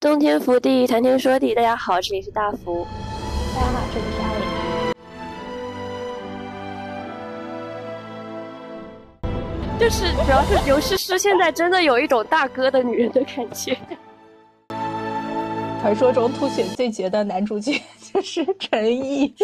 [0.00, 1.54] 洞天福地，谈天说地。
[1.54, 2.86] 大家好，这里是大福。
[3.54, 4.40] 大家好，这里是阿伟。
[9.78, 13.76] 就是主要是刘诗诗现在真的有一种大哥的女人的感觉。
[15.82, 17.78] 传说中吐血最绝的男主角
[18.10, 19.34] 就是陈毅。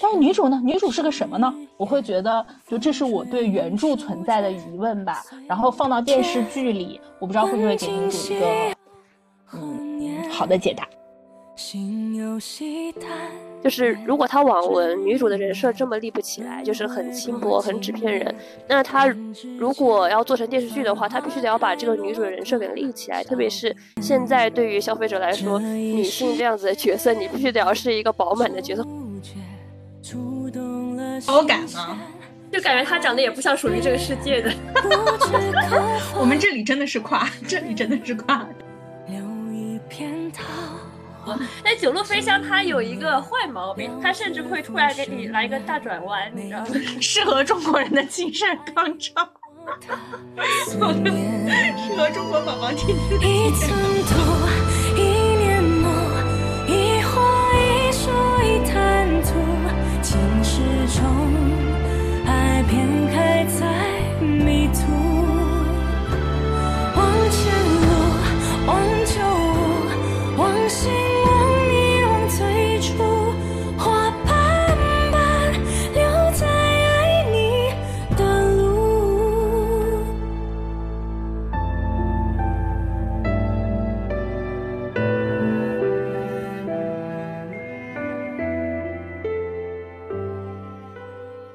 [0.00, 0.60] 但是女主呢？
[0.62, 1.52] 女主是个什么呢？
[1.76, 5.22] 我会觉得，就这是我对原著存在的疑问吧。
[5.48, 8.46] 然后放到电视剧里，我不知道会不会给女主一个
[9.54, 10.86] 嗯好的解答。
[13.62, 18.34] 就是如果他网文女主的人设这么立不起来，就是很轻薄、很纸片人，
[18.66, 19.06] 那他
[19.58, 23.22] 如果要做成电视剧的话，他必须得要把这个女主的人设给立起来。
[23.22, 28.82] 特别是现在对于消费者来说，女性这样子的角色，你必须得要是一个饱满的角色。
[31.26, 31.98] 好感吗？
[32.52, 34.52] 就感觉他长得也不像属于这个世界的。
[36.18, 38.44] 我们这里真的是夸，这里真的是夸。
[41.62, 46.66] 但九路飞香它有一个坏毛病，它甚至会突然给你来一个大转弯，你知道吗？
[47.00, 49.28] 适合中国人的精神高潮。
[50.66, 50.78] 适
[51.96, 52.96] 合中国宝宝听。
[60.92, 61.04] 中
[62.26, 65.09] 爱偏开在迷途。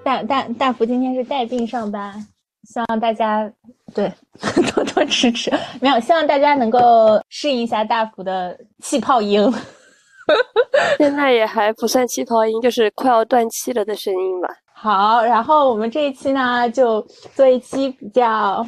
[0.05, 2.13] 大大大福今天是带病上班，
[2.63, 3.51] 希望大家
[3.95, 4.07] 对
[4.75, 5.51] 多多支持。
[5.81, 9.51] 没有，希望大家能够适应一下大福的气泡音。
[10.99, 14.47] 现在也还不算气泡音，就是快要断气了的声音吧。
[14.75, 17.01] 好，然后我们这一期呢，就
[17.33, 18.63] 做一期比较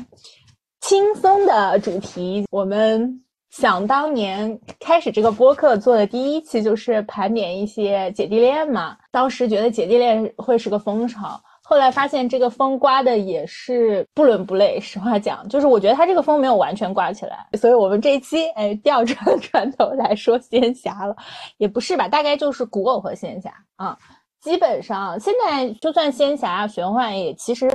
[0.82, 2.48] 轻松的主题。
[2.50, 3.22] 我们
[3.58, 8.96] 想当年开始这个播客做的第一期，就是盘点一些姐弟恋嘛。
[9.10, 14.80] 当时觉得姐弟恋会是个风潮，后来发现这个风刮的也是不伦不类。
[14.80, 21.16] 实话讲，就是我觉得他这个风没有完全刮起来，所以我们这一期哎调转转头来说仙侠了，
[21.58, 22.08] 也不是吧？
[22.08, 23.98] 大概就是古偶和仙侠啊。
[24.40, 27.68] 基本上现在就算仙侠玄幻，也其实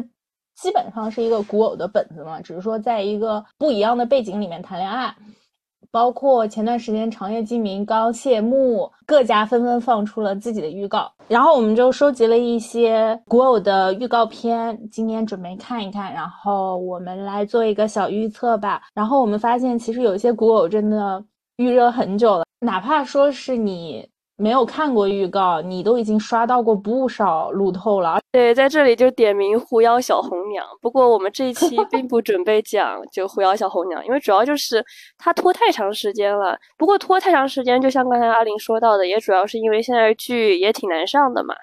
[0.55, 5.13] 基本上是一个古偶的本子嘛，只是说在一个不一样的背景里面谈恋爱。
[5.93, 18.81] 包括前段时间长夜烬明刚谢幕，各家纷纷放出了自己的预告，然后我们就收集了一些古偶的预告片，今天准备看一看，然后我们来做一个小预测吧。
[18.95, 21.23] 然后我们发现，其实有些古偶真的
[21.57, 24.09] 预热很久了，哪怕说是你。
[24.43, 28.19] 没有看过预告，你都已经刷到过不少路透了。
[28.33, 30.67] 对，在这里就点名狐妖小红娘。
[30.81, 34.85] 不过我们这一期并不准备讲就狐妖小红娘，因为主要就是
[35.17, 36.59] 它拖太长时间了。
[36.77, 41.55] 不过拖太长时间，就像刚才阿林说到的，也主要是因为现在剧也挺难上的嘛。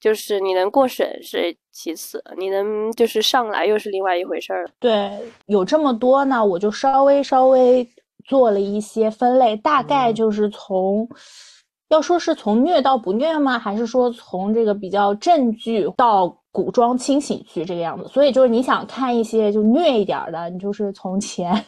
[0.00, 4.70] 就是你能过审是其次，你能就是上来又是另外一回事儿了。
[4.80, 5.08] 对，
[5.46, 7.88] 有这么多呢，我就稍微稍微
[8.26, 11.08] 做了一些分类，大概就是从。
[11.88, 13.58] 要说是从虐到不虐吗？
[13.58, 18.08] 还是说从这个比较正剧到古装清醒剧这个样子？
[18.08, 21.64] 所以就是你想看一些就虐一点的，你就是从前。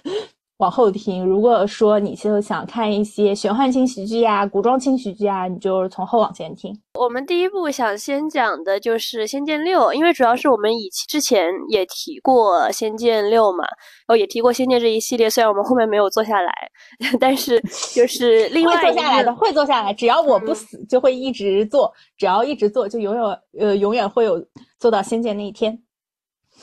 [0.58, 6.72] 往后听，如果说你就想看一些玄幻轻喜剧啊、古装轻喜剧啊，你就从后往前听。
[6.94, 15.28] 我们第一部想先讲的就是《仙剑六》，因为主要是我们以之前也提过《仙剑六》嘛，然后也提过《仙剑》这一系列。
[15.28, 16.50] 虽然我们后面没有做下来，
[17.20, 17.60] 但是
[17.94, 19.92] 就是另外会做下来的，会做下来。
[19.92, 23.22] 只要我不死，就会一直做；只要一直做，就永远
[23.60, 24.42] 呃永远会有
[24.78, 25.78] 做到《仙剑》那一天。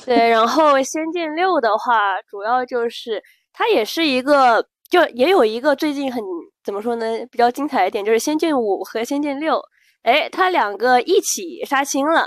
[0.03, 3.21] 对，然后《仙剑六》的话，主要就是。
[3.53, 6.21] 它也是一个，就也有一个最近很
[6.63, 9.55] 怎么说呢，比较精彩一点，就是《仙剑五》和《仙剑六》，
[10.01, 12.25] 哎，它两个一起杀青了。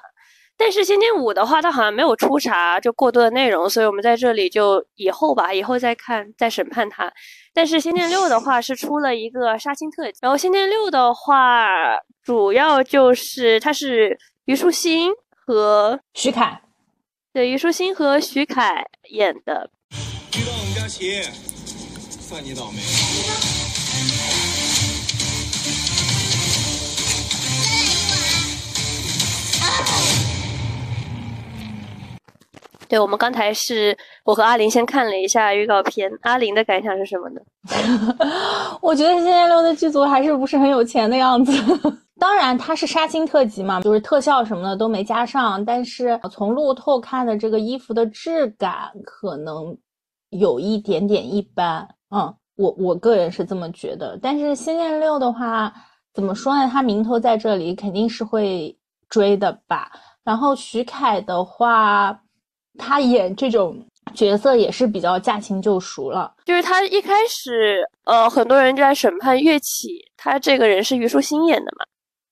[0.58, 7.12] 但是《仙剑五》的话，它好像没有出啥就过多的内容，所以我们在这里就以后吧，以后再看再审判它。
[7.52, 15.12] 但是《仙剑六》的话是出了一个杀青特辑，然后《仙剑六》的话主要就是它是虞书欣
[15.46, 16.62] 和徐凯，
[17.32, 19.69] 对，虞书欣和徐凯演的。
[20.87, 21.23] 遇到我们家秦，
[22.21, 22.79] 算你倒霉。
[32.88, 37.41] 对我们刚才是我和阿林先看了一下预告片，阿林的感想是什么呢？
[38.81, 41.53] 我觉得《仙剑六》的剧组还是不是很有钱的样子。
[42.19, 45.62] 当然，它是杀青特辑嘛，就是特效什么的都没加上。
[45.65, 49.77] 但是从路透看的这个衣服的质感，可能
[50.31, 51.88] 有一点点一般。
[52.11, 54.19] 嗯，我我个人是这么觉得。
[54.23, 55.73] 但是《仙剑六》的话，
[56.14, 56.69] 怎么说呢？
[56.70, 58.76] 它名头在这里，肯定是会
[59.08, 59.90] 追的吧。
[60.25, 62.19] 然后徐凯的话，
[62.78, 63.76] 他演这种
[64.14, 66.34] 角色也是比较驾轻就熟了。
[66.44, 71.84] 就是他一开始，呃，很多人就在审判岳启，他这个人是虞书欣演的嘛。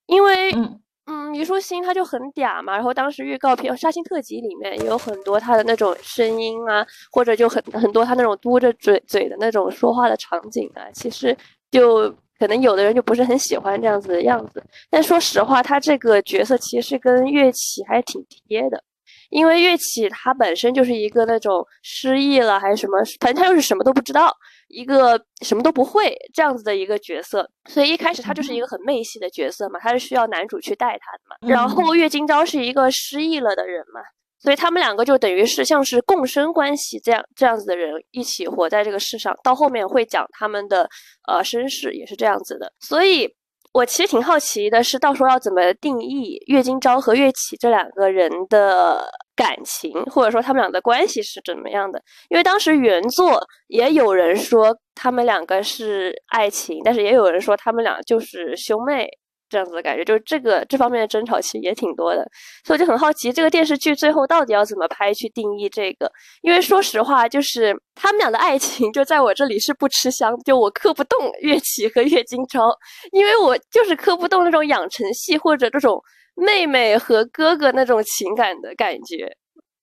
[0.07, 11.37] 因为，嗯，嗯虞书欣她就很嗲嘛，然后当时预告片《杀青特辑》里面也有很多她的那种声音啊，或者就很很多她那种嘟着嘴嘴的那种说话的场景啊，其实
[11.71, 12.09] 就
[12.39, 14.63] 可能有的人就不是很喜欢这样子的样子。
[14.89, 18.83] 但说实话，她这个角色其实跟岳启还挺贴的，
[19.29, 24.35] 因为岳启他本身就是一个那种失忆了还是什么，反正他又是什么都不知道。
[24.75, 31.37] 一个什么都不会这样子的一个角色，所以一开始他就是一个很媚系的角色嘛，他是需要男主去带他的嘛。
[31.49, 34.01] 然后岳金钊是一个失忆了的人嘛，
[34.41, 39.35] 所以他们两个就等于是像是共生关系这样这样子的人一起活在这个世上。
[39.45, 40.89] 到后面会讲他们的
[41.29, 43.35] 呃身世也是这样子的，所以。
[43.75, 49.05] 我其实挺好奇的，是到时候要怎么定义岳金钊和岳启这两个人的
[49.35, 52.01] 感情，或者说他们俩的关系是怎么样的？
[52.29, 59.09] 因为当时原作也有人说他们两个是爱情，但是也有人说他们俩就是兄妹。
[59.55, 62.29] 这样子的感觉，就是这个这方面的争吵其实也挺多的，
[62.65, 66.11] 所以我就很好奇，这个电视剧最后到底要怎么拍去定义这个？
[66.43, 72.75] 因为说实话，就是他们俩的爱情就在我这里是不吃香，就我磕不动岳启和岳金钊，
[73.13, 76.03] 因为我就是磕不动那种养成系或者这种
[76.35, 79.37] 妹妹和哥哥那种情感的感觉。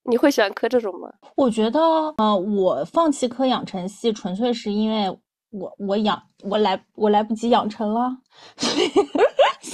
[0.03, 1.07] 你会喜欢磕这种吗？
[1.35, 1.79] 我觉得，
[2.17, 5.07] 呃，我放弃磕养成系，纯粹是因为
[5.51, 8.09] 我我养我来我来不及养成了，
[8.57, 8.89] 所以。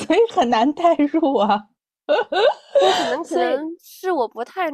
[0.07, 1.59] 所以很难代入啊，
[2.07, 4.69] 可能 可能是我不太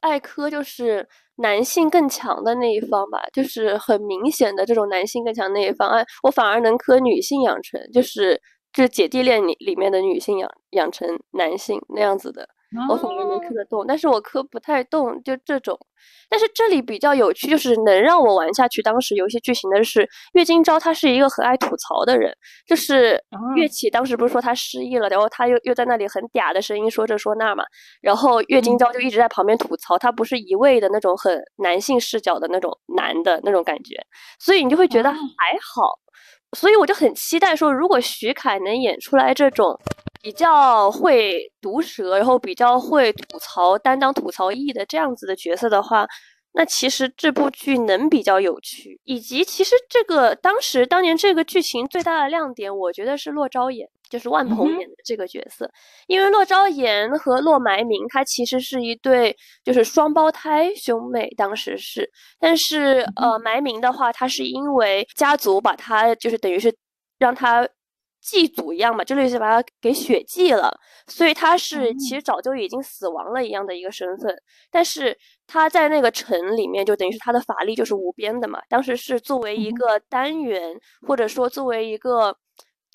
[0.00, 8.40] 爱磕，就是男性更强的那一方吧，就是很明显的这种男性更强那一方，哎，我反而能磕女性养成，就是
[8.72, 12.48] 就是姐弟恋里里面的女性养养成男性那样子的。
[12.88, 15.78] 我反而能磕得动，但是我磕不太动，就这种。
[16.28, 18.82] 但是这里比较有趣，就是能让我玩下去。
[18.82, 22.34] 当时游戏剧情的是岳金钊，他是一个很爱吐槽的人。
[22.66, 23.22] 就是
[23.56, 27.62] 岳起当时不是说他失忆了，然后他又又在那里很嗲的声音说这说那嘛，
[28.00, 33.94] 然后岳金钊就一直在旁边吐槽，他不是一味的那种很男性视角的那种男的那种感觉，
[34.40, 35.18] 所以你就会觉得还
[35.60, 35.98] 好。
[36.56, 39.78] 所以我就很期待说，如果徐凯能演出来这种。
[40.22, 46.06] 比较会毒舌，然后比较会吐槽、担当吐槽役的这样子的角色的话，
[46.52, 49.00] 那其实这部剧能比较有趣。
[49.04, 55.68] 以及其实这个当时当年这个剧情最大的亮点，我觉得是骆昭言，就是万鹏演的这个角色。
[56.06, 62.08] 因为骆昭言和骆埋明他其实是一对就是双胞胎兄妹，当时是。
[62.38, 66.72] 但是呃，埋明的话，他是因为家族把他就是等于是
[67.18, 67.68] 让他。
[68.22, 70.72] 祭祖一样嘛，就类似把他给血祭了，
[71.08, 74.34] 所以他是其实早就已经死亡了一样的一个身份，
[74.70, 75.14] 但是
[75.46, 80.74] 他在那个城里面就等于是他的法力就是无边的嘛，当时是作为一个单元
[81.06, 82.36] 或者说作为一个。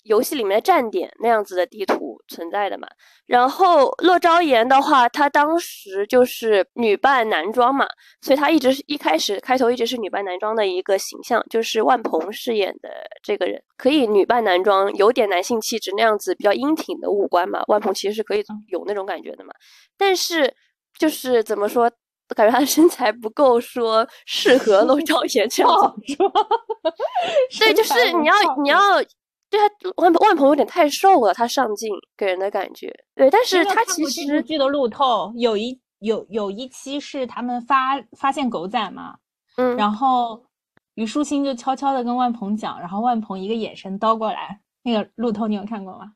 [0.08, 2.88] 游戏里面的站点那样子的地图存在的嘛，
[3.26, 7.86] 然后乐昭言的话，她当时就是女扮男装嘛，
[8.22, 12.88] 所以她一直是一开始开头一直是女扮男装的一个形象，就是万鹏饰演的
[13.22, 13.62] 这个人。
[13.76, 19.52] 可以女扮男装，有点男性气质那样子比较英挺的五官嘛，万鹏其实是可以有那种感觉的嘛，
[19.96, 20.52] 但是
[20.98, 21.88] 就是怎么说，
[22.34, 25.70] 感觉他的身材不够说适合乐 昭言这样
[26.06, 26.16] 子，
[27.60, 28.78] 对，就是你要你要。
[29.50, 32.92] 对他万万鹏有点太瘦了，他上镜给人的感觉。
[33.14, 39.16] 对，但是他其实剧的路透有一有有一期是他们发发现狗仔嘛，
[39.56, 40.44] 嗯，然后
[40.94, 46.12] 虞书欣就悄悄的跟万鹏讲，然后万鹏一个眼神刀过来，那个路透你有看过吗？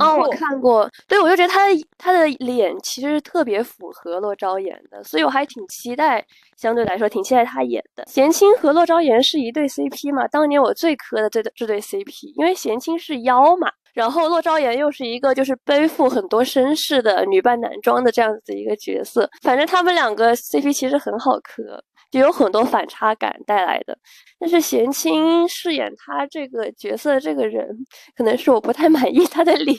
[0.00, 6.24] 哦，我看过，对，我就觉得他的他的脸其实是特别符合洛昭言的，所以我还挺期待，
[6.56, 8.04] 相对来说挺期待他演的。
[8.06, 21.82] 贤青和洛昭言是一对 CP 嘛，当年我最磕的这这对 CP，因为贤青是妖嘛，然后洛昭言又是一个就是背负很多身世的女扮男装的这样子的一个角色，反正他们两个 CP 其实很好磕。
[22.14, 23.98] 就有很多反差感带来的，
[24.38, 27.68] 但是贤青饰演他这个角色的这个人，
[28.16, 29.76] 可能是我不太满意他的脸。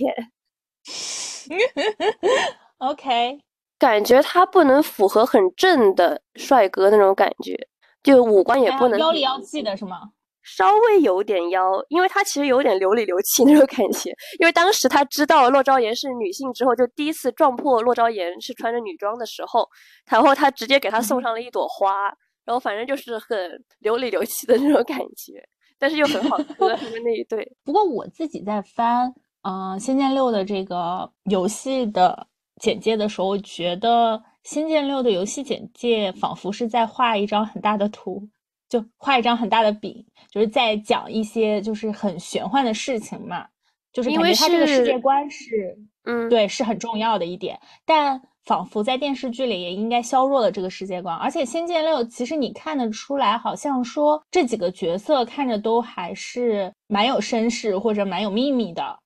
[2.80, 3.40] OK，
[3.80, 7.58] 感觉他不能符合很正的帅哥那种感觉，
[8.04, 10.02] 就五官也不能妖里妖气的是吗？
[10.44, 14.12] 稍微有点妖，因为他其实有点流里流气那种感觉。
[14.40, 19.68] 因为当时他知道洛昭言是女性之后，就第一次撞破洛昭言是穿着女装的时候，
[20.08, 22.14] 然后他直接给他送上了一朵花，
[22.46, 23.38] 然后反正就是很
[23.80, 25.44] 流里流气的那种感觉，
[25.78, 27.56] 但是又很好喝他们那一 对。
[27.64, 32.28] 不过我自己在翻嗯《仙剑六》的这个游戏的
[32.62, 38.30] 简介的时候，我觉得《仙剑六》的游戏简介仿佛是在画一张很大的图。
[38.68, 43.46] 就画一张很大的饼，就是在讲一些就是很玄幻的事情嘛，
[43.94, 47.60] 就是因为它这个世界观是，嗯，对，是很重要的一点。
[47.86, 51.16] 但仿佛在电视剧里也应该削弱了这个世界观。
[51.16, 58.98] 而且《仙剑六》其实你看得出来，好像说这几个角色看着都还是蛮有身世或者蛮有秘密的。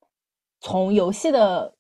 [0.61, 1.73] 从游戏的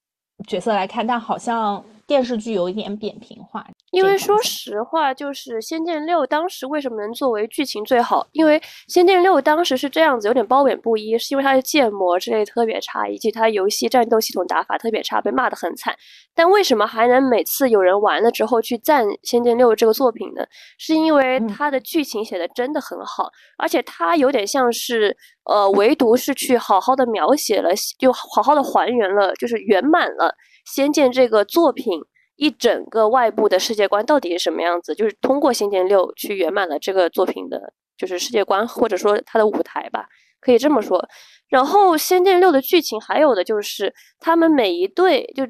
[0.47, 1.83] 角色来看，但好像。
[2.09, 8.27] 电视剧有一点扁平化，因为说实话，就是《仙剑六》当时为什么能作为剧情最好？
[8.33, 15.95] 因为《仙剑六》当时是这样子，有点褒贬不一，是因为它的建模之类特别差，以及它游戏战斗系统打法特别差，被骂得很惨。
[16.35, 20.45] 但为什么还能每次有人玩了之后去赞《仙剑六》这个作品呢？
[20.77, 25.15] 是因为它的剧情写的真的很好，而且它有点像是，
[25.45, 30.27] 呃，唯独是去好好的描写了，就好好的还原了，就是圆满了。
[30.75, 31.99] 《仙剑》这个作品
[32.39, 34.95] 一整个外部的世界观到底是什么样子？
[34.95, 40.07] 就是通过《仙剑六》去圆满了这个作品的，就是世界观或者说它的舞台吧，
[40.39, 41.07] 可以这么说。
[41.49, 45.45] 然后《仙剑六》的剧情还有的就是他们每一对就。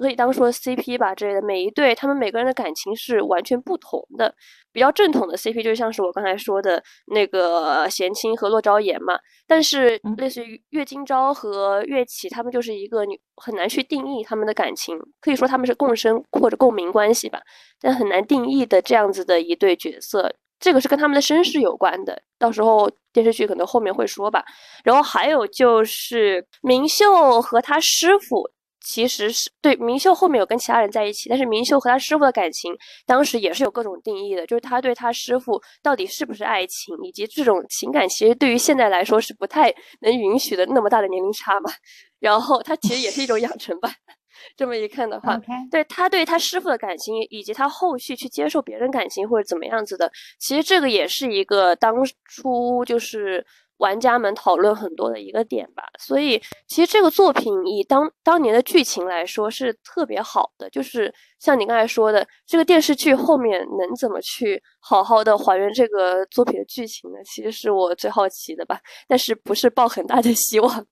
[0.00, 4.34] 可以当说 CP 吧之类的，每一对他们每个人的感情是完全不同的。
[4.72, 9.18] 比较正统的 CP 就像是我刚才说的那个贤清和洛昭言嘛。
[9.46, 17.40] 但是类似于岳今朝和岳绮，他们就是一个你很难去定义他们的感情，可以说他们是共生或者共鸣关系吧，
[17.80, 20.34] 但很难定义的这样子的一对角色。
[20.58, 24.44] 这个是跟他们的身世有关的，到时候电视剧可能后面会说吧。
[24.82, 28.50] 然后还有就是明秀和他师傅。
[28.84, 32.70] 其实是对明秀后面有跟其他人在一起，但是明秀和他师傅的感情
[33.06, 41.72] 当时也是有各种定义的，就是他对他师傅到底是不是爱情，以及这种情感其实对于现在来说是不太能允许的那么大的年龄差嘛。
[42.20, 43.90] 然后他其实也是一种养成吧，
[44.54, 45.38] 这么一看的话，
[45.70, 51.94] 对他对他师傅的感情，以及他后续去接受别人感情或者怎么样子的，其实这个也是一个当
[52.26, 53.46] 初就是。
[53.78, 67.18] 玩家们讨论很多的一个点吧，所以其实这个作品以当当年的剧情来说是特别好的，就是像你刚才说的，这个电视剧后面能怎么去好好的还原这个作品的剧情呢？
[67.24, 70.86] 其实是我最好奇的吧，但是不是抱很大的希望。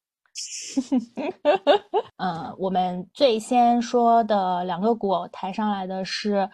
[2.17, 6.51] 嗯， 我们最先说的两个股抬上来的是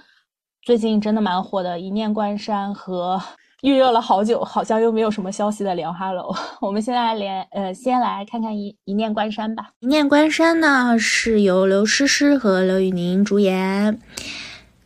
[0.63, 3.19] 最近真的蛮火的《一念关山》和。
[3.63, 6.33] 预热了好久，好像又没有什么消息的莲花楼。
[6.63, 9.71] 我们现在连呃，先来看看一一念关山吧。
[9.81, 13.99] 一念关山呢，是由刘诗诗和刘宇宁主演，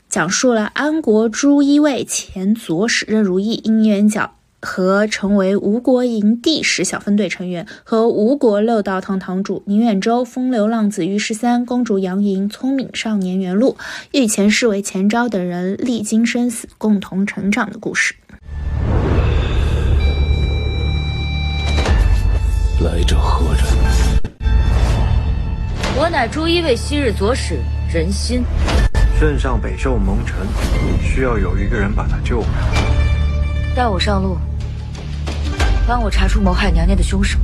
[0.08, 13.76] 讲述了安国朱一卫前左使任如意因缘角和成为吴国营第十小分队成员，和吴国六道堂堂主宁远舟、风流浪子于十三、公主杨莹、聪明少年袁禄、
[14.12, 18.14] 御前侍卫钱昭等人历经生死，共同成长的故事。
[22.82, 23.62] 来者何人？
[25.96, 27.60] 我乃朱一卫昔日左使
[27.92, 28.44] 人心。
[29.20, 30.38] 圣上北寿蒙尘，
[31.00, 33.74] 需要有一个人把他救回来。
[33.76, 34.36] 带我上路，
[35.86, 37.38] 帮我查出谋害娘娘的凶手。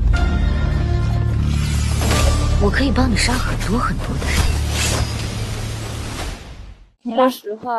[2.61, 4.27] 我可以帮你杀很多很多的
[7.05, 7.17] 人。
[7.17, 7.79] 说实话。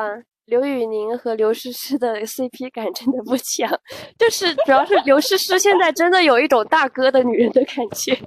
[0.49, 3.69] 刘宇宁和刘诗诗的 CP 感真的不强，
[4.17, 8.17] 就是主要是刘诗诗现在真的有一种大哥的女人的感觉。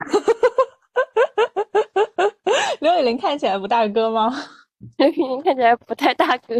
[2.80, 4.30] 刘宇宁看起来不大哥吗？
[4.98, 6.54] 刘宇宁看起来不太大哥，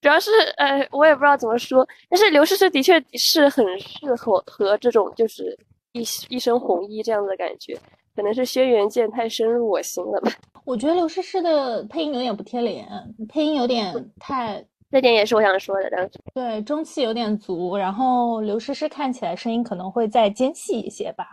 [0.00, 5.58] 主要是呃，我也不知道怎么说，但是刘诗诗的确是很适合和这种就是
[5.92, 7.76] 一一身红衣这样的感觉。
[8.14, 10.30] 可能是轩辕剑太深入我心了吧？
[10.66, 12.86] 我觉得刘诗诗的配音有点不贴脸，
[13.28, 14.62] 配音有点太……
[14.90, 16.10] 这点也是我想说的。
[16.34, 21.24] 对，中气有点足，然后刘诗诗看起来声音可能会再尖细一些吧。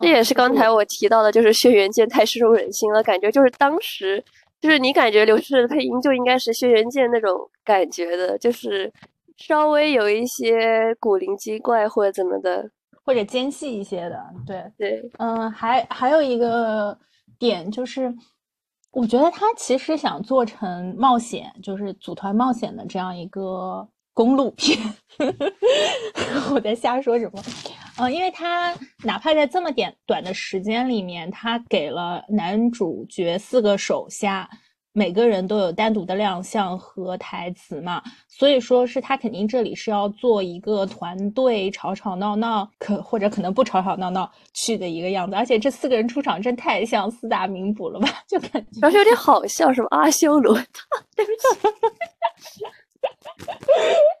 [0.00, 4.22] 这也是刚才我提到的，就是轩辕剑太深入人心了，感觉就是当时
[4.60, 7.30] 就是你感觉刘诗诗的配音就应该是轩辕剑那种
[7.64, 8.92] 感觉的，就是
[9.36, 12.68] 稍微有一些古灵精怪或者怎么的。
[13.04, 16.96] 或者尖细一些的，对对，嗯，还还有一个
[17.36, 18.14] 点就是，
[18.92, 24.78] 我觉得他其实想做成冒险，就是组团冒险的这样一个公路片。
[26.52, 27.42] 我在瞎说什么？
[27.98, 34.48] 嗯，因为他哪怕在这么点短的时间里面，他给了男主角四个手下。
[34.94, 45.34] 每个人都有单独的亮相和台词嘛，所以说是他肯定这里是要做一个团队吵吵闹闹，可或者可能不吵吵闹闹去的一个样子。
[45.34, 50.54] 而且这四个人出场真太像四大名捕了吧，就感觉，而且有点好笑，什么阿修罗，
[51.16, 52.64] 对不起，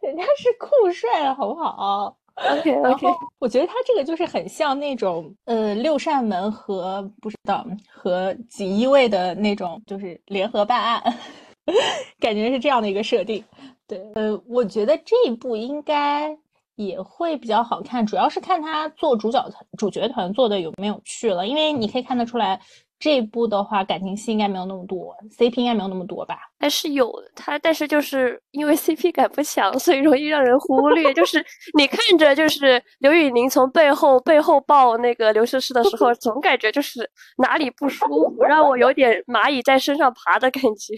[0.02, 3.06] 人家是酷帅了，好不好？OK OK，
[3.38, 11.18] 我觉得他这个就是很像那种呃六扇门和不知道和锦衣卫的那种，就是联合办案，
[12.18, 13.44] 感觉是这样的一个设定。
[13.86, 16.36] 对，呃，我觉得这一部应该
[16.76, 22.60] 也会比较好看，主要是看他做主角团主角团做的有没有趣了，因为你可以看得出来。
[23.02, 26.38] 这一部的话，感情戏应该没有那么多，CP 应该没有那么多吧？
[26.60, 31.12] 还是有他，但是就是因为 CP 感不强，所以容易让人忽略。
[31.12, 31.44] 就是
[31.76, 37.00] 你看着，就是刘宇宁从背后背后抱那个刘诗诗的时候，总感觉就是
[37.38, 38.06] 哪里不舒
[38.36, 40.94] 服，让我有点蚂蚁在身上爬的感觉。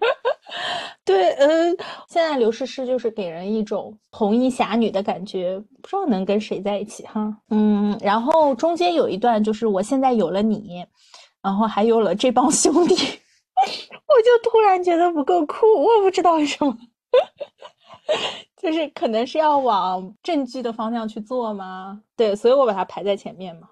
[1.04, 1.76] 对，嗯，
[2.08, 7.36] 现在刘诗诗就是给人一种红衣侠女的感觉，不知道能跟谁在一起哈。
[7.50, 10.82] 嗯，然后中间有一段就是我现在有了你。
[11.44, 16.74] 然后还有了这帮兄弟， 我就突然觉得不够酷，我不知道为什么，
[18.56, 22.00] 就是可能是要往正剧的方向去做吗？
[22.16, 23.68] 对，所以我把它排在前面嘛。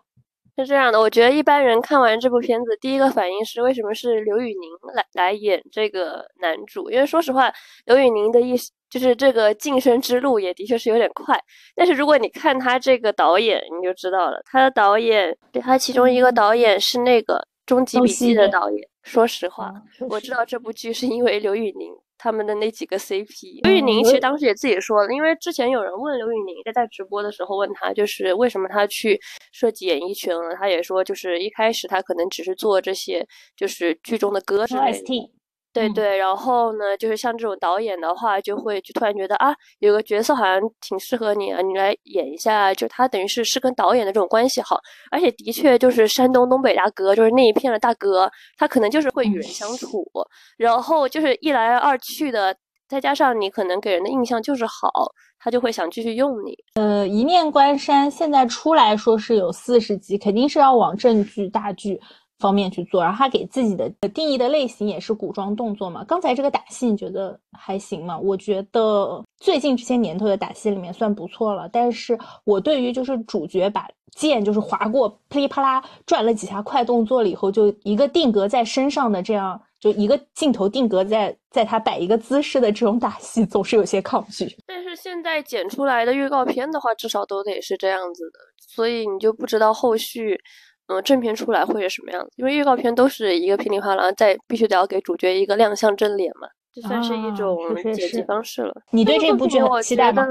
[0.59, 6.91] 是这样的，我觉得一般人看完这部片子，第一个反应是为什么是刘宇宁来来演这个男主？
[6.91, 7.51] 因为说实话，
[7.87, 11.43] 刘宇宁的意思就是这个晋升之路也的确是有点快。
[11.75, 17.49] 但是如果你看他这个导演，你就知道了，他的导演，对他其中一个导演是那个。
[17.73, 19.73] 终极笔记的导演，说实话，
[20.11, 23.63] 我知道这部剧是因为刘宇宁他们的那几个 CP。
[23.65, 29.19] 刘宇宁其实当时也自己说了，因为之前有人问刘宇宁在在直播的时候问他，就是为什么他去
[29.53, 35.33] 设计演艺圈了，他也说就是一开始他可能只是做这些就是剧中的歌之类的。
[35.73, 42.75] 对对，然后呢，就是像这种导演的话，就会就突然觉得啊，有个角色好像挺适合你啊，你来演一下。
[42.75, 44.79] 就他等于是是跟导演的这种关系好，
[45.11, 50.07] 而且的确就是山东东北大哥，就是那一片的大哥，他可能就是会与人相处，
[50.59, 52.55] 然后就是一来二去的，
[52.87, 54.91] 再加上你可能给人的印象就是好，
[55.39, 56.55] 他就会想继续用你。
[56.75, 61.99] 呃，一念关山现在出来说是有四十集，肯定是要往正剧大剧。
[62.43, 66.03] 方面去做，然后他给自己的定义的类型也是古装动作嘛。
[66.03, 68.19] 刚才这个打戏你觉得还行吗？
[68.19, 71.69] 我觉得最近这些年头的打戏里面算不错了。
[71.73, 84.55] 但是我对于就是主角把剑就是划过，噼里啪啦转了几下快动作了以后，就一个定格在身上的这样，就一个镜头定格在在他摆一个姿势的这种打戏，总是有些抗拒。
[84.67, 88.39] 但是现在剪出来的预告片的话，至少都得是这样子的，
[88.75, 90.39] 所以你就不知道后续。
[90.89, 92.31] 嗯，正片出来会是什么样子？
[92.37, 97.57] 因为预告片都是一个噼里啪啦，在必须得要给主角一个亮相正脸嘛，这算是一种
[97.95, 98.75] 剪辑方式了。
[98.91, 100.27] 你对这部剧期待吗？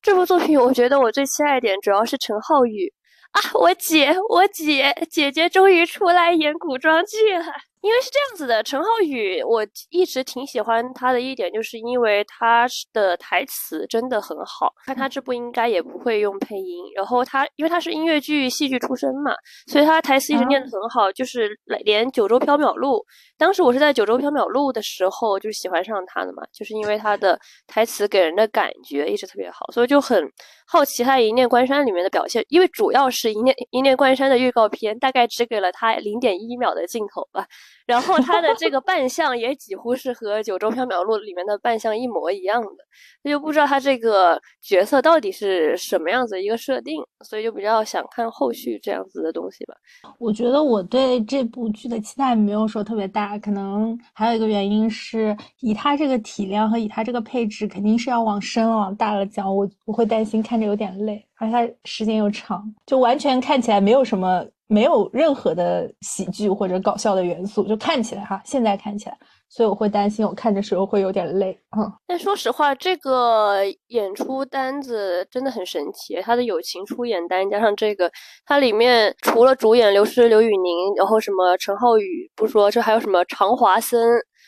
[0.00, 2.92] 这部作品，我觉得我最期待点主要是陈浩宇
[3.32, 7.44] 啊，我姐，我姐，姐姐终于出来演古装剧了。
[7.82, 14.72] 因为是这样子的，陈浩宇，我一直挺喜欢他的一点，就是因为他的台词真的很好。
[14.86, 19.34] 看他这部应该也不会用配音，然后他因为他是音乐剧、戏剧出身嘛，
[19.66, 21.10] 所以他台词一直念得很好。
[21.10, 21.50] 就是
[21.84, 22.98] 连《九州缥缈录》，
[23.36, 30.24] 当时我是在《九州缥缈录》的时候就喜欢上他的嘛，就是因为他的台词给人的感觉一直特别好，所以就很
[30.68, 32.44] 好奇他《一念关山》里面的表现。
[32.48, 37.44] 因为主要是《一念一念关山》的预告片大概只给了他零点一秒的镜头吧。
[37.86, 42.84] 然后他的这个扮相也几乎是和《九州缥缈录》里面的扮相一模一样的，
[43.22, 49.74] 那就不知道他这个角色到底是什么样子一个设定，所以就比较想看后续这样子的东西吧。
[50.18, 64.46] 我觉得我对这部剧的期待没有说特别大，可能还有一个原因是以他这个体量和以他这个配置，肯定是要往深、往大了讲，我我会担心看着有点累，而且它时间又长，就完全看起来没有什么。
[64.72, 69.18] 没有任何的喜剧或者搞笑的元素，就看起来哈，现在看起来，
[69.50, 71.92] 所以我会担心我看的时候会有点累啊。
[72.06, 73.58] 但说实话，这个
[73.88, 78.10] 演出单子真的很神奇，他的友情出演单加上这个，
[78.46, 84.00] 它里面除了主演刘诗、刘宇宁，然后什么陈浩宇不说，这还有什么常华森，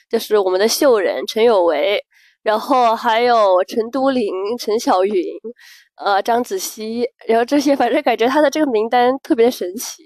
[0.08, 2.02] 就是我们的秀人陈有为，
[2.42, 5.22] 然后还有陈都灵、陈小云。
[5.96, 10.02] 呃，张子熙，然后这些，反正感觉他的这个名单特别神奇。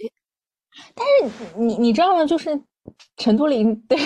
[0.94, 2.24] 但是你你知道吗？
[2.24, 2.58] 就是
[3.16, 3.98] 陈都灵 对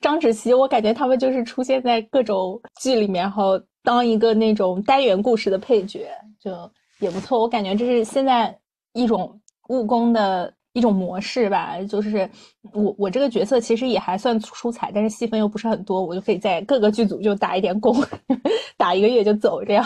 [0.00, 6.08] 张芷溪，我感觉他们就是出现在各种剧里面，然后当一个那种单元故事的配角，
[6.40, 6.50] 就
[6.98, 7.38] 也不错。
[7.40, 8.56] 我感觉这是现在
[8.92, 12.28] 一种务工的一种模式吧，就是
[12.72, 17.96] 我我这个角色其实也还算出彩，但是戏份又不是很多，我就可以在各个剧组就打一点工，
[18.76, 19.84] 打一个月就走，这样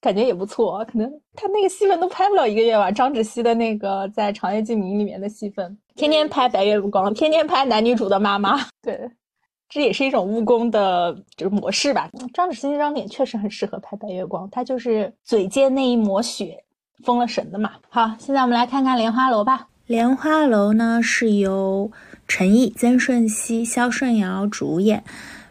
[0.00, 0.84] 感觉也不错。
[0.84, 5.76] 可能他那个戏份都拍不了一个月吧，张芷溪的那个在《长夜烬明》里面的戏份。
[5.94, 9.10] 天天拍白月光，天天拍男女主的妈妈， 对，
[9.68, 12.10] 这也是一种务工的就是模式吧。
[12.34, 16.62] 张芷溪那张脸确实很适合拍白月光，她就是嘴尖那一抹血
[17.02, 17.72] 封了神的嘛。
[17.88, 19.58] 好，现在我们来看看《莲花楼》吧。
[19.86, 21.90] 《莲花楼》呢是由
[22.28, 25.02] 陈毅、曾舜晞、肖顺尧主演。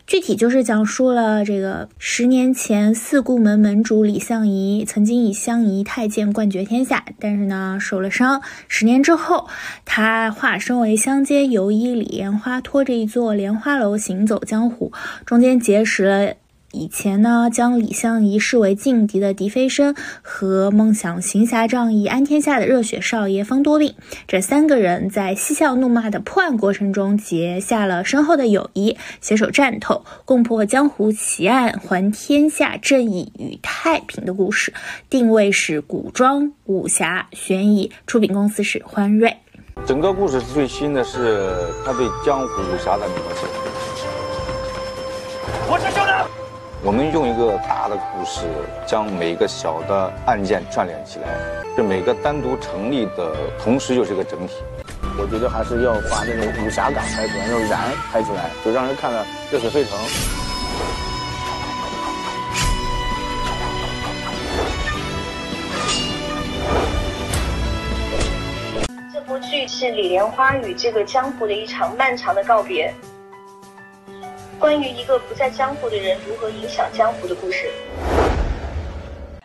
[0.07, 8.41] 具体就是讲述了这个十年前四顾门门主李相夷曾经以相夷太监冠绝天下，但是呢受了伤。
[8.67, 9.47] 十年之后，
[9.83, 14.91] 他化身为乡间游医李莲花，拖着一座莲花楼行走江湖，
[15.25, 16.35] 中间结识了。
[16.75, 23.95] 以前呢，将李相夷视为劲敌的狄飞升和梦想行侠仗义安天下的热血少爷方多病，
[24.27, 34.73] 这三个人在嬉笑怒骂的破案过程中结下了深厚的友谊，携手战斗，共破江湖奇案，还天下正义与太平的故事。
[35.09, 39.33] 定位是古装武侠悬疑，出品公司是欢瑞。
[39.85, 41.53] 整个故事最新的是
[41.85, 43.47] 他对江湖武侠的描写。
[45.67, 46.04] 我是。
[46.85, 48.41] 我们用一个大的故事，
[48.85, 51.29] 将每个小的案件串联起来，
[51.75, 54.53] 这每个单独成立的同时又是一个整体。
[55.17, 59.97] 我觉得还是要把那种武侠感拍出来，那种燃拍出来，就让人看了热血沸腾。
[69.11, 72.93] 这部剧是李莲花与这个江湖的一场漫长的告别。
[74.59, 77.69] 关于一个不在江湖的人如何影响江湖的故事。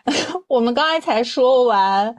[0.49, 2.15] 我们刚才才说完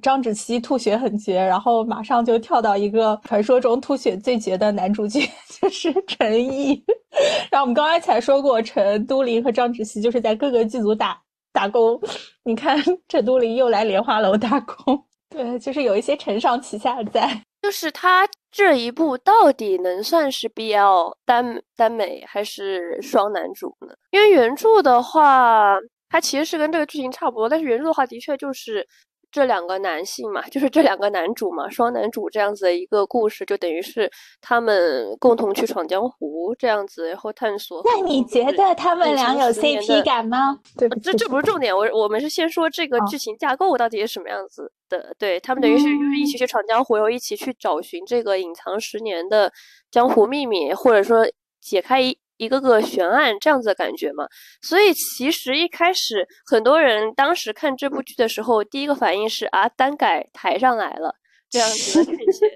[0.00, 5.28] 张芷溪吐血很绝，然后马上就跳到一个传说中吐血最绝的男主角，
[5.60, 6.82] 就是陈毅。
[7.50, 11.20] 然后我们刚才才说过，陈都灵和张芷溪就是在各个剧组打
[11.52, 12.00] 打工。
[12.44, 12.78] 你看，
[13.08, 17.42] 陈都灵又来莲花楼打工，对，就是有一些承上启下在。
[17.62, 23.94] 就是他这一部到底能算是 BL 单单美还是双男主呢？
[24.10, 25.76] 因为原著的话，
[26.08, 28.86] 它其实是跟这个剧情差不多，但是原著的话，的确就是。
[29.32, 37.82] 这两个男性嘛，就是这两个男主嘛，双男主这样子的一个故事，就等于是他们共同去闯江湖这样子，然后探索。
[37.84, 40.58] 那你觉得他们俩有 CP 感吗？
[40.76, 45.14] 对，这这不是重点，我我们是先说这个剧情架构到底是什么样子的。
[45.18, 49.52] 对他们等于是就是一起去闯江湖，然后一起去找寻这个隐藏十年的
[49.90, 51.26] 江湖秘密，或者说
[51.60, 52.18] 解开一。
[52.40, 54.26] 一个个悬案这样子的感觉嘛，
[54.62, 61.14] 所以其实一开始很多人当时看这部剧的时候，第一个反应是啊，单改抬上来了
[61.50, 62.48] 这样子的剧情。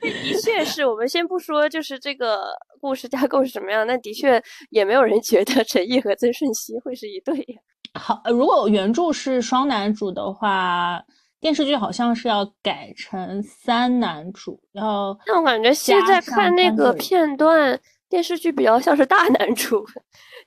[0.32, 7.60] 的确是我们先不说，就是这个故事架构是什么样，那的确也没有人觉得陈毅和曾舜晞会是一对呀。
[8.00, 11.02] 好，如果原著是双男主的话，
[11.38, 15.14] 电视剧好像是要改成三男主，要。
[15.26, 17.78] 那我感觉现在看那个片段。
[18.12, 19.82] 电视剧比较像是大男主，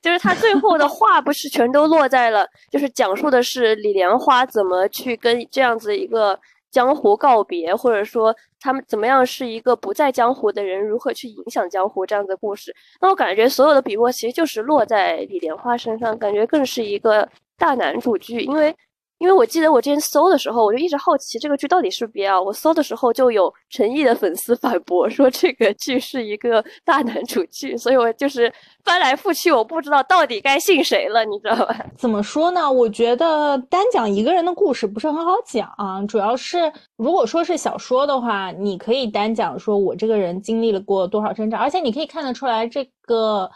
[0.00, 6.38] 就是他最后的 话不是全都落在了，就是讲述的是李莲花怎么去跟这样子一个
[6.70, 12.72] 江湖告别，或者说他们怎么样是一个不在江湖的人如何去影响江湖这样子的故事。
[13.00, 18.72] 那我感觉所有的笔墨其实就是落在李莲花身上，感觉更是一个大男主剧，因为。
[19.18, 22.42] 因为我记得我之前搜的时候，我就一直好奇这个剧到底是 BL。
[22.42, 28.52] 我搜的时候就有陈毅的粉丝反驳说这个剧是一个大男主剧，所以我就是
[28.84, 31.86] 翻来覆去，我不知道到底该信谁了，你知道吧？
[31.96, 32.70] 怎么说呢？
[32.70, 43.50] 我觉得单讲一个人的故事不是很好讲，主要是如果说是小说的话，你可以单讲说我这个人经历了过多少挣扎，而且你可以看得出来，这个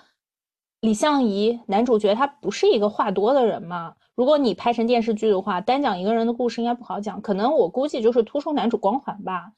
[0.80, 3.92] 李相夷男主角他不是一个话多的人嘛。
[4.20, 9.50] 如果你拍成电视剧的话，单讲一个人的故事应该不好讲，可能我估计就是突出男主光环吧，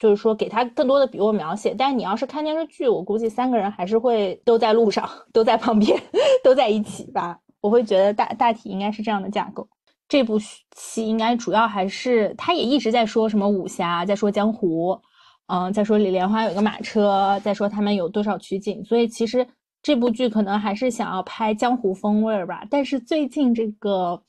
[0.00, 1.72] 就是说给他更多的笔墨描写。
[1.78, 5.96] 但你要是看电视剧，我估计三个人还是会都在路上， 都在旁边，
[6.42, 7.38] 都在一起吧。
[7.60, 9.68] 我会觉得大大体应该是这样的架构。
[10.08, 15.00] 这部戏应该主要还是他也一直在说什么武侠，在说江湖，
[15.46, 19.46] 嗯，在说李莲花有一个马车，在说他们有多少取景，所以其实。
[19.84, 24.22] 这部剧可能还是想要拍江湖风味儿吧，但是最近这个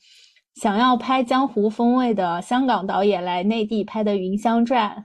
[0.54, 5.04] 想要拍江湖风味的香港导演来内地拍的《云香传》，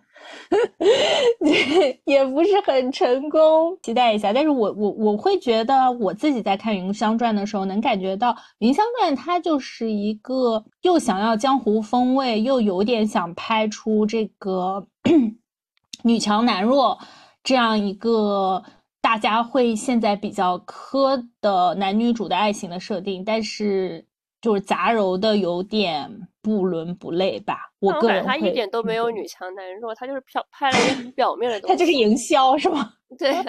[2.03, 4.33] 也不是很成功，期待一下。
[4.33, 14.85] 但是我我我会觉得，我自己在看《云香传》的时候，能感觉到《云香传》它就是一个又想要江湖风味，又有点想拍出这个
[16.03, 16.99] 女强男弱
[17.41, 18.61] 这样一个
[19.11, 24.05] 大家会现在比较磕的男女主的爱情的设定，但是
[24.39, 26.09] 就是杂糅的有点
[26.41, 27.57] 不伦不类吧。
[27.79, 31.73] 我个人他一点都没有女强男弱，他就是漂拍了一个很表面的东西。
[31.73, 32.93] 他就是营销是吗？
[33.19, 33.43] 对呀，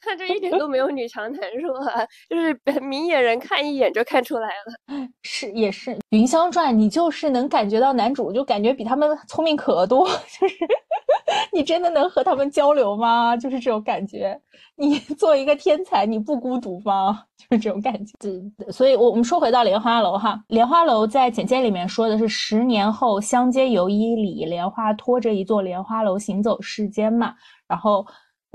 [0.00, 5.08] 他 这 一点都没有女强男弱啊，就是明眼人看一眼就看出来了。
[5.22, 10.06] 是也是，《云香传》你就是能感觉到男主就感觉比他们聪明可多，
[10.40, 10.56] 就是
[11.52, 13.36] 你真的能和他们交流吗？
[13.36, 14.40] 就是这种感觉。
[14.76, 17.24] 你做一个天才，你不孤独吗？
[17.36, 18.12] 就是这种感觉。
[18.70, 27.34] 所以，我我们说回到莲花楼哈，莲花楼在简介里面说的是十年后相接游一里，莲花拖着一座莲花楼行走世间嘛。
[27.66, 28.06] 然后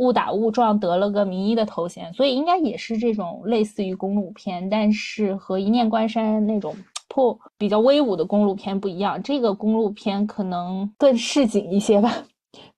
[0.03, 6.75] 误打误撞得了个名医的头衔，所以应该也是这种类似于公路片，但是和一念关山那种
[7.07, 9.21] 破比较威武的公路片不一样。
[9.23, 12.13] 这个公路片可能更市井一些吧。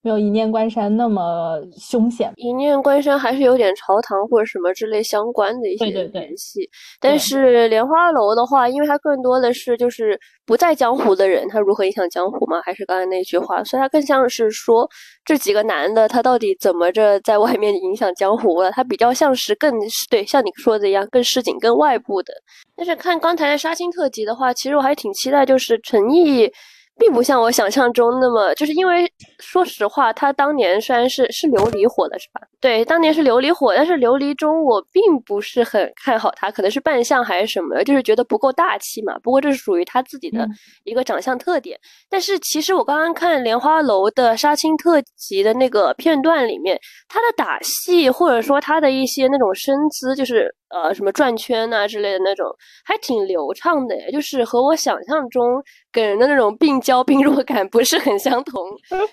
[0.02, 6.70] 没有一念关山那么凶险，一念关山还是有点朝堂或者什么之类相关的一些联系。
[7.00, 12.62] 但是莲花楼的话，因为它更多的是就是不在江湖的人，他如何影响江湖嘛？
[12.62, 14.88] 还是刚才那句话，所以它更像是说
[15.26, 18.72] 这几个男的他到底怎么着在外面影响江湖了？
[18.72, 19.74] 他比较像是更
[20.10, 22.34] 对像你说的一样，更市井、更外部的。
[22.76, 26.50] 但是看刚才的杀青特辑的话，其实我还挺期待，就是陈毅。
[26.98, 32.42] 并不像我想象中那么，就是因为说实话，他当年虽然是是琉璃火的，是吧？
[32.66, 39.20] 对，当年是琉璃火，但是琉璃中我并不是很看好他，可能是扮相还是什么，就是觉得不够大气嘛。
[39.20, 40.48] 不过这是属于他自己的
[40.84, 41.80] 一个长相特点。
[42.10, 52.48] 但是其实我刚刚看莲花楼的杀青特辑的那个片段里面，他的打戏或者说他的一些那种身姿，就是呃什么转圈啊之类的那种，
[52.84, 55.44] 还挺流畅的，就是和我想象中
[55.92, 56.76] 给人的那种病。
[56.86, 58.62] 娇病弱感不是很相同，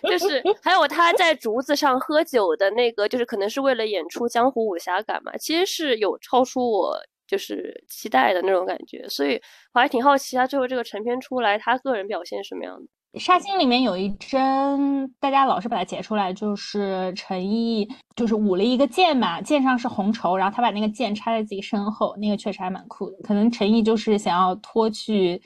[0.02, 9.34] 就是还有他在竹子上喝酒的那个，就是可能可能是为了演出江湖武侠感嘛，其实是有超出我就是期待的那种感觉，所以
[9.74, 13.18] 我还挺好奇他最后这个成片出来，他个人表现什么样的。
[13.18, 25.42] 杀青里面有一帧，大家老是把它截出来，就是陈毅就是舞了一个剑嘛，剑上是红绸，然后他把那个剑插在自己身后，那个确实还蛮酷的，可能陈毅就是想要脱去。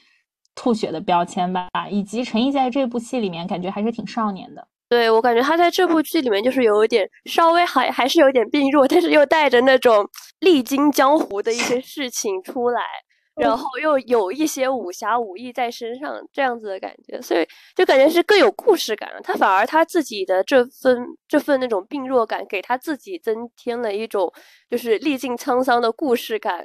[0.58, 4.66] 吐血的标签吧，以及陈毅在这部戏里面感觉还是挺少年的。
[4.88, 10.08] 对我感觉他在这部剧里面就是有一点稍微还还是有点病弱，但是又带着那种
[10.40, 12.80] 历经江湖的一些事情出来，
[13.34, 19.10] 然后又有一些武侠武艺在身上这样子的感觉，所以就感觉是更有故事感。
[19.24, 24.32] 他反而他自己的这份这份那种病弱感，给他自己增添了一种
[24.70, 26.64] 就是历尽沧桑的故事感。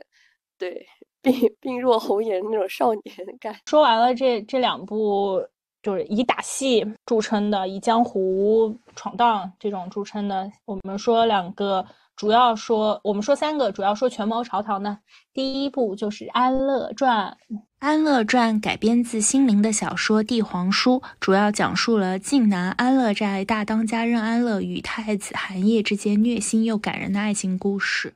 [0.58, 0.86] 对。
[1.24, 3.04] 病病弱红颜那种少年
[3.40, 3.56] 感。
[3.68, 5.40] 说完了这这两部，
[5.82, 10.50] 就是以打戏著称的，以江湖闯荡这种著称的。
[10.66, 14.98] 我们说两个，主要说我们说三个，主要说权谋朝堂的。
[15.34, 17.36] 第一部就是《安乐传》，
[17.80, 28.14] 《安乐传》改编自心灵的小说《帝皇书》，主要讲述了晋南安乐寨大当家任安乐与太子韩烨之间虐心又感人的爱情故事。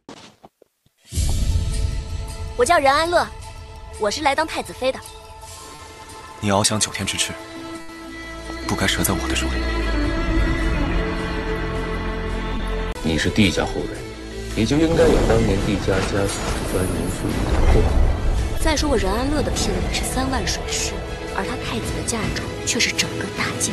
[2.57, 3.25] 我叫任安乐，
[3.99, 4.99] 我是来当太子妃的。
[6.41, 7.33] 你翱翔九天之翅，
[8.67, 9.53] 不该折在我的手里。
[13.03, 13.97] 你是帝家后人，
[14.57, 16.39] 也就应该有当年帝家家族
[16.73, 17.87] 翻云覆雨的魄力。
[18.59, 20.93] 再说我任安乐的聘礼是三万水师，
[21.37, 23.71] 而他太子的嫁妆却是整个大晋。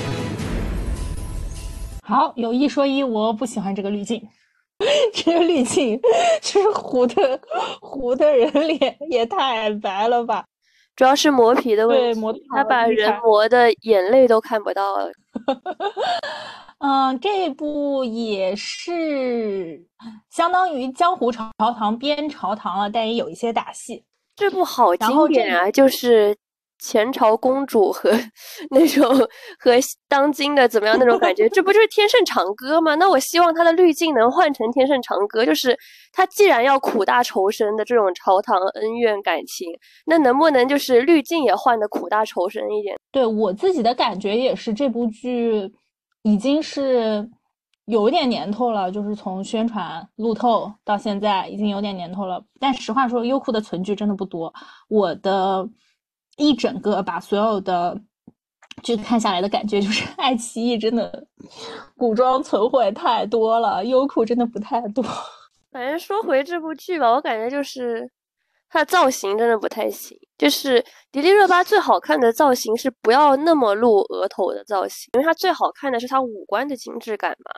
[2.03, 4.23] 好，有一说一，我不喜欢这个滤镜。
[5.15, 5.99] 这个滤镜
[6.43, 7.41] 就是糊的，
[7.81, 10.45] 糊的人脸也太白了吧！
[10.95, 15.11] 主要是磨皮的问题，他把人磨的眼泪都看不到了。
[16.79, 19.85] 嗯，这部也是
[20.31, 24.05] 相当于江湖朝堂边朝堂了，但也有一些打戏。
[24.35, 26.37] 这部好经典啊，就是。
[26.85, 28.11] 前朝公主和
[28.71, 29.09] 那种
[29.61, 29.71] 和
[30.09, 32.97] 当今的怎么样那种感觉，这不就是《天盛长歌》吗？
[32.97, 35.79] 那我希望它的滤镜能换成《天盛长歌》，就是
[36.13, 39.69] 它既然要苦大仇深的这种朝堂恩怨感情，
[40.07, 42.97] 那能不能就是滤镜也换的苦大仇深一点？
[43.13, 45.73] 对我自己的感觉也是，这部剧
[46.25, 47.31] 已经是
[47.85, 52.43] 有点年头了，就是从宣传路透到现在已经有点年头了。
[52.59, 54.53] 但实话说，优酷的存剧真的不多，
[54.89, 55.69] 我的。
[56.37, 57.99] 一整个把所有的
[58.83, 61.27] 剧看下来的感觉就是， 爱奇艺真的
[61.97, 65.05] 古装存货也太多了，优酷真的不太多。
[65.71, 68.11] 反正说回这部剧吧，我感觉就是
[68.69, 70.17] 它的造型真的不太行。
[70.39, 77.53] 就是迪丽热巴最好看的造型是不要那么露额头的造型，因为它最好看的是它五官的精致感嘛。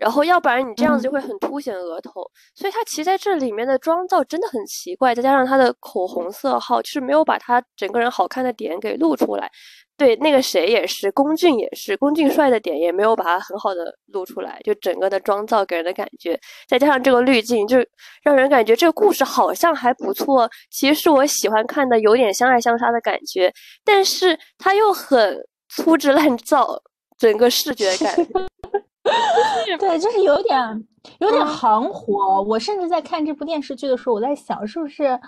[0.00, 2.22] 然后要不然你这样子就会很凸显额头，
[2.54, 9.50] 所以它其实在这里面的妆造真的很奇怪，再加上它的口红色号，就是没有把它整个人好看的点给露出来。
[9.98, 17.76] 对，那个谁也是，龚俊也是，龚俊帅的点也没有把它很好的露出来，就整个的妆造给人的感觉，再加上这个滤镜，就
[18.22, 20.50] 让人感觉这个故事好像还不错。
[20.70, 23.52] 其实是我喜欢看的，有点相爱相杀的感觉，
[23.84, 26.80] 但是它又很粗制滥造，
[27.18, 28.14] 整个视觉感。
[29.78, 30.84] 对，就是有点
[31.18, 32.42] 有点行活。
[32.42, 35.18] 我甚至在看这部电视剧的时候，我在想，是不是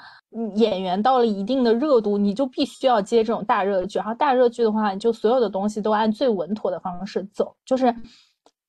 [0.57, 3.99] 演员到了一定的热度，你就必须要接这种大热剧。
[3.99, 7.55] 然后大热剧的话，你就所有的东西都按最稳妥的方式走。
[7.65, 7.95] 就是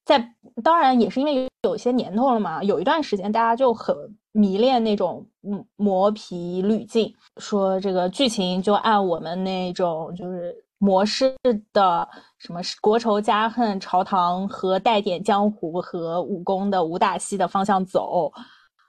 [0.06, 3.95] 在当然也是因为有些年头了嘛，有一段时间大家就很
[4.32, 10.56] 迷恋那种嗯磨皮滤镜，说这个剧情就按我们那种就是。
[10.80, 11.34] 模式
[11.71, 12.06] 的
[12.43, 18.29] 什么国仇家恨、朝堂和带点江湖和武功的武打戏的方向走，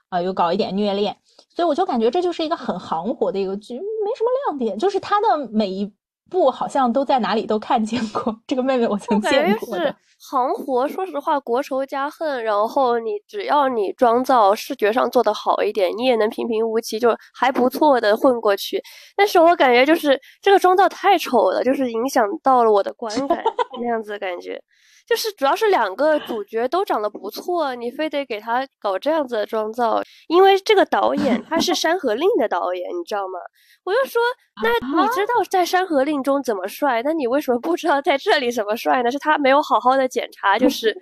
[0.09, 1.15] 啊，又搞一点虐恋，
[1.55, 5.91] 所以我就感觉这就是一个很行活的一个剧，没什么亮点，就是它的每一。
[6.29, 10.87] 不，好像都在哪里都看见过这个妹妹，我曾见过是行活。
[10.87, 18.81] 说实话，国仇家恨，然后你只要你妆造视觉上做得好一点，你也能平平无奇，就还不错的混过去。
[19.15, 23.43] 但是我感觉就是这个妆造太丑了，就是影响到了我的观感，
[23.79, 24.59] 那样子的感觉。
[25.07, 33.39] 就是主要是两个主角都长得不错，你非得给他搞这样子的妆造，因为这个导演他是《山河令》的导演，你知道吗？
[33.83, 34.19] 我就说，
[34.63, 39.11] 那你知道在《山河令》中怎么帅，那你为什么不知道在这里怎么帅呢？
[39.11, 40.95] 是他没有好好的检查，就是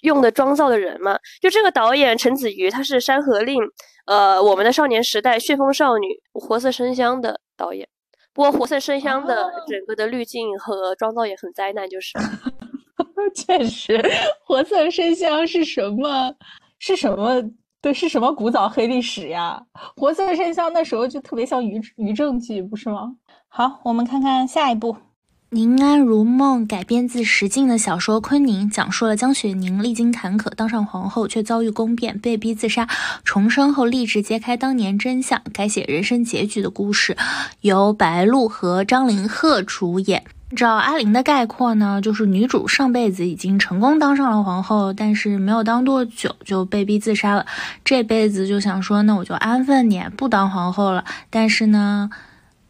[0.00, 1.18] 用的妆造的人嘛？
[1.42, 3.62] 就这个导演陈子瑜，他是《山河令》
[4.06, 6.06] 呃，《我们的少年时代》《旋风少女》
[6.40, 7.86] 《活色生香》的导演。
[8.32, 12.18] 不过《活色生香》的整个的滤镜和妆造也很灾难，就是。
[13.34, 14.02] 确实，
[14.44, 16.34] 活色生香是什么？
[16.78, 17.42] 是什么？
[17.82, 19.60] 对，是什么古早黑历史呀？
[19.96, 23.14] 活色生香那时候就特别像于于正剧，不是吗？
[23.48, 24.92] 好，我们看看下一部
[25.52, 32.86] 《宁安如梦》，改编自石静的小说《昆宁》，讲述了江雪宁历经坎坷当上皇后，却遭遇宫变，被逼自杀，
[33.24, 37.16] 重生后立志揭开当年真相，改写人生结局的故事，
[37.62, 40.22] 由白鹿和张凌赫主演。
[40.56, 47.46] 照阿玲的概括呢，就是女主上辈子已经成功当上了皇后，但是没有当多久就被逼自杀了。
[47.84, 51.04] 这辈子就想说，那我就安分点，不当皇后了。
[51.30, 52.10] 但是呢，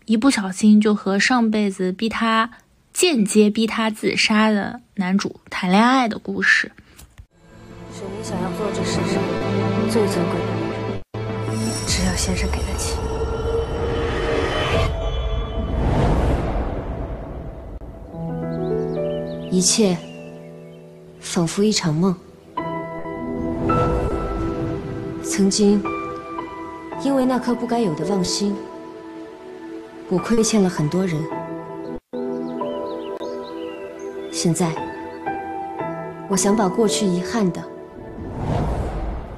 [0.05, 2.51] 一不小心就和上辈子逼她、
[2.93, 6.71] 间接逼她自杀的男主谈恋爱的故事。
[7.93, 9.21] 是你想要做这世上
[9.90, 13.19] 最尊贵的女人，只要先生给得起。
[19.51, 19.97] 一切
[21.19, 22.15] 仿佛一场梦。
[25.25, 25.83] 曾经
[27.03, 28.55] 因为那颗不该有的妄心，
[30.09, 31.21] 我亏欠了很多人。
[34.31, 34.73] 现在，
[36.29, 37.61] 我想把过去遗憾的、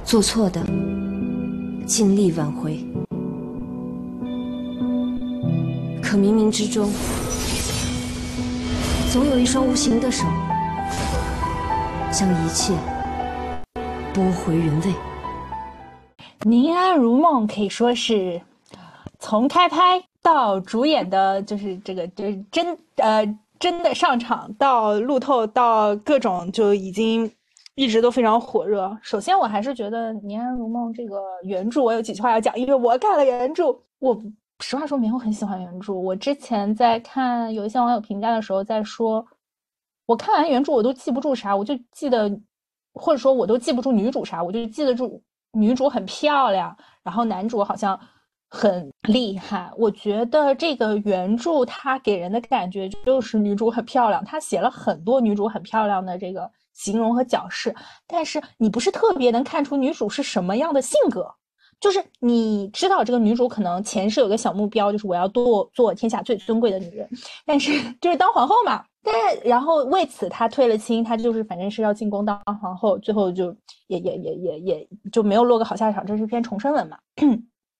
[0.04, 0.62] 做错的，
[1.86, 2.84] 尽力挽回。
[6.02, 6.92] 可冥冥之中。
[9.12, 10.24] 总有一双无形的手，
[12.10, 12.72] 将一切
[14.14, 14.86] 拨回原位。
[16.44, 18.40] 《宁安如梦》可以说是
[19.18, 27.30] 从开拍到主演的，就是这个，就是真呃真的上场到路透到各种，就已经
[27.74, 28.96] 一直都非常火热。
[29.02, 34.18] 首先，我还是觉得《宁安如梦》这个原著，我有几句话要讲，因为我看了原著，我。
[34.62, 35.92] 实话说，没有很喜欢原著。
[35.92, 39.26] 我之前在看有一些网友评价的时候，在说，
[40.06, 42.30] 我看完原著我都记不住啥，我就记得，
[42.94, 45.20] 或者说我都记不住女主啥，我就记得住
[45.52, 47.98] 女主很漂亮，然后男主好像
[48.48, 49.70] 很厉害。
[49.76, 57.74] 我觉得这个原著它给人的感觉就是女主很漂亮，他写了很多女主很漂亮的这个形容和角饰，
[58.06, 61.34] 但是你不是特别能看出女主是什么样的性格。
[61.82, 67.06] 就是你知道这个女主可能前世有个小目标，就是我要做做天下最尊贵的女人，
[67.44, 68.84] 但是就是当皇后嘛。
[69.02, 69.14] 但
[69.44, 73.54] 然后为此她退了亲，她就是反正是要进宫当皇后，最后就
[73.88, 76.06] 也也也也也就没有落个好下场。
[76.06, 76.96] 这是篇重生文嘛，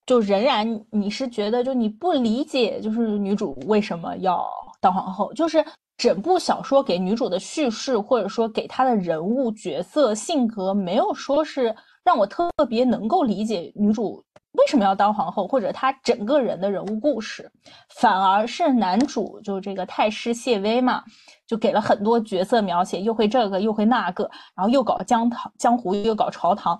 [0.04, 4.44] 就仍然你是觉得就你不理解，就是女主为什么要
[4.80, 5.64] 当皇后，就是。
[5.98, 11.72] 整部小说给女主的叙事，或者说给她的人物角色性格，没有说是
[12.04, 17.50] 让我特别能够理解女主为什么要当皇后，或者她整个人的人物故事，
[17.88, 21.02] 反而是男主就这个太师谢威嘛，
[21.46, 26.78] 就给了很多角色描写，又会这个又会那个，然后又搞江堂江湖，又搞朝堂。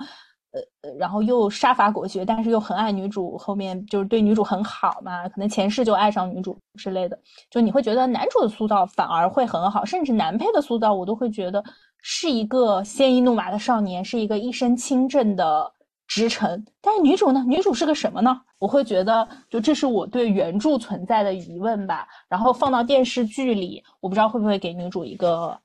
[0.54, 7.18] 呃，然后又杀伐果决，但是又很爱女主，后面就是对女主很好嘛，可能前世就爱上女主之类的，
[7.48, 11.64] 就你会觉得男主的塑造反而会很好，甚至男配的塑造我都会觉得
[12.03, 15.72] 是一个鲜衣怒马的少年，是一个一身清正的
[16.07, 16.62] 直臣。
[16.82, 17.42] 但是女主呢？
[17.48, 18.38] 女主是个什么呢？
[18.59, 22.07] 我会觉得，就这是我对原著存在的疑问吧。
[22.28, 25.59] 然后放到电视剧里，我不知道会不会给女主一个，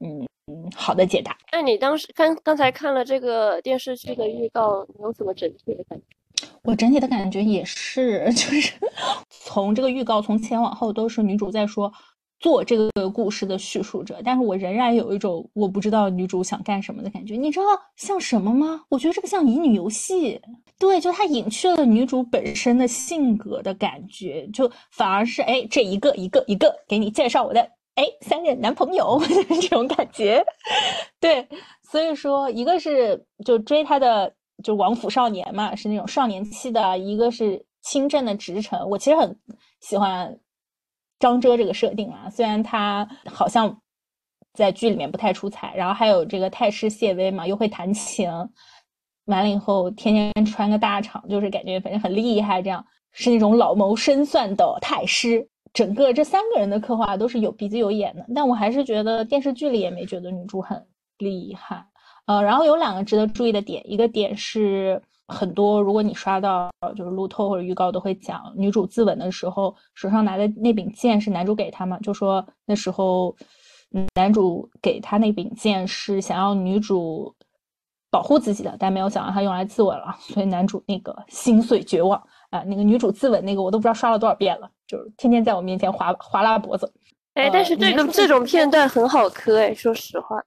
[0.00, 0.26] 嗯。
[0.50, 1.36] 嗯，好的解答。
[1.52, 6.46] 那你当时刚刚才看了这个电视剧的预告，你有什么整体的感觉？
[6.62, 8.72] 我整体的感觉也是， 就是
[9.28, 11.92] 从这个预告从前往后都是女主在说
[12.40, 17.34] 做这个故事的叙述者，但是我仍然有一种我不知道女主想干什么的感觉。
[17.36, 17.66] 你知道
[17.96, 18.82] 像什么吗？
[18.88, 20.40] 我觉得这个像乙女游戏，
[20.78, 27.60] 对，就它隐去了女主本身的性格的感觉，就反而是哎这一个一个一个给你介绍我的。
[27.96, 29.20] 哎，三任男朋友
[29.60, 30.40] 这种感觉，
[31.18, 31.48] 对，
[31.90, 34.32] 所以说一个是就追他的
[34.62, 38.78] 就王府少年嘛，是那种少年期的；一个是清正的直臣。
[38.88, 39.36] 我其实很
[39.80, 40.38] 喜欢
[41.18, 43.80] 张遮这个设定啊，虽然他好像
[44.54, 45.74] 在剧里面不太出彩。
[45.74, 48.28] 然后还有这个太师谢威嘛，又会弹琴，
[49.24, 55.48] 完了以后天天穿个大氅，就是感觉反正很厉害，这样是那种老谋深算的太师。
[55.74, 60.82] 整个这三个人的刻画都是有鼻子有眼的，但我还是觉得电视剧里也没觉得女主很
[61.18, 61.84] 厉害。
[62.26, 73.36] 呃，然后有两个值得注意的点，一个点是很多如果你刷到就是路透或者预告都会讲，女主自刎的时候手上拿的那柄剑是男主给她嘛，就说那时候
[74.14, 77.34] 男主给她那柄剑是想要女主
[78.10, 82.18] 保护自己的，但没有想到她用来自刎了，所以男主那个心碎绝望
[82.50, 84.70] 啊，那个女主自刎那个我都不知道刷了多少遍了。
[84.86, 86.90] 就是天天在我面前划划拉脖子，
[87.34, 90.42] 哎，但是这个这种片段很好磕哎，说实话，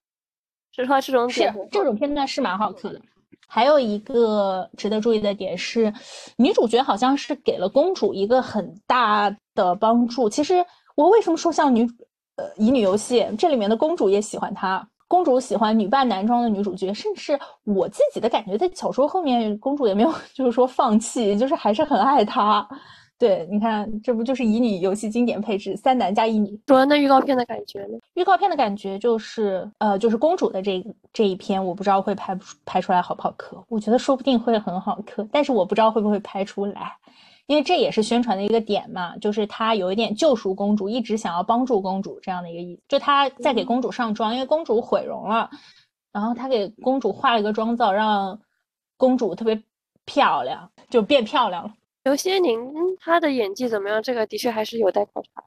[0.71, 2.99] 说实话这种点这种片段是蛮好磕的。
[3.53, 5.93] 还有一个值得注意的点是，
[6.37, 10.29] 女主角好像是给了公主一个很大的帮助。
[10.29, 11.85] 其实我为什么说像女
[12.37, 22.65] 呃乙女游戏，这里面的公主也喜欢她，公主喜欢女扮男装的女主角，甚至我自己的感觉，在小说后面，公主也没有 就是说放弃，就是还是很爱她。
[23.21, 26.59] 对，你看，这不就是乙女游戏经典配置，三男加一女。
[26.65, 27.99] 说那预告片的感觉呢？
[28.15, 33.63] 预告片的感觉就是，呃，就是公主的这这一篇，我不知道会拍拍出来好不好磕。
[33.69, 36.93] 我觉得说不定会很好磕，但是我不知道会不会拍出来，
[37.45, 42.81] 因为这也是宣传的一个点嘛，就是他有一点救赎公主，一直想要帮助公主这样的一个意思。
[42.87, 45.47] 就他在给公主上妆，因为公主毁容了，
[46.11, 48.41] 然后他给公主化了一个妆造，让
[48.97, 49.61] 公主特别
[50.05, 51.71] 漂亮，就变漂亮了。
[52.03, 54.01] 刘些宁她的演技怎么样？
[54.01, 55.43] 这个的确还是有待考察。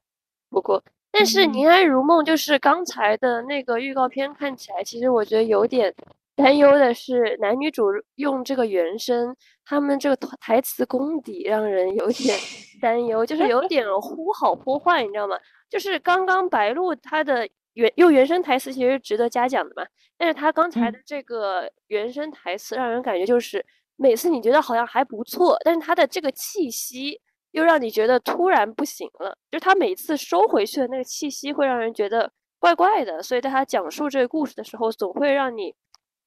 [0.49, 0.81] 不过，
[1.11, 5.93] 但是《宁安如梦》就是刚才的那个预告片看起来，其实我觉得有点
[6.33, 9.35] 担忧的是，男女主用这个原声，
[9.65, 12.37] 他们这个台词功底让人有点
[12.81, 15.37] 担忧，就是有点忽好忽坏，你知道吗？
[15.69, 19.85] 就是刚刚白鹿她的原用原声台词其实值得嘉奖的嘛，
[20.17, 23.65] 但是她刚才的这个原声台词让人感觉就是。
[23.95, 27.21] 每次你觉得好像还不错，但是他的这个气息
[27.51, 29.37] 又让你觉得突然不行了。
[29.51, 35.73] 就是他每次收回去的那个气息会让人觉得怪怪的，所以在他讲述这个故事的时候，总会让你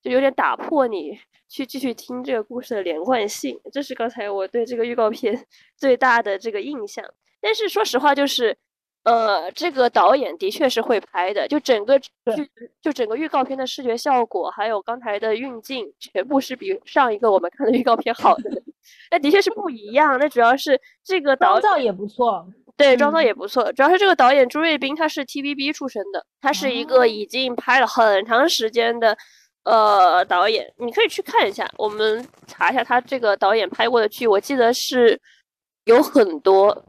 [0.03, 3.61] 就有点打破你去继续听这个故事的连贯性。
[3.73, 5.47] 这是刚才我对这个预告片
[5.77, 7.05] 最大的这个印象。
[7.41, 8.57] 但是说实话，就是。
[9.09, 12.11] 呃，这个导演的确是会拍的，就整个剧，
[12.83, 18.51] 就整个预告片的视觉效果，还有刚才的运镜，全部是比上一个我们看的预告片好的。
[19.11, 20.19] 那的确是不一样。
[20.19, 22.47] 那主要是这个导造也不错，
[22.77, 23.73] 对，妆造也不错。
[23.73, 29.17] 主要是这个导演朱瑞斌，他是 TVB 出身的，他是一个已经拍了很长时间的
[29.65, 30.71] 呃导演。
[30.77, 35.19] 你可以去看一下，我们查一下他这个导演拍过的剧，我记得是
[35.85, 36.85] 有很多。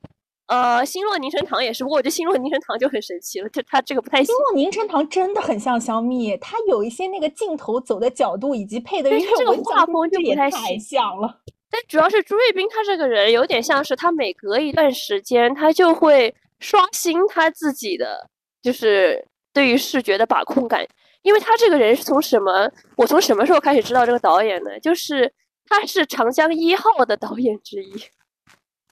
[0.50, 4.24] 呃，星落凝成糖也是，不过我觉得星落凝成糖就很神奇了，就它这个不太。
[4.24, 11.40] 星落凝成糖真的很像香蜜，它有一些那个镜头走的角度以及配的乐，这个画风就不太像了。
[11.70, 18.28] 但主要是朱瑞斌他这个人有点像是他每隔一段时间他就会刷新他自己的
[18.60, 19.24] 就是
[19.54, 20.84] 对于视觉的把控感，
[21.22, 22.68] 因为他这个人是从什么？
[22.98, 24.80] 我从什么时候开始知道这个导演呢？
[24.80, 25.32] 就是
[25.68, 27.94] 他是长江一号的导演之一。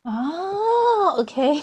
[0.07, 1.61] 啊，OK，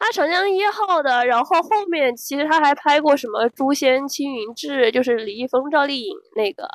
[0.00, 6.68] 他长江一号的，然后后面其实他还拍过什么《诛仙》《青云志》，就是李易峰、赵丽颖那个，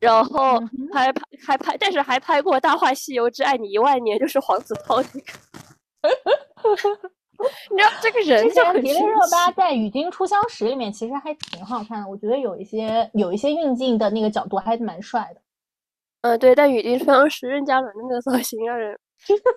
[0.00, 0.60] 然后
[0.92, 5.32] 还拍还拍，但是还拍过《大话西游之爱你一万年》，就是黄子韬那个。
[7.70, 15.40] 你知道这个人之前迪丽热巴在《与君初相识》里面其实还挺好看的，我觉得有一些有一些运镜的那个角度还蛮帅的。
[16.20, 18.98] 嗯，对，但《与君初相识》任嘉伦的那个造型让人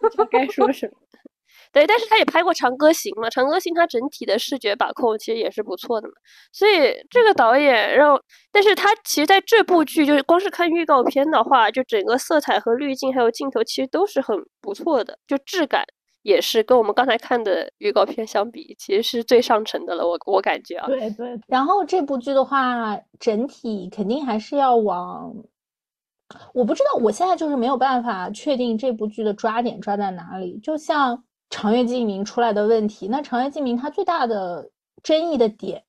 [0.01, 0.93] 不知道该说什么。
[1.74, 6.13] 对，但是他也拍过《长歌行》嘛，《长歌行》它整体的视觉把控其实也是不错的嘛。
[6.53, 8.20] 所以这个导演让，
[8.51, 15.84] 但是他其实在这部剧就是光是看预告片的话，就整个色彩和滤镜还有镜头其实都是很不错的，就质感。
[16.24, 20.05] 也是跟我们刚才看的预告片相比，其实是最上乘的了。
[20.05, 21.39] 我我感觉啊，对对。
[21.47, 25.34] 然后这部剧的话，整体肯定还是要往，
[26.53, 30.57] 我不知道，我现在就是没有办法确定这部剧的抓点抓在哪里。
[30.59, 31.17] 就像
[31.49, 34.69] 《长月烬明》出来的问题，那《长月烬明》它最大的
[35.03, 35.84] 争议的点。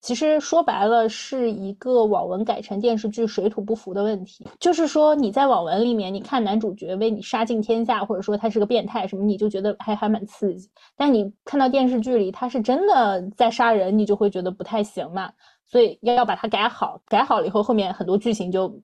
[0.00, 4.46] 其实说白了，是一个网文改成电视剧水土不服的问题。
[4.60, 10.70] 就是说，你在网文里面，你看男主角为你杀尽天下，或者说他是个变态什么，你就觉得还还蛮刺激。
[10.96, 15.32] 但你看到电视剧里他是真的在杀人，你就会觉得不太行嘛。
[15.66, 18.80] 所以要要把它改好，改好了以后，后面很多剧情就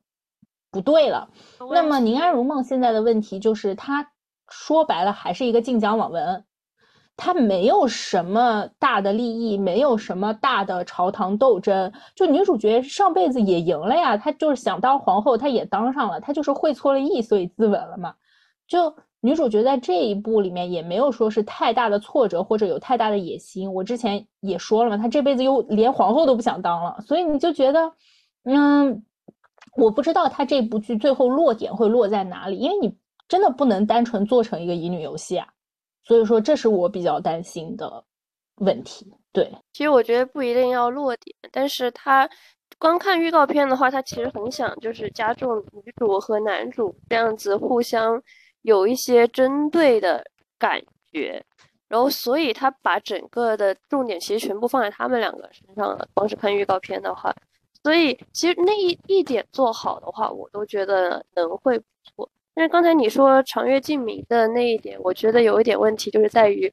[0.74, 1.28] 不对了。
[1.70, 4.10] 那么《宁安如梦》现在的问题就是，它
[4.48, 6.44] 说白了还是一个晋江网文。
[7.16, 11.92] 他没有什么大的利益，没有什么大的朝堂斗争。
[12.16, 18.12] 就女主角上辈子也赢了呀，她就是想当皇后，她也当上了，她就是会错了意，所以自刎了嘛。
[18.66, 23.72] 就女主角在这一部里面也没有说是太大的挫折或者有太大的野心。
[23.72, 27.92] 我之前也说了嘛，她这辈子又连皇后都不想当了，所以你就觉得，
[28.42, 29.04] 嗯，
[29.76, 32.96] 我不知道他这部剧最后落点会落在哪里，因为你
[33.28, 35.48] 真的不能单纯做成一个乙女游戏啊。
[36.02, 38.04] 所以说，这是我比较担心的
[38.56, 39.10] 问题。
[39.32, 42.28] 对，其实我觉得不一定要落点，但是他
[42.78, 48.22] 光看预告片的话，他其实很想就是加重女主和男主这样子互相
[48.62, 50.22] 有一些针对的
[50.58, 51.42] 感觉，
[51.88, 56.06] 然后所以他把整个的重点其实全部放在他们两个身上了。
[56.14, 57.34] 光是看预告片的话，
[57.84, 62.28] 所以其实那一一点做好的话，我都觉得能会不错。
[62.54, 66.72] 但是刚才你说长月烬明的那一点，我觉得有一点问题，就是在于，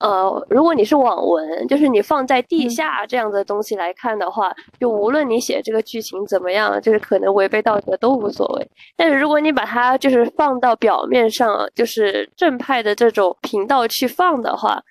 [0.00, 8.70] 呃，如果你是网文，就是你放在地下这样的东西来看的话，就无论你写这个剧情怎么样，就是可能违背道德都无所谓。
[8.96, 14.82] 但是如果你把它就是放到表面上，就是正派的这种频道去放的话。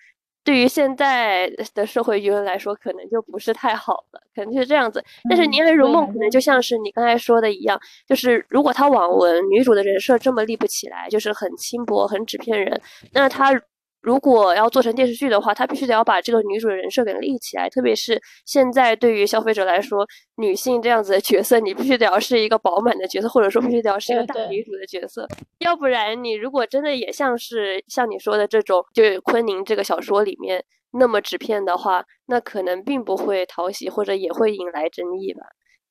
[0.50, 5.04] 对于现在的社会舆论来说，可能就不是太好了，可能就是这样子。
[5.30, 12.82] 但是《宁安如梦》可能就像是你刚才说的一样，就是如果他网文女主的人设这么立不起来，就是很轻薄、很纸片人，
[13.14, 13.54] 那他。
[14.02, 17.70] 如果要做成电视剧的话，他必须得要把这个女主的人设给立起来。
[17.70, 25.28] 特别是现在对于消费者来说，女性这样子的角色，你必须得要是一个饱满的角色，或者说必须得要是一个大女主的角色。
[25.60, 35.42] 要不然，你如果真的也像是像你说的这种，就是昆凌这个小说里面那么纸片的话，那可能并不会讨喜，或者也会引来争议吧。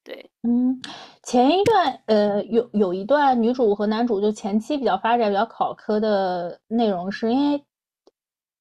[0.02, 0.80] 对，嗯，
[1.22, 7.62] 前一段呃有有一段女主和男主就前期比较发展比较考科的内容，是因为。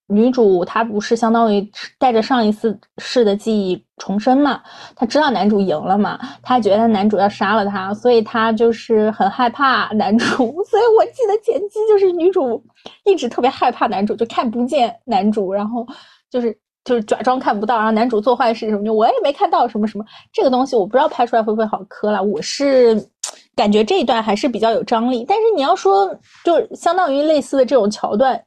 [0.08, 4.62] 女主她不是相当于带着上一次世的记忆重生嘛？
[4.96, 6.18] 她知道男主赢了嘛？
[6.42, 10.26] 她觉得男主要杀了她，所以她就是很害怕男主。
[10.70, 12.64] 所以我记得前期就是女主
[13.04, 15.86] 一直特别害怕男主，就看不见男主，然后
[16.32, 20.06] 就是就是假装看不到，然后男主做坏事什么就我也没看到什么什么。
[20.32, 22.24] 这个东西我不知道拍出来会不会好磕了。
[22.24, 22.96] 我是
[23.56, 28.42] 感觉这一段还是比较有张力，但是你要说就相当于类似的这种桥段。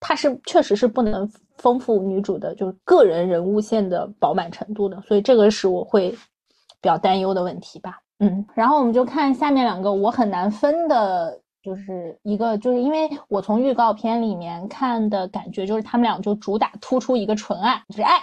[0.00, 8.00] 它是确实是不能丰富女主的，就是个人人物线的饱满程度的，所以这个是我会比较担忧的问题吧。
[8.18, 18.20] 嗯，然后我们就看下面两个我很难分的，就是一个就是因为我从预告片里面看的感觉，就是他们俩就主打突出一个纯爱，就是爱，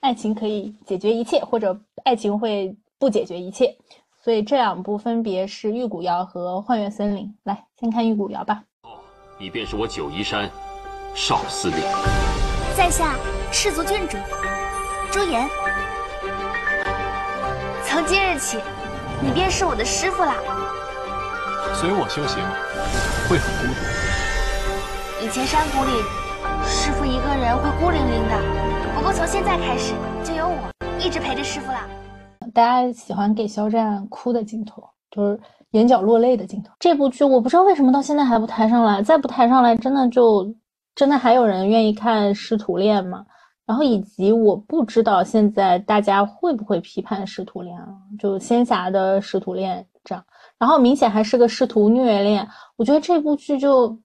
[0.00, 3.76] 爱情可以解决一切，或者爱情会不解决一切，
[4.22, 7.32] 所以这两部分别是玉骨遥和幻月森林。
[7.42, 8.62] 来，先看玉骨遥吧。
[8.82, 8.90] 哦，
[9.38, 10.50] 你便是我九嶷山。
[11.14, 11.78] 少司令，
[12.76, 13.14] 在下
[13.50, 14.16] 赤足郡主
[15.10, 15.48] 朱颜。
[17.84, 18.58] 从今日起，
[19.20, 20.32] 你便是我的师傅了。
[21.74, 22.42] 随我修行，
[23.28, 25.24] 会很孤独。
[25.24, 25.90] 以前山谷里，
[26.64, 28.94] 师傅一个人会孤零零的。
[28.94, 31.80] 不过从现在开始，就有我一直陪着师傅了。
[32.54, 35.38] 大家喜欢给肖战哭的镜头，就是
[35.72, 36.70] 眼角落泪的镜头。
[36.78, 40.54] 这部剧我不知道为什么到现在还不抬上来，再不抬上来，真的就。
[40.98, 43.24] 真的还有人愿意看师徒恋吗？
[43.64, 47.86] 然后以及我不知道现在大家会不会批判师徒恋啊？
[48.18, 50.24] 就仙侠的师徒恋这样，
[50.58, 52.44] 然后明显还是个师徒虐恋。
[52.74, 53.96] 我觉得这部剧就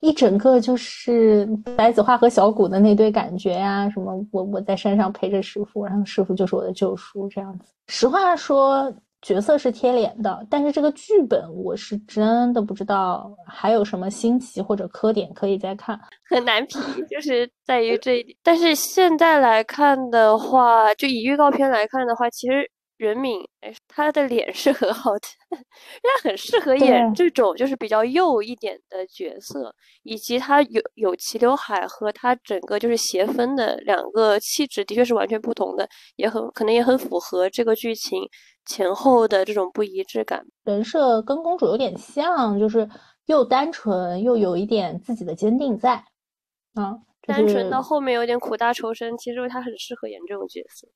[0.00, 7.72] 一整个就是白子画和小谷的那对感觉呀，什么我我在山上陪着师傅，然后师傅就是我的救赎这样子。
[7.86, 8.92] 实话说。
[9.24, 15.98] 角色是贴脸的，但是这个剧本我是真的不知道还有什么新奇或者磕点可以再看，
[16.28, 18.36] 很难评，就是在于这一点。
[18.42, 25.20] 但是现在来看的话，就以预告片来看的话，其实任敏哎，她的脸是很好的，
[25.50, 38.20] 她很适合演这种就是比较幼一点的角色，以及她有有齐刘海和她整个就是斜分的两个气质，的确是完全不同的，也很可能也很符合这个剧情。
[38.66, 42.88] 前后的这种不一致感，人设跟公主有点像，就是
[43.26, 46.02] 又单纯又有一点自己的坚定在，
[46.72, 50.88] 啊，单纯到后面有点苦大仇深，其实她很适合演这种角色。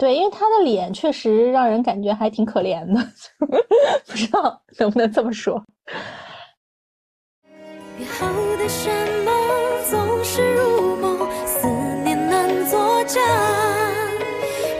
[0.00, 3.06] 对，因为她的脸确实让人感觉还挺可怜的，
[4.08, 5.62] 不知道能不能这么说。
[7.98, 8.26] 以后
[8.56, 8.90] 的山
[9.26, 9.34] 盟
[9.90, 11.68] 总是如梦，思
[12.02, 13.20] 念难作假，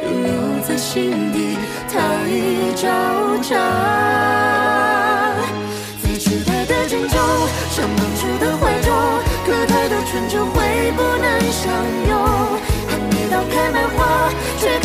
[0.00, 2.00] 留在心底太
[2.76, 2.88] 招
[3.42, 3.60] 架，
[6.00, 7.18] 最期待的拯救，
[7.68, 8.90] 像当初的怀旧，
[9.44, 11.70] 可太多春秋会不能相
[12.08, 12.16] 拥。
[12.88, 14.80] 还没到开满花，却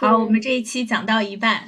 [0.00, 1.64] 好，我们这一期讲到一半，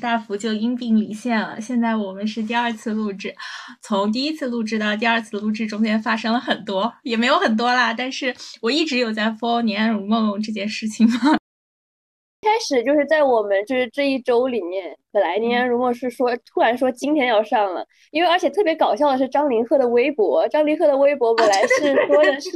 [0.00, 1.60] 大福就因病离线了。
[1.60, 3.34] 现在我们是第二次录制，
[3.80, 7.92] 从第一次录制到第二次录制中间发生了很多，也没有很多啦。
[7.92, 11.36] 但是我一直有在 follow《年安如梦》这件事情嘛。
[12.42, 22.50] 开始就是在我们就是这一周里面，本来《年安如梦》是说突然说今天要上了，因为而且特别搞笑的是张凌赫的微博，张凌赫的微博本来是说的是。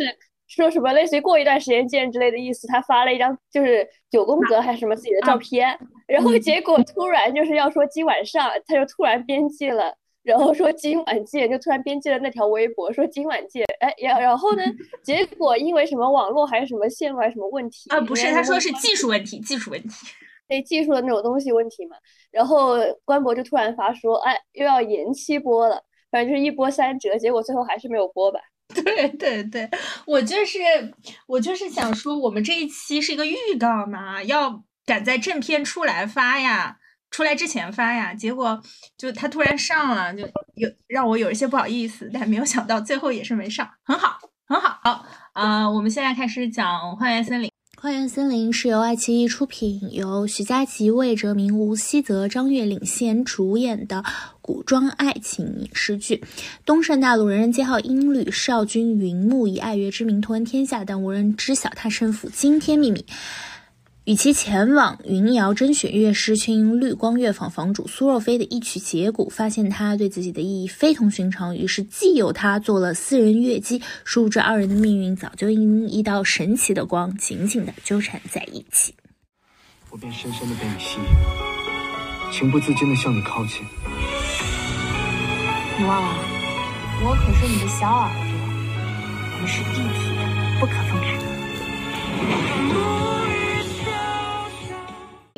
[0.48, 5.76] 说什么类似于过一段时间见之类的意思，他发了一张就是九宫格还是什么自己的照片，
[6.06, 9.92] 然后结果突然就是要说今晚上，他就突然编辑了，
[10.22, 14.62] 然后说今晚见，就突然编辑了那条微博说今晚见，哎，然然后呢，
[15.02, 18.00] 结果因为什么网络还是什么线路还是什么问题啊？
[18.00, 19.88] 不是，他说是技术问题，技术问题，
[20.48, 21.96] 对技术的那种东西问题嘛。
[22.30, 28.38] 然后官博就突然发说，哎，又要延期播了，反正就是一波三折，结果最后还是没有播吧。
[28.74, 29.68] 对对对，
[30.06, 30.58] 我就是
[31.26, 36.76] 我就是想说，我们这一期是一个预告嘛，要赶在正片出来发呀，
[37.10, 38.12] 出来之前发呀。
[38.12, 38.60] 结果
[38.98, 40.22] 就他突然上了，就
[40.54, 45.06] 有让我有一些不好意思，但没有想到最后也是没上，很好很好。
[45.32, 47.48] 啊，我们现在开始讲《花园森林》。
[47.82, 54.02] 《花园森林》是由爱奇艺出品，由徐佳琪、魏哲鸣、吴希泽、张越领衔主演的
[54.46, 56.22] 古装爱情影视剧。
[56.64, 63.04] 东胜大陆人人皆好音律少君云木以爱乐之名图闻天下，但无人知晓他身负惊天秘密。
[64.04, 73.82] 与其前往云瑶甄选乐师，却因绿光乐坊房主苏若飞的一曲结骨，发现他对自己的意义非同寻常，于是既有他做了私人乐姬。
[74.04, 78.94] 殊不知二人的命运早就因一道神奇的光紧紧的纠缠在一起。
[79.90, 83.56] 我便深深的被你吸引，情不自禁的向你靠近。
[85.78, 86.08] 你忘了，
[87.04, 88.18] 我可是你的小耳朵，
[89.34, 90.20] 我们是一体的，
[90.58, 91.06] 不可分开。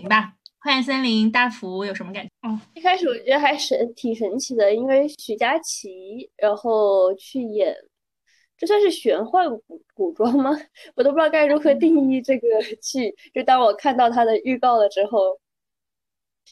[0.09, 2.31] 吧，花园森林大福有什么感觉？
[2.49, 7.75] 哦，一开始我觉得还神挺神奇的，因为许佳琪然后去演，
[8.57, 10.53] 这算是玄幻古古装吗？
[10.95, 12.47] 我都不知道该如何定义这个
[12.81, 13.13] 剧。
[13.35, 15.41] 就当我看到它的预告了之后，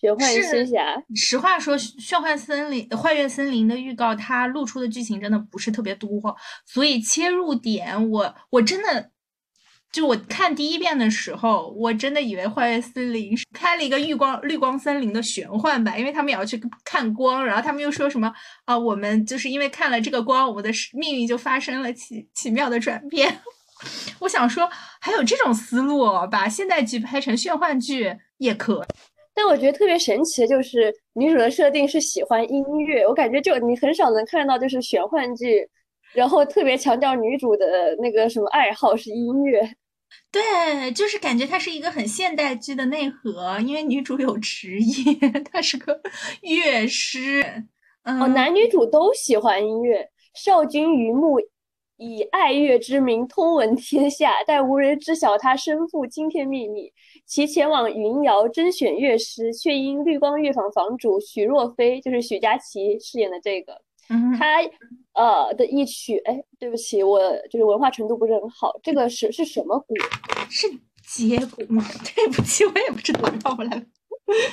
[0.01, 1.03] 玄幻仙侠。
[1.15, 6.11] 实话说，玄幻森林、幻月森林的预告，它露出的剧情真的不是特别多，
[6.67, 9.11] 所以切入点，我我真的。
[9.93, 18.31] 就我看第一遍的时候，我真的以为《幻月森林》是开了一个绿光绿光森林的玄幻版，因为他们也要去看光，然后他们又说什么
[18.67, 23.41] 啊，我们就是因为看了这个光，我们的命运就发生了奇奇妙的转变。
[24.21, 24.69] 我想说，
[25.01, 28.87] 还有这种思路，把现代剧拍成玄幻剧也可。
[29.37, 35.69] 但我觉得特别神奇的就是女主的设定是喜欢音乐，我感觉就你很少能看到就是玄幻剧，
[36.15, 39.61] 然后特别强调女主的那个什么爱好是音乐。
[40.33, 46.01] 对，就是感觉它是一个很现代剧的内核，因为女主有职业，她是个
[46.41, 47.43] 乐师。
[48.05, 50.09] 嗯、哦，男女主都喜欢音乐。
[50.33, 51.41] 少君于木
[51.97, 56.93] 以爱乐之名通闻天下，但无人知晓他身负惊天秘密。
[57.27, 64.63] 其前往云瑶甄选乐师，却因绿光乐坊坊主许若飞，就是许佳琪饰演的这个，嗯、他
[65.13, 67.21] 呃的一曲，哎，对不起，我
[67.51, 69.95] 就是文化程度不是很好，这个是是什么鼓？
[70.49, 70.69] 是
[71.09, 71.85] 节鼓吗？
[72.15, 73.83] 对不起，我也不知道，绕回来了。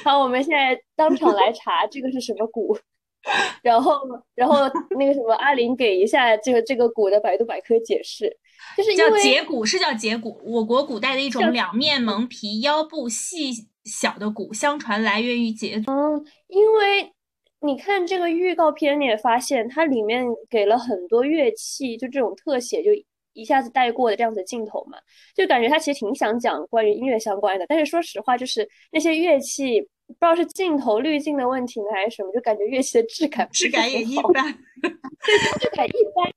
[0.04, 2.76] 好，我们现在当场来查这个是什么鼓。
[3.64, 4.02] 然后，
[4.36, 4.56] 然后
[5.00, 8.38] 那个什么，阿林给一下这个这个鼓的百度百科解释，
[8.76, 13.52] 就是叫节骨，是叫节骨，我国古代的一种两面蒙皮、腰部细
[13.86, 15.90] 小的鼓，相传来源于节祖。
[15.90, 17.14] 嗯，因为
[17.62, 22.92] 你看这个预告片，你也发现它里面给了很多乐器，就这种特写，就
[23.32, 24.98] 一下子带过的这样子的镜头嘛，
[25.34, 29.88] 就感觉他其实挺想讲关于音乐相关的，但是说实话，就是那些乐器。
[30.20, 36.32] 不知道是镜头滤镜的问题呢，还是什么，就感觉乐器的质感质感也一般， 对，质感一般。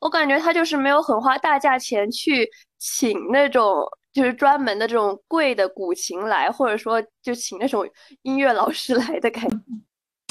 [0.00, 2.48] 我感觉他就是没有很花大价钱去
[2.78, 7.84] 请那种就是专门的这种贵的古琴来，或者说就请那种
[8.22, 9.58] 音乐老师来的感觉。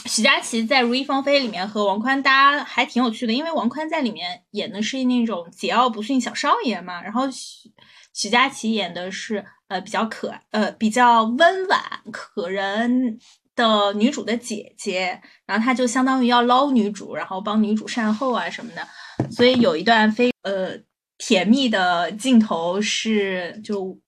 [0.05, 7.69] 许佳琪在《如意芳菲》里面和王宽搭还挺有趣的，因为王宽在里面演的是那种桀骜不驯小少爷嘛，然后许
[8.17, 9.45] 许佳琪演的是。
[9.69, 13.19] 呃，比较可呃比较温婉可人
[13.53, 18.87] 的女主的姐姐，然后她就相当于要捞女主，然后帮女主善后啊什么的，
[19.29, 20.69] 所以有一段非呃
[21.17, 23.99] 甜蜜的镜头是就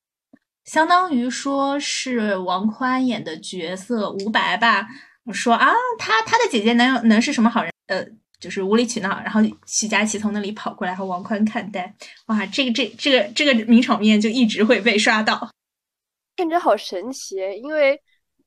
[0.63, 4.87] 相当于说是王宽演的角色吴白吧，
[5.33, 7.73] 说啊他他的姐姐能能是什么好人？
[7.87, 8.05] 呃。
[8.39, 11.93] 就是无理取闹，然后许佳琪从那里跑过来和王宽看待，
[12.27, 15.49] 哇，这个这这个这个名场面就一直会被刷到，
[16.37, 17.35] 感觉好神奇。
[17.61, 18.01] 因为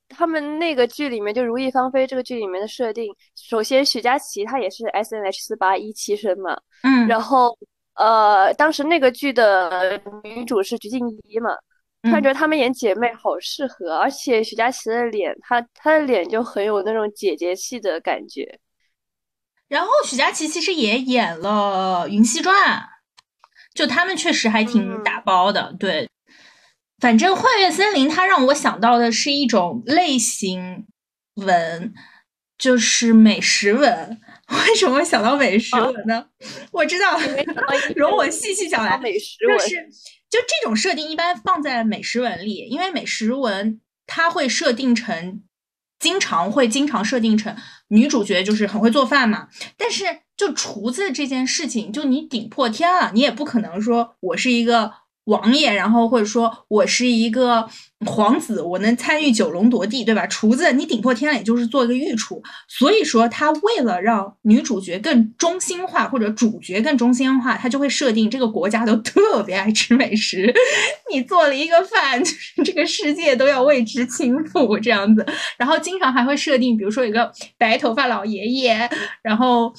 [0.08, 7.56] 他们那个剧里面，就《如意芳菲》这个剧里面的设定，首先许佳琪她也是 S N H 四八一期生嘛，嗯，然后
[7.94, 11.50] 呃，当时那个剧的女主是鞠婧祎嘛，
[12.10, 18.58] 感觉她们演姐妹好适合，而且许佳琪的脸，她她的脸就很有那种姐姐气的感觉。
[19.72, 22.54] 然后许佳琪其实也演了《云溪传》，
[23.72, 25.70] 就他们确实还挺打包的。
[25.70, 26.10] 嗯、对，
[27.00, 30.86] 反正《幻月森林》它让我想到的是一种类型
[31.36, 31.94] 文，
[32.58, 34.20] 就是美食文。
[34.68, 36.16] 为什么会想到美食文呢？
[36.16, 36.26] 啊、
[36.72, 37.18] 我知道，
[37.96, 38.98] 容我细细讲来。
[38.98, 39.70] 美食文就是
[40.28, 45.42] 就这种设定一般放在美食文里，因为美食文它会设定成。
[45.98, 47.56] 经常会经常设定成
[47.92, 50.04] 女主角就是很会做饭嘛，但是
[50.36, 54.92] 就厨子这件事情，就你顶破天了，你也不可能说我是一个
[55.24, 57.68] 王爷，然后或者说我是一个
[58.04, 60.26] 皇子，我能参与九龙夺地，对吧？
[60.26, 62.42] 厨子你顶破天了，也就是做一个御厨。
[62.68, 70.52] 所以说他为了让女主角更中心化，或者主角更中心化，他就会设定这个国家都特别爱吃美食。
[71.12, 75.26] 你做了一个饭，就是这个世界都要为之倾覆这样子。
[75.56, 78.90] 然后经常还会设定，比如说有个白头发老爷爷，
[79.22, 79.72] 然后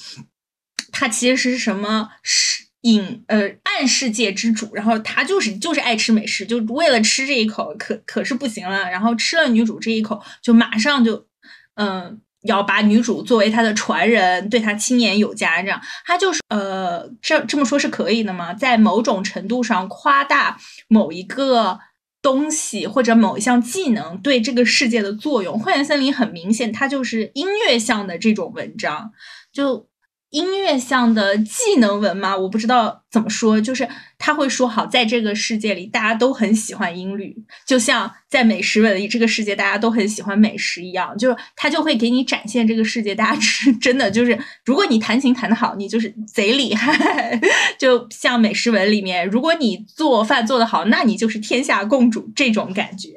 [0.92, 2.64] 他其实是什么是。
[2.84, 3.48] 隐呃
[3.78, 8.90] 暗世界之主，然后他就是就是爱吃美食，就为了吃这一口，可可是不行了。
[8.90, 11.26] 然后吃了女主这一口，就马上就
[11.74, 15.60] 嗯要把女主作为他的传人，对他亲眼有加。
[15.62, 18.54] 这样他就是呃这这么说是可以的吗？
[18.54, 20.58] 在某种程度上夸大
[20.88, 21.78] 某一个
[22.22, 25.58] 东西或者某一项技能对这个世界的作用。
[25.58, 29.12] 幻园森林很明显，它就是音乐向的这种文章，
[29.52, 29.88] 就。
[30.34, 37.32] 音乐向的技能文嘛，我不知道怎么说，就是他会说好，在这个世界里，大家都很喜欢音律，
[37.64, 47.40] 就像在美食文里，这个世界大家都很喜欢美食一样，就是他就会给你展现这个世界，大家是真的就是，如果你弹琴弹得好，你就是贼厉害。
[47.78, 53.10] 就像美食文里面，如果你做饭做得好，那你就是天下共主这种感觉。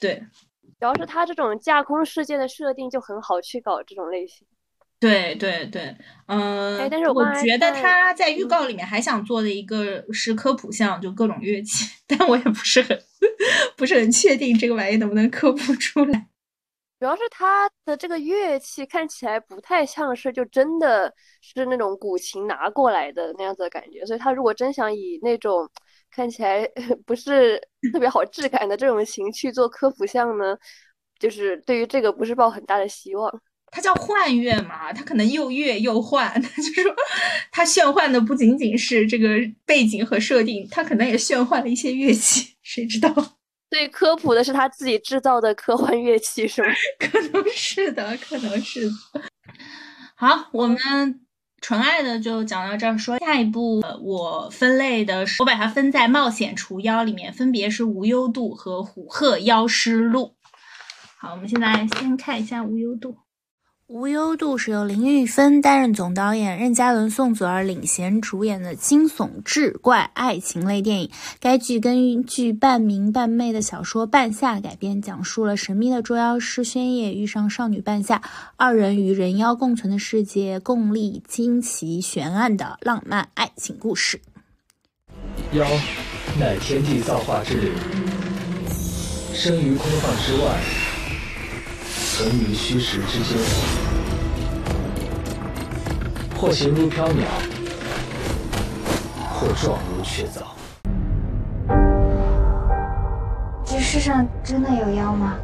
[0.00, 0.22] 对，
[0.80, 4.46] 主要是他这种架空世界的设定就很好去搞这种类型。
[5.00, 5.94] 对对对，
[6.26, 12.98] 嗯，哎，但是我觉得他在预告里面还想做的一个是科普项，就各种乐器， 但我也不是很
[13.76, 16.26] 不是很确定这个玩意能不能科普出来。
[16.98, 25.70] 主要是他的这个乐器看起来不太像是就真的是那种古琴拿过来的那样子的感觉，所以他如果真想以那种
[26.10, 26.68] 看起来
[27.06, 27.56] 不是
[27.92, 30.56] 特别好质感的这种琴去做科普项呢，
[31.20, 33.32] 就是对于这个不是抱很大的希望。
[33.70, 36.94] 它叫幻乐嘛，它可能又乐又幻， 就是说
[37.50, 39.28] 它炫幻的不仅仅是这个
[39.64, 43.14] 背景和设定，它可能也炫幻了一些乐器，谁知道？
[43.70, 46.68] 最科普的是他自己制造的科幻乐器，是吗？
[46.98, 48.92] 可能是的，可能是的。
[50.16, 50.78] 好，我们
[51.60, 52.96] 纯爱的就讲到这儿。
[52.96, 60.34] 说下一步，我分类的是，我把它分在冒险除妖里面，分别是无忧渡和虎鹤妖师录。
[61.18, 63.18] 好，我们现在先看一下无忧渡。
[63.88, 71.10] 无忧渡是由林玉芬担任总导演，任嘉伦、宋祖儿领衔主演的惊悚志怪爱情类电影。
[71.40, 78.20] 该剧根据半明半昧的小说《半夏》改编，讲述了神秘的捉妖师宣夜遇上少女半夏，
[78.56, 84.20] 二人与人妖共存的世界，共历惊奇悬案的浪漫爱情故事。
[85.54, 85.66] 妖，
[86.38, 87.72] 乃天地造化之灵，
[89.32, 90.87] 生于空幻之外。
[92.18, 93.38] 存于虚实之间，
[96.36, 97.22] 或形如缥缈，
[99.30, 100.42] 或状如确凿。
[103.64, 105.38] 这世上真的有妖吗？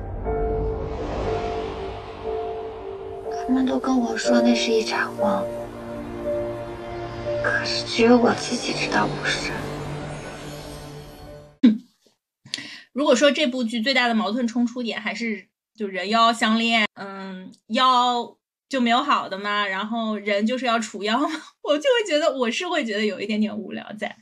[3.47, 5.47] 他们都跟我说那是一场梦，
[7.45, 9.53] 可是只有我自己知道不是。
[12.93, 15.47] 如果说这部剧最大的矛盾冲突点还是。
[15.77, 18.37] 就人妖相恋，嗯，妖
[18.69, 19.67] 就没有好的嘛？
[19.67, 21.29] 然后人就是要除妖吗？
[21.63, 24.17] 我就会觉得，我是会觉得有一点点无聊在。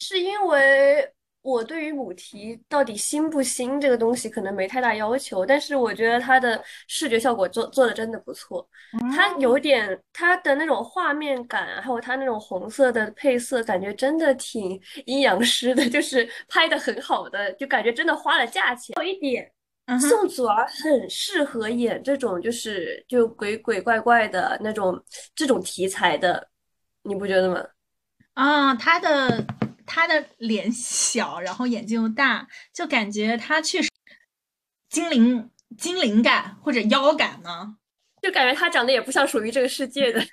[0.00, 1.10] 是因为
[1.42, 8.66] 我对于母题到底新不新这个东西可能没太大要求，但是我觉得它的视觉效果做做的真的不错。
[9.14, 18.94] 它有点它的那种画面感，还有它那种红色的配色，感觉真的挺阴阳师的，就是拍的很好的，就感觉真的花了价钱。
[18.96, 19.50] 有一点。
[20.00, 25.04] 宋祖儿很适合演这种，就是就鬼鬼怪怪的那种
[25.34, 26.48] 这种题材的，
[27.02, 27.62] 你不觉得吗？
[28.32, 29.44] 啊，她的
[29.84, 33.90] 她的脸小，然后眼睛又大，就感觉她确实
[34.88, 37.76] 精灵精灵感或者妖感呢，
[38.22, 40.24] 就感觉她长得也不像属于这个世界的。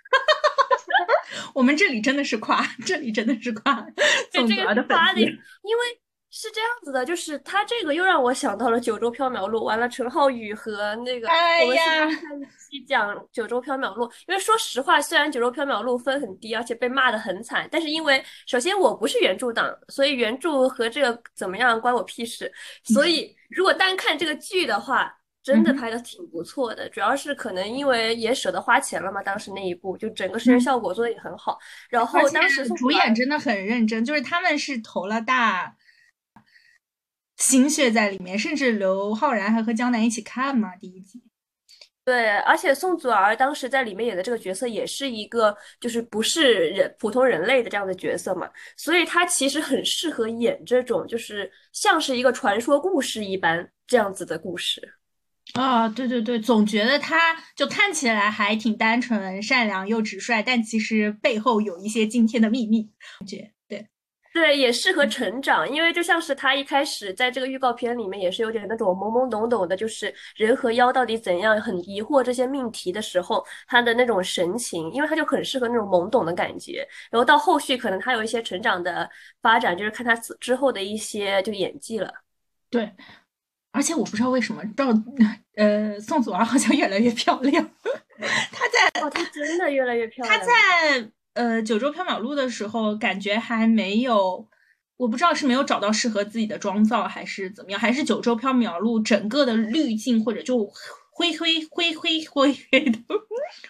[1.54, 3.86] 我们这里真的是夸，这里真的是夸
[4.32, 6.00] 宋祖儿的粉丝，因为。
[6.32, 9.60] 是这样子的，就是他这个又让我想到了《九州缥缈录》。
[9.64, 12.16] 完了，陈浩宇和那个我们下一
[12.58, 22.50] 期讲《九州缥缈录》，因为说实话，虽然《九州缥缈录》分很低，而且被骂的很惨，但是因为首先我不是原著党，所以原著和这个怎么样关我屁事。
[22.86, 25.14] 所以 如果单看这个剧的话，
[25.44, 26.88] 真的拍的挺不错的。
[26.88, 31.60] 主要是可能因为也舍得花钱了嘛，当时那一部就整个视觉效果做的也很好。
[31.90, 35.76] 然后当时主演真的很认真，就是他们是投了大。
[37.42, 41.22] 心血在里面，甚至刘昊然还和江南一起看嘛第一集。
[42.04, 54.96] 对，而且宋祖儿当时在里面演的这个角色也是一个，就是不是人普通人类的这样的角色嘛，所以她其实很适合演这种，就是像是一个传说故事一般这样子的故事。
[55.54, 62.90] 啊，对对对，总觉得他就看起来还挺单纯、善良又直率，但其实背后有一些惊天的秘密。
[63.28, 63.52] 觉
[64.34, 64.52] 对。
[64.62, 76.88] 也适合成长，因为就像是他一开始在这个预告片里面也是有点那种懵懵懂懂的，就是人和妖到底怎样，很疑惑这些命题的时候，他的那种神情，因为他就很适合那种懵懂的感觉。
[77.10, 79.10] 然后到后续可能他有一些成长的
[79.42, 82.14] 发展，就是看他之后的一些就演技了。
[82.70, 82.92] 对，
[83.72, 84.88] 而且我不知道为什么到
[85.56, 87.68] 呃宋祖儿好像越来越漂亮，
[88.52, 91.12] 她在哦，她真的越来越漂亮，她在。
[91.34, 94.48] 呃，九州缥缈录的时候，感觉还没有，
[94.98, 100.70] 我不知道是没有找到适合自己的妆造，还是怎么样，还是九州缥缈录整个的滤镜或者就
[101.10, 103.00] 灰灰灰灰灰黑的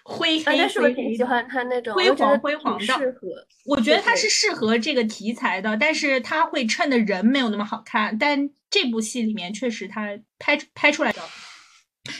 [0.03, 0.57] 灰黑。
[0.57, 3.27] 但是我挺喜欢他那种灰黄灰黄的，适合。
[3.65, 8.17] 我觉得他是适合这个题材的，但是他会衬的人没有那么好看。
[8.17, 10.07] 但这部戏里面确实他
[10.39, 11.21] 拍拍出来的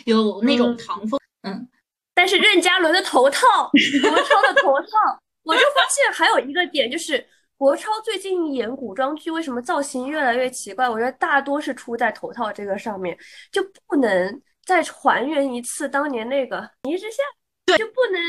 [0.05, 1.67] 有那种唐风，嗯。
[2.13, 4.87] 但是任嘉伦的头套，国超的头套。
[5.43, 7.25] 我就发现还有一个点，就是
[7.57, 10.87] 国超最近演古装剧，为什么造型越来越奇怪？
[10.87, 13.17] 我觉得大多是出在头套这个上面，
[13.51, 17.23] 就不能再还原一次当年那个《锦衣之下》，
[17.65, 18.21] 对，就不能。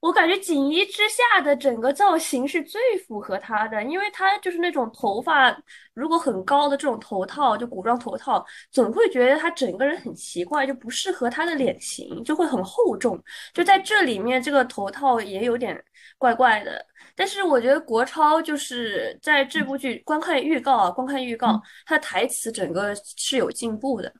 [0.00, 5.54] 我感觉《锦衣之下》的整个造型是最符合他的，因为他就是那种头发
[5.92, 13.22] 如果很高的这种头套，就古装头套，总会觉得他整个人很奇怪，就不适合他的脸型，就会很厚重。
[13.52, 15.78] 就在这里面，这个头套也有点
[16.16, 16.84] 怪怪的。
[17.14, 24.10] 但是我觉得国超就是在这部剧观看预告啊，观看预告，他的台词整个是有进步的。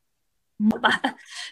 [0.69, 1.01] 吧。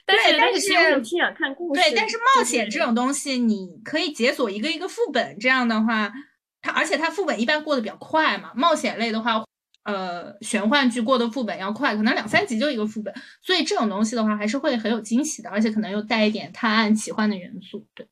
[0.05, 1.81] 但是对，但是其实我很挺想看故事。
[1.81, 6.13] 对，但是冒险这种东西，你可以解锁一个一个副本，这样的话，
[6.61, 8.53] 它而且它副本一般过得比较快嘛。
[8.55, 9.45] 冒险类的话，
[9.85, 17.87] 呃，玄幻剧过的副本要快，可能两三集就一个副本，所以这种东西的话还是会很有惊喜的，而且可能又带一点探案奇幻的元素。
[17.95, 18.07] 对，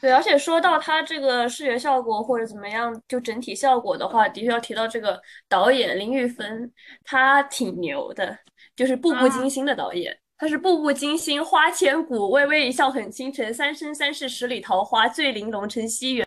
[0.00, 6.72] 对，而且说到它这个视觉效果或者怎么样，就整体效果的话，的确要提到这个导演林玉芬，
[7.04, 8.38] 他挺牛的，
[8.78, 10.16] 就是《步步惊心》的导演。
[10.36, 16.24] 他是《步步惊心》《花千骨》《微微一笑很倾城》《三生三世十里桃花》《醉玲珑陈希元》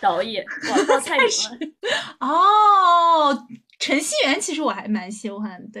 [0.00, 1.68] 导演，哇，报菜名了。
[2.26, 3.46] 哦，
[3.78, 5.80] 陈希元其实我还蛮喜欢的，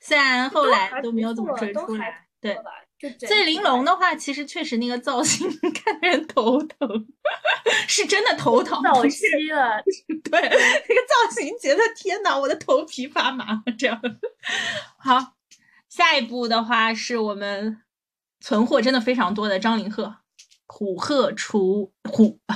[0.00, 2.26] 虽然后来都没有怎么追出来。
[2.40, 2.58] 对，
[3.18, 7.06] 醉玲珑的话，其实确实那个造型 看人头疼，
[7.86, 8.82] 是真的头疼。
[8.82, 9.82] 早期了，
[10.30, 14.00] 对，那个造型觉得天哪，我的头皮发麻这样。
[14.98, 15.32] 好。
[15.88, 17.80] 下一步的话是我们
[18.40, 20.04] 存货真的非常多的张凌赫，
[20.66, 22.38] 《虎鹤雏虎》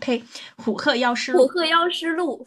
[0.00, 0.18] 呸，
[0.56, 1.38] 《虎鹤妖师录》。
[1.42, 2.44] 虎鹤妖师录。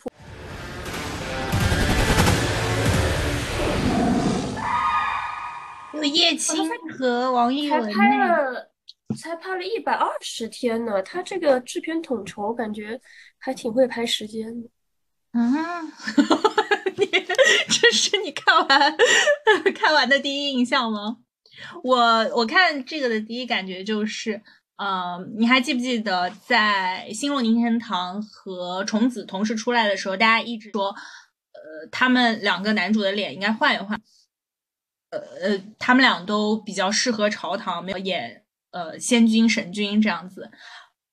[5.93, 7.83] 有叶青和王一文。
[7.83, 8.71] 才拍了，
[9.17, 11.01] 才拍了一百二十天呢。
[11.03, 12.99] 他这个制片统筹感觉
[13.37, 14.69] 还挺会拍时间的。
[15.31, 15.81] 啊，
[16.97, 18.97] 你这是你看完
[19.73, 21.17] 看完的第一印象吗？
[21.83, 21.97] 我
[22.35, 24.41] 我看这个的第一感觉就是，
[24.77, 34.01] 呃，你还记不记得在《星落凝成糖》和虫子同时出来的时候，大家一直说，呃，他们两个男主的脸应该换一换，
[35.11, 40.49] 呃呃，他们俩都比较适合朝堂，没有演呃仙君神君这样子。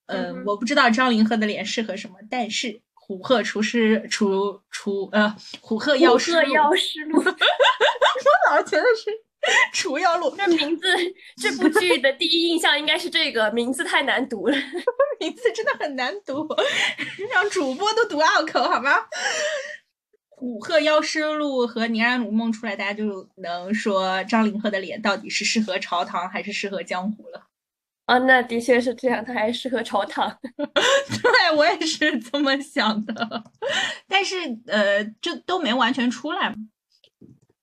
[0.06, 2.80] 呃，嗯我不知道张凌赫的脸适合什么，但是。
[3.10, 9.10] 虎鹤厨师厨厨呃，虎鹤药师虎鹤药师录， 我老觉得是
[9.72, 10.34] 厨药录。
[10.36, 10.86] 这名字，
[11.40, 14.54] 这部剧的第一印象应该是这个名字太难读了，
[15.20, 16.46] 名字真的很难读，
[17.32, 18.92] 让主播都读拗口好吗？
[20.38, 27.42] 虎鹤妖师录和宁安如梦出来，大家就能说张凌赫的脸到底是适合朝堂还是适合江湖了。
[28.06, 30.38] 啊，那的确是这样，他还适合朝堂。
[30.54, 33.42] 对我也是这么想的，
[34.06, 34.36] 但是
[34.68, 36.54] 呃，这都没完全出来。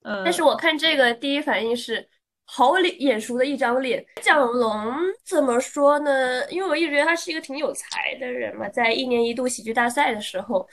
[0.03, 2.05] 呃，但是我看这个第一反应是
[2.43, 4.05] 好脸眼熟的一张脸。
[4.21, 6.45] 蒋龙怎么说呢？
[6.51, 10.67] 因为我一直觉得他是一个挺有才的人嘛，在一年一度喜剧大赛的时候，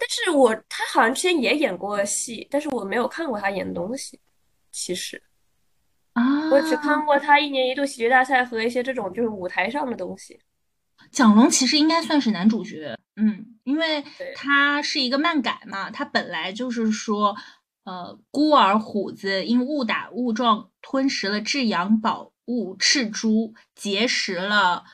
[0.00, 4.18] 但是我他好像之前也演过戏，但是我没有看过他演的东西，
[4.72, 5.22] 其实。
[6.14, 10.40] 啊，我只看过他一年一度喜剧大赛和一些这种就是舞台上的东西。
[11.12, 17.36] 蒋龙其实应该算是男主角，嗯，因为他是一个漫改嘛，他本来就是说，
[17.84, 24.84] 呃，孤儿虎子因误打误撞吞食了至阳宝物赤珠，结识了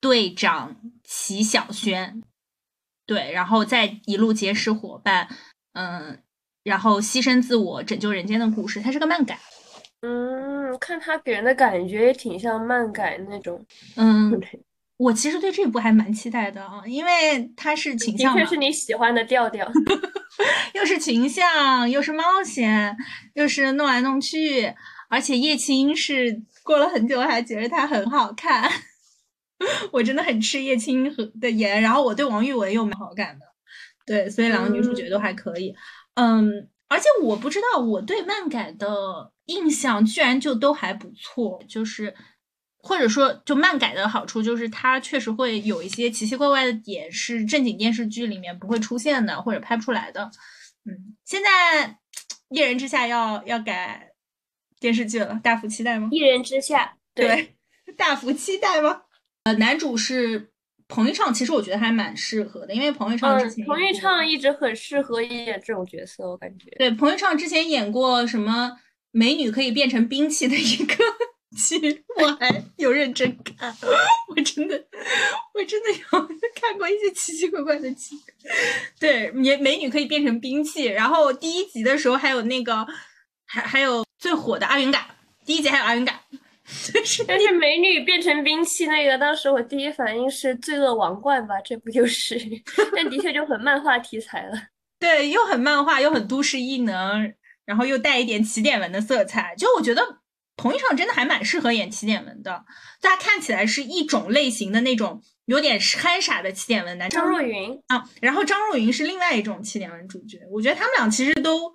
[0.00, 2.22] 队长齐小轩，
[3.06, 5.28] 对，然后再一路结识伙伴，
[5.74, 6.18] 嗯，
[6.62, 9.38] 然后牺牲自我拯救人间的故事，它是个漫改。
[10.00, 13.64] 嗯，看他给人的感觉也挺像漫改那种。
[13.96, 14.38] 嗯，
[14.98, 19.66] 我其实对这部还蛮期待的啊，因为它是群像，的确是你喜欢的调调，
[20.74, 22.96] 又是群像，又是冒险，
[23.34, 24.72] 又是弄来弄去，
[25.08, 28.70] 而且叶青是过了很久还觉得它很好看，
[29.92, 33.46] 我真的很吃叶青和的颜，然后我对王玉雯又蛮好感的，
[34.06, 35.74] 对，所以两个女主角都还可以，
[36.14, 39.32] 嗯，而且我不知道我对漫改的。
[39.46, 42.14] 印象居然就都还不错，就是
[42.78, 50.30] 或者说就漫改的好处就是它确实会有一些奇奇怪怪的点是正经电视剧里面不会出现的或者拍不出来的。
[50.86, 51.86] 嗯，现在
[52.48, 54.12] 《一人之下要》要要改
[54.80, 56.08] 电视剧了，大幅期待吗？
[56.10, 57.54] 一人之下，对，
[57.84, 59.02] 对 大幅期待吗？
[59.44, 60.50] 呃，男主是
[60.88, 66.70] 彭昱畅，其实我觉得还蛮适合的，因为彭昱畅之前、嗯、彭昱畅一直很适合演这种角色，我感觉。
[66.78, 68.78] 对，彭昱畅之前演过什么？
[69.10, 70.94] 美女可以变成兵器的一个
[71.56, 73.72] 剧， 我还有认真看，
[74.28, 74.84] 我真的，
[75.54, 78.16] 我真的有看过一些奇奇怪怪的剧。
[78.98, 82.84] 对，美美女可以变成兵器，然后第一集的时候还有那个，
[83.46, 85.14] 还还有最火的阿云嘎，
[85.46, 86.20] 第一集还有阿云嘎。
[87.28, 92.38] 但是美女变成兵器那个，当时我第一反应是《罪恶王冠》吧，这不就是？
[92.96, 94.52] 但的确就很漫画题材了。
[94.98, 97.34] 对，又很漫画，又很都市异能。
[97.66, 100.18] 然后又带一点起点文的色彩，就我觉得
[100.54, 102.62] 彭昱畅真的还蛮适合演起点文的，
[103.00, 107.08] 他看起来是一种类型的那种有点憨傻的起点文男。
[107.08, 111.74] 张若昀啊，然后张若昀是另外一种起点文主角，我觉得他们俩其实都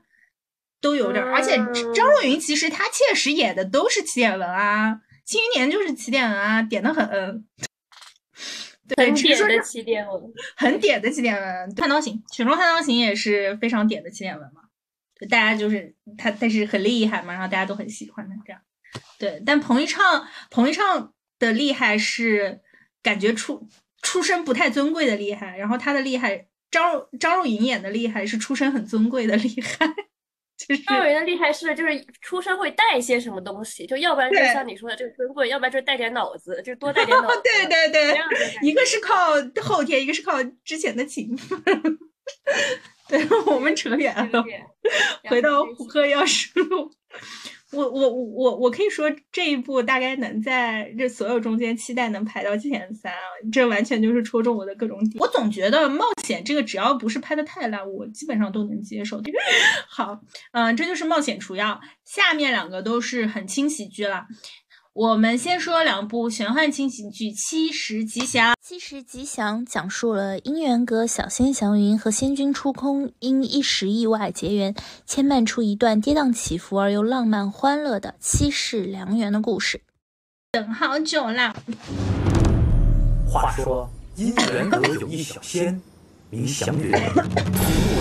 [0.81, 1.33] 都有点儿。
[1.33, 1.55] 而且
[1.93, 4.93] 张若昀其实他确实演的都是起点文啊，
[5.25, 7.45] 《庆余年》就是起点文啊，点的很。
[8.95, 10.19] 对，很点只是说的起点文，
[10.57, 14.61] 很点的起点文，《汉刀行》《雪中悍刀行》也是非常点的起点文嘛，
[15.19, 18.59] 就大家就是他，但是很厉害嘛，然后大家都很喜欢他这样。
[19.19, 22.61] 对，但彭昱畅，彭昱畅的厉害是
[23.03, 23.69] 感觉出
[24.01, 29.85] 出身不太尊贵的厉害，然后他的厉害，张若张若昀演的厉害是出身很尊贵的厉害，
[30.59, 37.41] 就是张若昀的厉害是就是出生会带一些什么东西，就要不然就是像你说的这个尊贵，要不然就是带点脑子，就多带点 脑子。
[37.43, 38.19] 对对对
[38.61, 39.33] 一个是靠
[39.63, 41.63] 后天，一个是靠之前的勤奋。
[43.07, 44.43] 对，我们扯远了，
[45.23, 46.91] 回到《虎鹤药师录》。
[47.71, 53.19] 我我我我可以说这一部大概能在这所有中间期待能排到前三啊，
[53.51, 55.19] 这完全就是戳中我的各种点。
[55.19, 59.21] 我总觉得冒险这个只要不是拍的太烂，我基本上都能接受。
[59.87, 60.19] 好，
[60.51, 64.25] 嗯、这就是冒险除药，下面两个都是很轻喜剧了。
[64.99, 68.51] 我们先说两部玄幻轻喜剧《七十吉祥》。
[68.61, 74.75] 七十吉祥讲述了姻缘阁小仙祥云和仙君出空因一时意外结缘，
[75.05, 79.81] 牵绊出一段跌宕起伏而又浪漫欢乐的七世良缘的故事。
[80.51, 81.55] 等好久了，
[83.25, 85.81] 话说姻缘阁有一小仙，
[86.29, 86.99] 名祥云，一路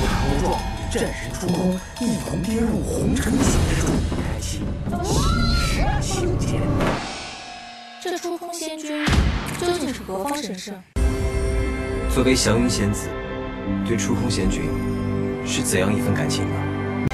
[0.04, 3.40] 长壮，与战神出空一同跌入红尘险
[3.70, 4.58] 之中，开启
[6.00, 6.60] 七世情劫。
[8.00, 9.04] 这出空仙君
[9.60, 10.80] 究竟是何方神圣？
[12.14, 13.08] 作为祥云仙子，
[13.86, 14.62] 对出空仙君
[15.46, 17.06] 是怎样一份感情呢？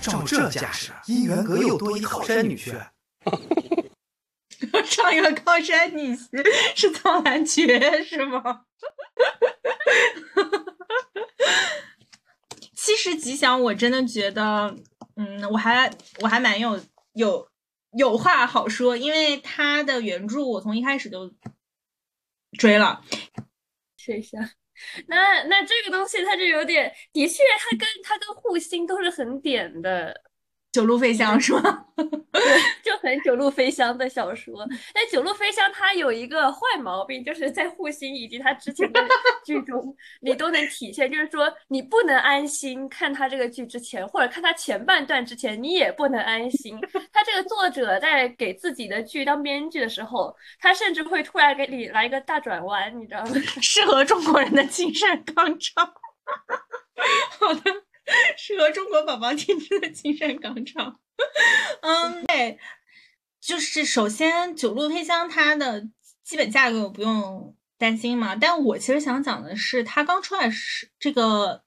[0.00, 2.74] 照这架势，姻缘阁又多一靠山女婿。
[4.84, 6.44] 上一个靠山女婿
[6.76, 8.42] 是苍兰诀是吗？
[12.76, 14.76] 七十吉祥，我真的觉得，
[15.16, 16.78] 嗯，我还我还蛮有
[17.14, 17.48] 有
[17.96, 21.32] 有话好说，因为他的原著我从一开始就
[22.58, 23.02] 追了。
[23.96, 24.38] 试一下。
[25.06, 30.12] 那那这个东西它就有点，的确，它跟它跟护心都是很点的，
[30.74, 31.84] 九路飞香是吗？
[32.82, 34.66] 就很九路飞香的小说。
[34.92, 39.00] 但九路飞香它有一个坏毛病，就是在护心以及它之前的
[39.46, 46.76] 剧中，你都能体现，就是说你不能安心看它这个剧之前，或者看它前半段之前，你也不能安心。
[47.12, 53.30] 他这个作者在给自己的剧当编剧的时候，他甚至会突然给你来一个大转弯，你知道吗？
[53.62, 55.86] 适合中国人的精神 纲常。
[57.38, 57.60] 好的，
[58.36, 61.00] 适合中国宝宝听听的精神纲常。
[61.82, 62.58] 嗯，对，
[63.40, 65.88] 就是首先九路飞香它的
[66.22, 71.62] 基本架构不用担心嘛，但我其实想讲的是，它刚出来时这个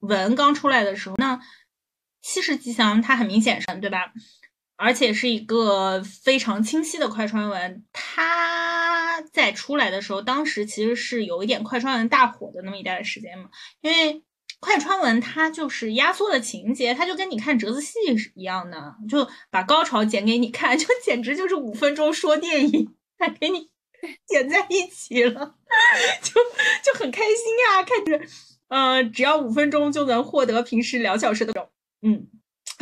[0.00, 1.40] 文刚出来的时候，那
[2.22, 4.12] 七十吉祥它很明显是对吧？
[4.76, 7.84] 而且是一个非常清晰的快穿文。
[7.92, 13.50] 它在出来的时候，当时其实是有一点快穿文大火的那么一段时间嘛，
[13.82, 14.22] 因为
[14.60, 23.70] 快穿文它就是压缩的情节，它就跟你看折子戏是一样的，就把高潮剪给你看， 就简直就是五分钟说电影，它给你
[24.26, 25.54] 剪在一起了，
[26.22, 26.32] 就
[26.84, 27.34] 就很开心
[27.68, 28.20] 呀，看着，
[28.68, 31.70] 呃，只要五分钟就能获得平时两小时的这种，
[32.02, 32.28] 嗯，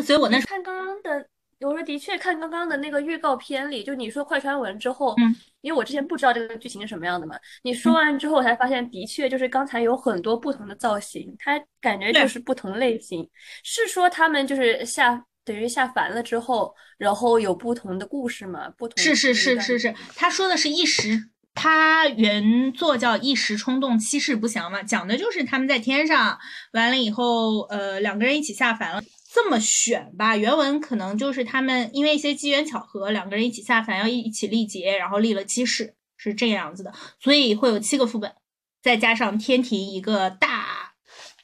[0.05, 1.29] 所以我那时候看刚刚的，
[1.61, 13.29] 我说的确看刚刚的那个预告片里，就你说快穿文之后，嗯，因为我之前不知道这个剧情是什么样的嘛，你说完之后，我才发现的确就是刚才有很多不同的造型，它感觉就是不同类型，
[13.65, 26.39] 是说他们就是下等于下凡了之后，然后有不同的故事嘛，不同是是是是是，他说的是一时，他原作叫一时冲动七世不祥嘛，讲的就是他们在天上
[26.73, 29.03] 完了以后，呃，两个人一起下凡了。
[29.31, 38.35] 这么选吧，原文可能就是他们因为一些机缘巧合，两个人一起下凡，要一起历劫，然后立了七世，是这样子的，所以会有七个副本，
[38.83, 40.95] 再加上天庭一个大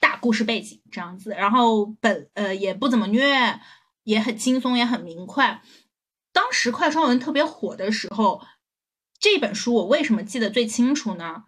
[0.00, 3.60] 大故事背景这样子，然后本呃也不怎么虐，
[4.04, 5.60] 也很轻松，也很明快。
[6.32, 8.40] 当时快穿文特别火的时候，
[9.20, 11.44] 这本书我为什么记得最清楚呢？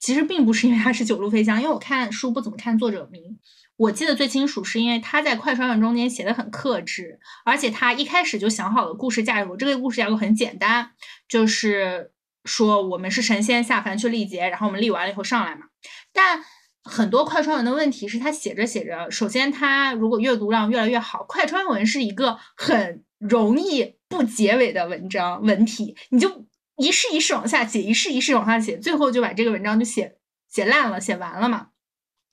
[0.00, 3.38] 其实并不是因为它是九路飞香，因为我看书不怎么看作者名。
[3.78, 9.56] 我记得最清楚是因为他在快穿文中间写的很克制，而且他一开始就想好了故事架构。
[9.56, 10.90] 这个故事架构很简单，
[11.28, 12.10] 就是
[12.44, 15.66] 说我们是神仙下凡去历劫，然后我们历完了以后上来嘛。
[16.12, 16.44] 但
[16.82, 26.46] 很多快穿文的问题是他写着写着，首先他如果阅读量越来越好，快穿文是一个很容易不结尾的文章文体，你就
[26.76, 30.16] 一试一试往下写，一试一试往下写，最后就把这个文章就写
[30.50, 31.68] 写烂了，写完了嘛。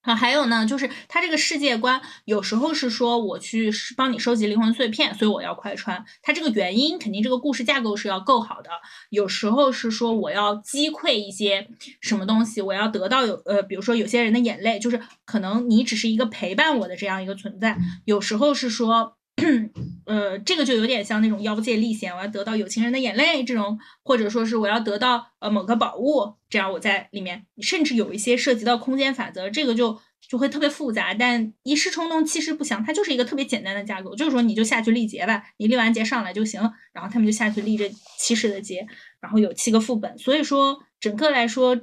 [0.05, 6.05] 啊，还有呢，就是他这个世界观有时候是说我去帮你收集灵魂碎片，所以我要快穿。
[6.21, 8.69] 他这个原因肯定这个故事架构是要够好的。
[9.09, 11.67] 有时候是说我要击溃一些
[11.99, 17.77] 什么东西，我要得到有呃，比如说有些人的眼泪，就是可能你只是一个陪伴我的这样一个存在。
[18.05, 19.17] 有时候是说。
[20.05, 29.99] 呃，这个就有点像那种妖界历险，我要得到有情人的眼泪这种，或者说是我要得到呃某个宝物，这样我在里面，甚至有一些涉及到空间法则，这个就
[30.29, 31.13] 就会特别复杂。
[31.13, 36.61] 但一时冲动，七时不祥，它就是一个特别简单的架构，就是说你就下去历劫吧，你历完劫上来就行，
[36.93, 38.87] 然后他们就下去历这七世的劫，
[39.19, 40.17] 然后有七个副本。
[40.17, 41.77] 所以说整个来说，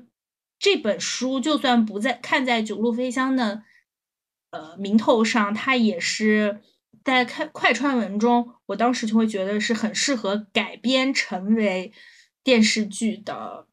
[0.59, 3.63] 这本书就算不在看在九路飞香的
[4.53, 6.63] 呃名头上，它也是。
[7.05, 11.93] 在看快穿文中，我当时就会觉得是很适合改编成为
[12.45, 13.67] 电视剧的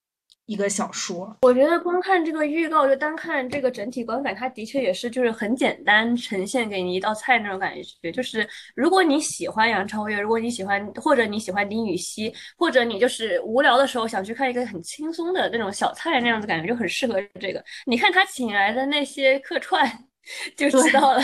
[0.46, 1.38] 一个小说。
[1.44, 8.12] 我觉得光看这个预告，就单看这个整体观感，它的确也是就是很简单呈现给你一道菜那种感觉。
[8.12, 17.64] 就是如果你喜欢杨超越，如果你喜欢或者你喜欢丁禹兮，或者你就是无聊的时候想去看一个很轻松的那种小菜那样子感觉，就很适合这个。
[17.86, 20.09] 你看他请来的那些客串。
[20.56, 21.22] 就知道了，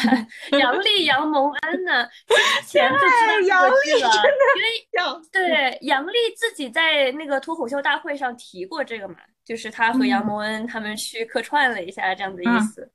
[0.60, 2.07] 杨丽、杨蒙恩呢？
[2.61, 12.91] 之 前就知道杨丽了，因为对杨丽自己在那个脱口秀大会上提过这个嘛，就是他和杨蒙恩他们去客串了一下，这样的意思。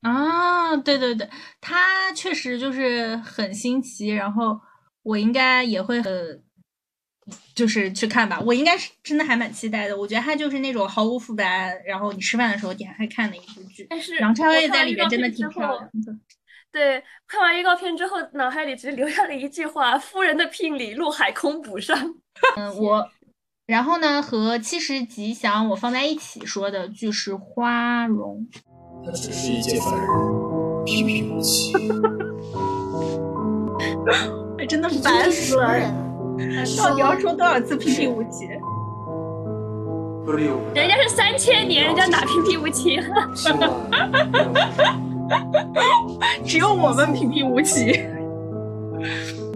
[0.00, 1.28] 啊，对对对，
[1.60, 4.60] 他确实就是很新奇，然后
[5.02, 6.42] 我应该也会很。
[7.54, 9.96] 就是去看吧，我应该是真的还蛮期待的。
[9.96, 13.86] 我觉得它就是那种毫无负担，然后你吃饭的时候点开看的一部剧。
[13.88, 16.16] 但是杨超越在里面真的挺漂亮的。
[16.72, 22.14] 对，看完预告片之后，脑海里只留下了一句话：“夫人的聘礼，陆海空补上。”
[22.56, 23.06] 嗯，我，
[23.66, 28.48] 然后呢，和七十吉祥我放在一起说的剧是《花荣》。
[29.04, 30.06] 他只是一介凡人，
[30.86, 31.74] 平平无奇。
[34.58, 36.11] 哎，真的烦死了。
[36.78, 38.48] 到底要说多少次平平无奇？
[40.74, 43.04] 人家是三千年，人家哪平平无奇了？
[46.44, 47.86] 只有我们平平无奇，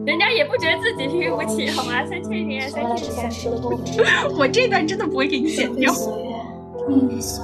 [0.04, 2.04] 人家也不觉得自己平平无奇，好吗？
[2.06, 3.30] 三千年，三千年。
[4.36, 5.92] 我这段真的不会给你剪掉。
[6.88, 7.40] 没事，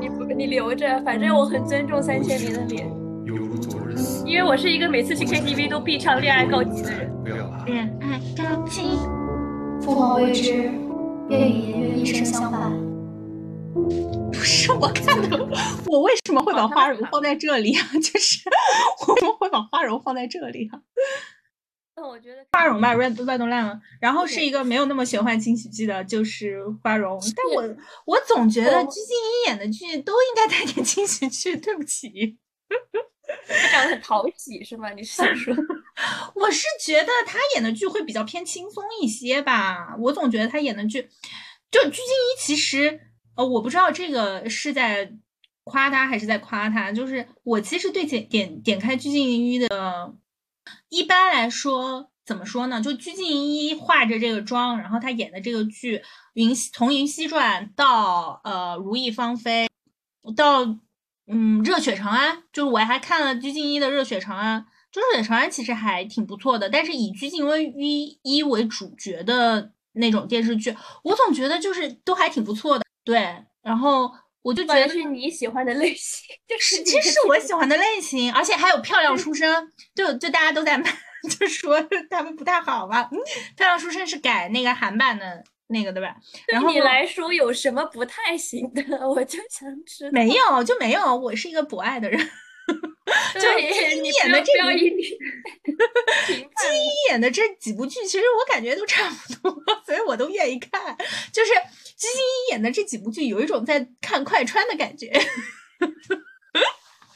[0.00, 2.90] 你不你留着，反正我很尊重三千年的脸。
[4.34, 7.08] 因为我是一个每次去 KTV 都必唱《恋爱告急》的人。
[7.66, 8.80] 恋爱告急，
[9.80, 10.54] 凤凰未知，
[11.28, 12.72] 愿与颜月一生相伴。
[14.32, 15.38] 不是我看的，
[15.86, 17.86] 我为什么会把花荣放在这里啊？
[18.02, 18.40] 就是
[19.06, 20.82] 我怎么会把花荣放在这里啊？
[21.94, 23.80] 那我觉得花荣吧，Red Red 烂了。
[24.00, 27.20] 然后是一个没有那么玄幻惊喜剧的，就是花荣。
[27.36, 29.68] 但我我总觉得鞠婧祎演的。
[29.68, 31.56] 剧都应该带点惊喜剧。
[31.56, 32.36] 对不起。
[33.72, 34.90] 长得很讨喜是吗？
[34.90, 35.54] 你是想说？
[36.34, 39.94] 我是觉得他演的剧会比较偏轻松一些吧。
[39.98, 41.08] 我总觉得他演的剧，
[41.70, 43.00] 就鞠婧祎其实，
[43.36, 45.12] 呃，我不知道这个是在
[45.62, 46.92] 夸他还是在夸他。
[46.92, 50.14] 就是我其实对点点点开鞠婧祎的，
[50.88, 52.80] 一般来说怎么说呢？
[52.80, 55.98] 就鞠婧祎化着这个妆，然后她演的这个剧
[56.34, 59.68] 《云从云溪传》到呃《如意芳菲》
[60.34, 60.78] 到。
[61.26, 72.84] 嗯，热血长安就是我还看了鞠婧祎的热血长安，就热血长安其实还挺不错的，但是以鞠婧祎一为主角的那种电视剧，我总觉得就是都还挺不错的。
[73.04, 80.84] 对，然后我就觉得是你喜欢的类型，就是其实是我喜欢的 类型，而且还有漂亮书生，就就大家都在骂
[81.38, 81.80] 就说
[82.10, 83.08] 他们不太好吧？
[83.56, 85.42] 漂亮书生是改那个韩版的。
[85.68, 86.14] 那个对吧？
[86.48, 88.82] 对你来说有什么不太行的？
[89.08, 90.10] 我就想知道。
[90.12, 91.16] 没有，就没有。
[91.16, 92.18] 我是一个博爱的人。
[93.34, 94.70] 就你演的这部，
[95.68, 100.96] 金一演的这几部剧，其实我感觉都差不多，所以我都愿意看。
[101.30, 101.52] 就是
[101.94, 105.12] 金一演的这几部剧，有一种在看快穿的感觉。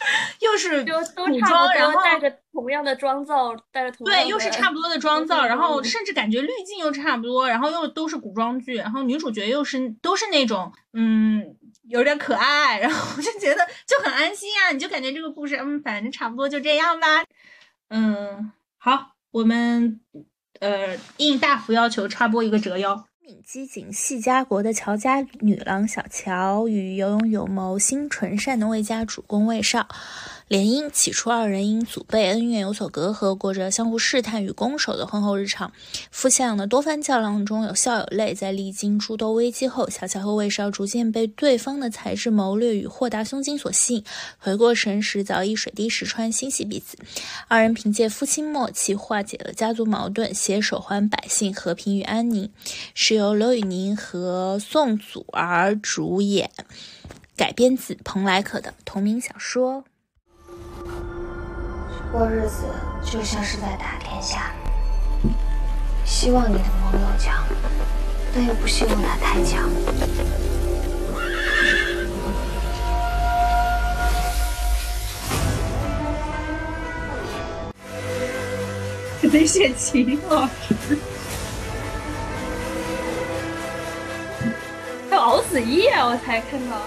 [0.40, 0.84] 又是
[1.14, 11.56] 古装，然后带着同样的妆造，带着同对，又是差不多的妆造，然后甚至感觉滤镜又差不多，然后又都是古装剧，然后女主角又是都是那种嗯
[11.88, 17.24] 有点可爱，然后我就觉得就很安心啊，你就感觉这个故事嗯反正差不多就这样吧，
[17.90, 20.00] 嗯好，我们
[20.60, 23.07] 呃应大幅要求插播一个折腰。
[23.44, 29.86] 机警系家国的乔家女郎小乔与有勇有谋、心纯善的魏家主公魏少，
[30.48, 35.70] 联姻起初二人因祖辈恩怨有所隔阂，过着相互试探与攻守的婚后日常。
[36.10, 44.04] 夫妻俩的多番较量中有笑有泪，在历经诸多危机后，小乔和魏少逐渐被对方的才智谋略与豁达胸襟所吸引。
[44.38, 46.96] 回过神时，早已水滴石穿，心系彼此。
[47.46, 52.50] 二人凭借夫妻默契化解了家族矛盾，携手还百姓和平与安宁。
[52.94, 56.50] 是由刘宇宁和宋祖儿主演，
[57.36, 59.84] 改编自蓬莱可的同名小说。
[62.10, 62.64] 过日子
[63.04, 64.50] 就像是在打天下，
[66.04, 67.44] 希望你的盟友强，
[68.34, 69.68] 但又不希望他太强。
[79.30, 80.50] 得选秦老师，
[85.10, 86.06] 还有敖子逸啊！
[86.06, 86.80] 我才看到，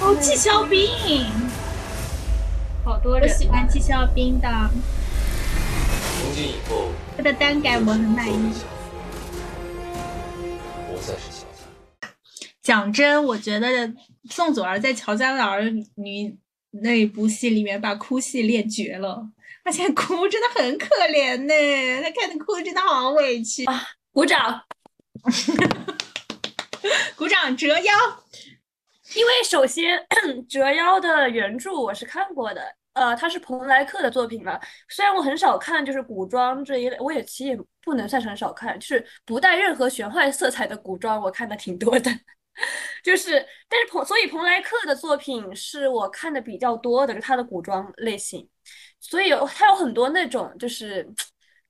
[0.00, 1.26] 哦，纪肖斌，
[2.88, 6.88] 好多人，我喜欢纪肖斌的，从今以后，
[7.18, 8.54] 他的单改我很满意。
[10.88, 11.68] 不再是小三。
[12.62, 13.92] 讲真，我觉得
[14.30, 15.64] 宋祖儿在《乔家的儿
[15.96, 16.30] 女》
[16.70, 19.28] 那部戏里面把哭戏练绝了。
[19.62, 23.86] 他现在哭真的很可怜呢，他看的哭真的好委屈啊！
[24.12, 24.62] 鼓掌，
[27.16, 27.92] 鼓掌，折腰。
[29.14, 29.98] 因为首先
[30.48, 32.60] 《折腰》的原著我是看过的，
[32.98, 34.58] 呃，他是蓬莱客的作品嘛。
[34.88, 42.10] 虽然我很少看，就是古装这一类，我也其实也不能算是很少看，就是不带任何玄幻色彩的古装，我看的挺多的。
[43.04, 43.34] 就是，
[43.68, 48.48] 但是蓬，所以蓬莱客的作品是我看的比较多的，就他的古装类型。
[49.00, 51.08] 所以有他有很多那种就是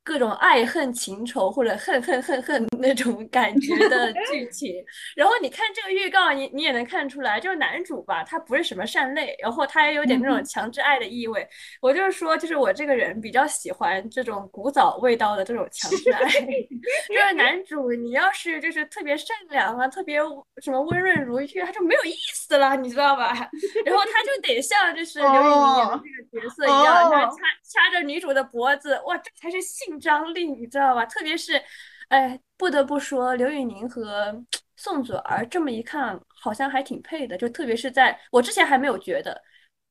[0.09, 4.82] 各种爱恨情仇或者恨恨恨恨那种感觉的剧 情，
[5.14, 11.47] 然后你看这个预告，你你也能看出来，就是男主吧，他不是什么善类，然后他也有点那种强制爱的意味。
[11.82, 20.18] 我就是说，就是我这个人比较喜欢这种古早味道的这种强制爱，就是男 主你要是就是特别善良啊，特别
[20.62, 23.51] 什么温润如玉，他就没有意思了，你知道吧？
[23.85, 29.60] 然后他就得像就是刘宇宁演的这个角色一样，他掐掐着女主的脖子，哇，这才是
[30.00, 30.00] 性。
[30.00, 31.04] 张力，你知道吧？
[31.06, 31.62] 特别是，
[32.08, 34.34] 哎，不得不说，刘宇宁和
[34.76, 37.36] 宋祖儿这么一看，好像还挺配的。
[37.36, 39.42] 就特别是在我之前还没有觉得，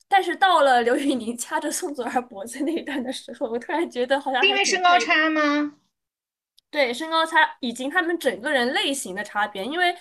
[0.07, 5.73] 但是到了刘宇宁掐着宋祖儿脖子那一段的时候，我突然觉得好像因为身高差吗？
[6.71, 9.65] 对，身高差以及他们整个人类型的差别。
[9.65, 9.95] 因为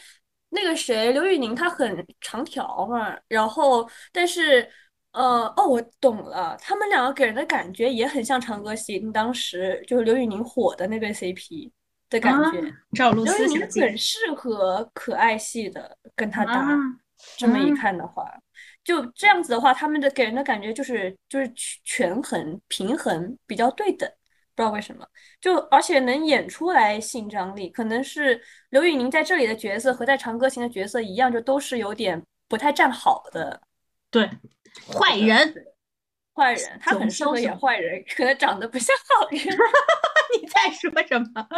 [0.51, 4.71] 那个谁，刘宇宁他很长条嘛，然后但是。
[5.17, 11.71] 呃哦，我懂了，他们两个给人的感觉也很像《长歌行》当时就是刘宇宁火的那对 CP
[12.11, 12.63] 的感觉。
[12.93, 16.69] 赵露思刘宇宁很适合可爱系的跟他搭，
[17.39, 18.31] 这么一看的话，
[18.85, 24.07] 就这样子的话，他们的给人的感觉就是就是权衡平衡比较对等，
[24.55, 25.07] 不知道为什么，
[25.41, 28.39] 就而且能演出来性张力，可能是
[28.69, 33.63] 刘宇宁在这里的角色和在《长歌行》的角色一样，就都是有点不太站好的，
[34.11, 34.29] 对。
[34.93, 35.55] 坏人，
[36.35, 39.41] 坏人，他很适合演坏人，可能长得不像好人。
[40.41, 41.49] 你在说什么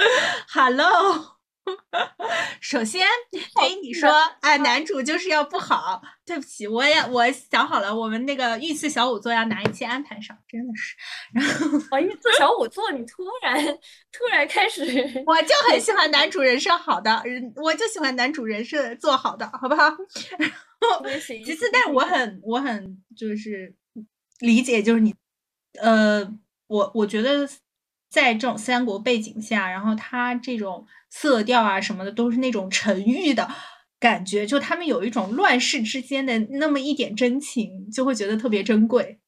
[0.53, 1.39] ？Hello，
[2.61, 6.03] 首先听你说，哎，男主就是要不好。
[6.24, 10.95] 对不起，我也我想好了，我们那个御赐小五座要拿一期安排上，真的是。
[11.32, 11.43] 然
[11.90, 13.65] 后，御赐小五座，你突然
[14.12, 14.82] 突然开始，
[15.27, 19.90] 我就很喜欢男主人设好的，人我就喜欢男主人设做好的，好不好？
[21.44, 23.74] 其次，但我很我很就是
[24.40, 25.14] 理解，就是你，
[25.80, 26.24] 呃，
[26.66, 27.48] 我我觉得
[28.10, 33.48] 在这种三国背景下，然后他这种色调啊什么的，都是那种沉郁的
[33.98, 39.18] 感觉，就他们有一种乱世之间的那么一点真情，就会觉得特别珍贵。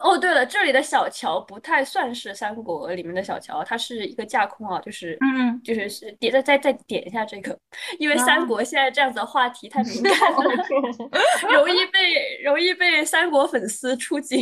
[0.00, 7.56] 哦，对了，这里的小乔不太算是三国里面的小乔，它是一个架空啊，就是嗯，就是是点再再再点一下这个，
[7.98, 10.38] 因为三国现在这样子的话题太敏感了，
[11.52, 14.40] 容易被容易被三国粉丝出警。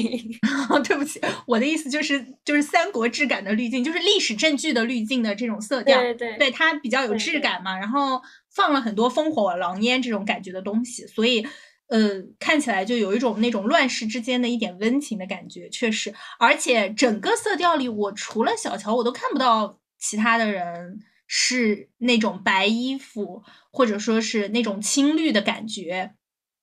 [0.87, 8.23] 对不起，我的意思就是就是三国质感的滤镜，就是历史证据的滤镜的这种色调，对对，对它比较有质感嘛，然后
[8.55, 11.45] 放了很多烽火狼烟这种感觉的东西，所以。
[11.89, 16.15] 呃，看起来就有一种那种乱世之间的一点温情的感觉，确实。
[16.39, 26.15] 而且整个色调里，我除了小乔，我都看不到其他的人是那种白衣服，或者说是那种青绿的感觉。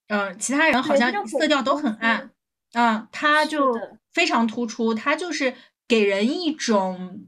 [0.07, 2.29] 嗯，其他人好像色调都很暗。
[2.73, 3.73] 嗯，他就
[4.13, 5.55] 非常突出，他就是
[5.87, 7.25] 给人一种，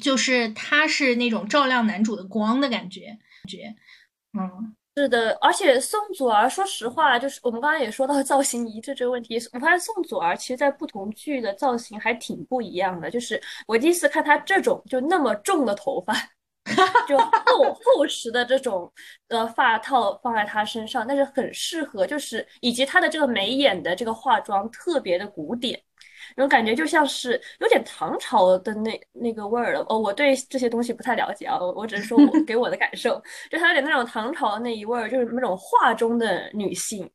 [0.00, 3.18] 就是他是那种照亮男主的光的感觉。
[3.46, 3.74] 觉，
[4.32, 4.74] 嗯。
[4.96, 13.10] 是的，而且宋祖儿，说实话，就是我们刚刚也说到造型一致这个问题，我发现宋祖儿其实在不同剧的造型还挺不一样的。
[13.10, 16.12] 就是我第一次看她这种就那么重的头发，
[17.08, 18.92] 就厚厚实的这种
[19.28, 25.80] 呃发套放在她身上，但是很适合，就是以及她的这个眉眼的这个化妆特别的古典。
[26.36, 37.08] 那种感觉就像是有点唐朝的那那个味儿了哦，我对这些东西不太了解啊，我只是说我 给我的感受，就它有点那种唐朝的那一味儿，就是那种画中的女性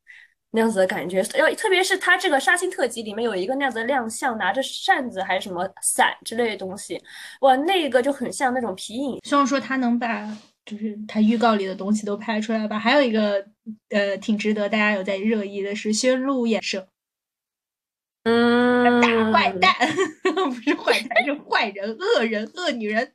[0.52, 1.24] 那样子的感觉。
[1.38, 7.02] 要特别是它这个杀青特辑里面有一个那样子的亮相，拿着扇子还是什么伞之类的东西，
[7.42, 9.20] 哇，那个就很像那种皮影。
[9.24, 10.26] 希望说他能把
[10.66, 12.80] 就是他预告里的东西都拍出来吧。
[12.80, 13.46] 还有一个
[13.90, 16.88] 呃挺值得大家有在热议的是宣璐演射。
[18.24, 18.65] 嗯，
[19.02, 19.74] 大坏蛋
[20.24, 23.14] 不是坏蛋，是坏人、恶人、恶女人。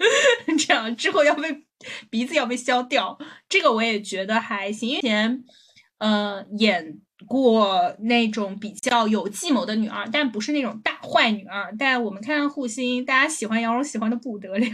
[0.58, 1.64] 这样之后要被
[2.08, 3.18] 鼻子要被削掉，
[3.48, 4.88] 这个我也觉得还行。
[4.88, 5.44] 以前
[5.98, 11.70] 呃演过那种比较有计谋的女二，但不是那种大坏女二。
[11.78, 14.66] 但我们看看护心，大家喜欢杨蓉，喜欢的不得了。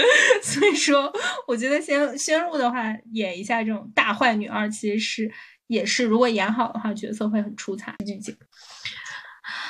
[0.44, 1.10] 所以说，
[1.48, 5.32] 我觉得先先入的话，演一下这种大坏女二，其实是
[5.66, 7.96] 也是如果演好的话，角色会很出彩。
[8.04, 8.36] 剧情。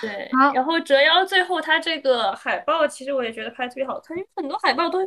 [0.00, 4.98] 对，然后折腰最后他这个海报，其实我也觉得拍特别好看，因为很多海报都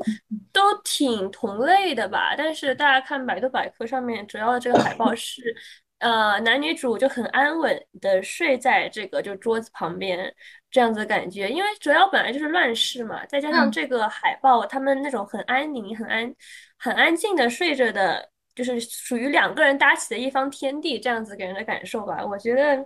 [0.51, 2.33] 都挺同类的吧。
[2.37, 5.55] 但是大家看百度百科上面，折腰的这个海报是，
[5.99, 10.33] 呃，男女主就很安稳的睡在这个就桌子旁边
[10.71, 11.49] 这样子的感觉。
[11.49, 16.35] 因为折腰本来就是乱世嘛，再加上这个海报，他们那种很安宁、很安、
[16.77, 18.29] 很安静的睡着的。
[18.57, 22.25] 就是属于两个人搭起的一方天地，这样子给人的感受吧。
[22.25, 22.83] 我觉得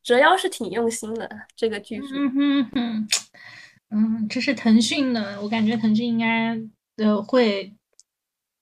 [0.00, 2.06] 折腰是挺用心的这个剧组。
[2.14, 3.08] 嗯哼哼，
[3.90, 6.56] 嗯，这是腾讯的，我感觉腾讯应该
[7.04, 7.74] 呃会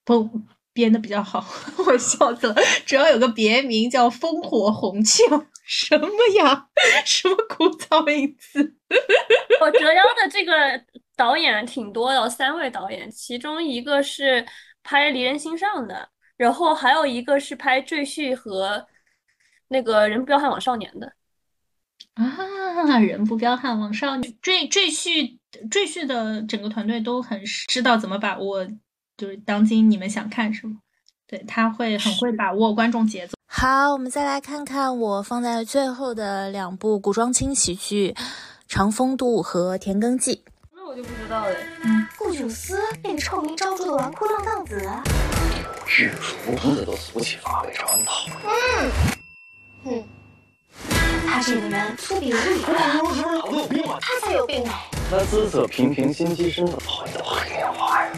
[0.02, 0.40] 不
[0.72, 1.44] 编的比较好。
[1.86, 2.54] 我笑死了，
[2.86, 5.24] 主要有个别名叫烽火红秋，
[5.66, 6.08] 什么
[6.38, 6.68] 呀？
[7.04, 8.74] 什么枯燥名词？
[9.60, 10.52] 我 折腰的这个
[11.14, 14.46] 导演挺多的，三位导演，其中一个是
[14.82, 16.08] 拍《离人心上》的。
[16.36, 18.86] 然后还有一个是拍《赘婿》和
[19.68, 21.12] 那个人不彪悍枉少年的
[22.14, 24.36] 啊，人不彪悍枉少年。
[24.40, 25.38] 赘赘婿
[25.70, 28.66] 赘婿的整个团队都很知道怎么把握，
[29.16, 30.76] 就是当今你们想看什么，
[31.26, 33.34] 对他会很会把握观众节奏。
[33.46, 38.12] 好，我们再来看看我放在最后的两部古装轻喜剧
[38.68, 40.36] 《长风渡》和《田耕记》。
[40.74, 41.54] 那我就不知道了。
[41.84, 44.88] 嗯，顾九思那个臭名昭著的纨绔浪荡子。
[45.86, 48.26] 日出通的都俗气发尾穿套。
[48.44, 48.93] 嗯，
[49.84, 50.05] 嗯，
[51.26, 52.64] 他这个人粗鄙无礼。
[52.66, 53.98] 我是不是脑子有病啊？
[54.01, 54.72] 他才有病呢。
[55.10, 58.10] 那姿色平平、心机深的讨厌的黑莲花呀！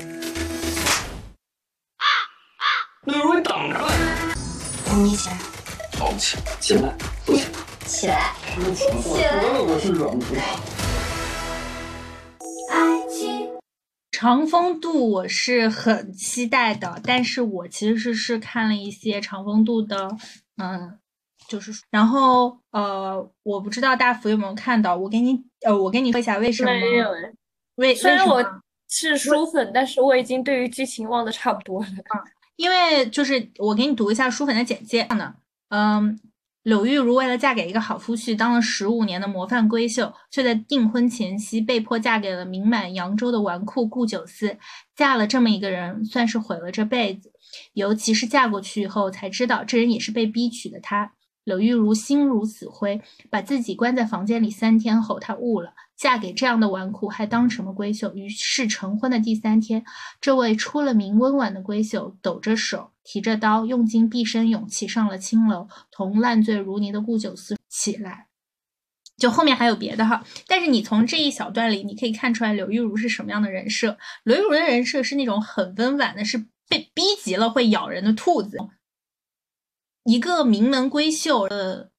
[3.05, 3.77] 刘如，你等着！
[4.87, 5.39] 我一起来。
[5.99, 6.95] 好起，起来，
[7.27, 7.45] 不起，
[7.87, 8.33] 起来，
[8.75, 8.85] 起
[9.25, 9.43] 来！
[9.61, 10.25] 我是软骨。
[14.19, 20.11] 长风渡我是很期待的，但是我其实是是看了一些长风渡的，
[20.57, 20.99] 嗯，
[21.47, 26.73] 就是然后呃，我不知道大福有没有看到，我给你呃，我跟你说一下为什么？
[26.73, 27.09] 没有
[27.77, 28.45] 为虽然我
[28.89, 31.87] 是书粉，但是我已经对于剧情忘得差不多了。
[31.87, 32.19] 啊，
[32.57, 35.33] 因为就是我给你读一下书粉的简介呢，
[35.69, 36.19] 嗯。
[36.65, 44.59] 柳玉如为了嫁给一个好夫婿，当了十五年的模范闺秀，却在订婚前夕被迫嫁给了名满扬州的纨绔顾九思。
[44.95, 47.33] 嫁了这么一个人，算是毁了这辈子。
[47.73, 50.79] 尤其是嫁过去以后，才知道这人也是被逼娶的。
[50.81, 51.13] 她
[51.45, 58.15] 柳玉如心如死灰，把自己关在房间里三天后，她悟了，嫁给这样的纨绔还当什么闺秀？
[58.15, 59.85] 于是成婚的第三天，
[60.21, 62.93] 这位出了名温婉的闺秀，抖着手。
[63.03, 68.29] 提着刀，用尽毕生勇气上了青楼，同烂醉如泥的顾九思起来。
[69.17, 73.99] 就后面还有别的哈，但是你从这一小段里，你可以看出来柳玉茹是什么样的人设。
[74.23, 78.59] 柳玉茹的人设是那种很温婉的，是被逼急了会咬人的兔子。
[80.05, 81.91] 一个名门闺秀，呃，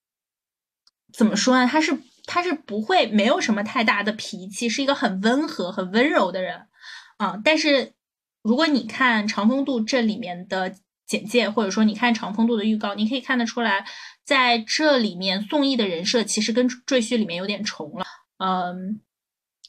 [1.12, 1.68] 怎么说呢？
[1.68, 2.00] 她是
[2.30, 6.68] 他是不会没有什么太大的脾气，是一个很温和、很温柔的人
[7.18, 7.42] 啊。
[7.44, 7.94] 但是
[8.44, 10.76] 如果你看《长风渡》这里面的。
[11.10, 13.84] 简介或者说你看长风渡的预告，你可以看得出来，
[14.24, 18.06] 在这里面宋轶的人设其实跟赘婿里面有点重了。
[18.38, 19.02] 嗯，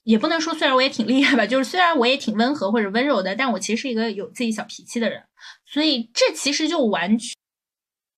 [0.05, 5.23] 也不能说虽然我也挺厉害吧，就是虽然我也挺温和或者温柔的，但我其实是一个有自己小脾气的人。
[5.65, 7.35] 所以这其实就完全，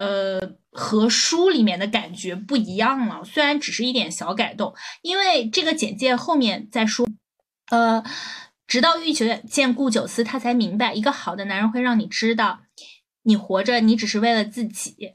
[0.02, 3.22] 呃，和书里面的感觉不一样了。
[3.24, 7.06] 虽然只是一点小改动，因为这个简介后面再说，
[7.70, 8.02] 呃，
[8.66, 12.62] 直到玉九见顾九思，他才明白，一个好的男人会让你知道。
[13.22, 15.12] 你活着，你只是为了自己。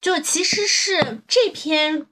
[0.00, 2.06] 就其实是这篇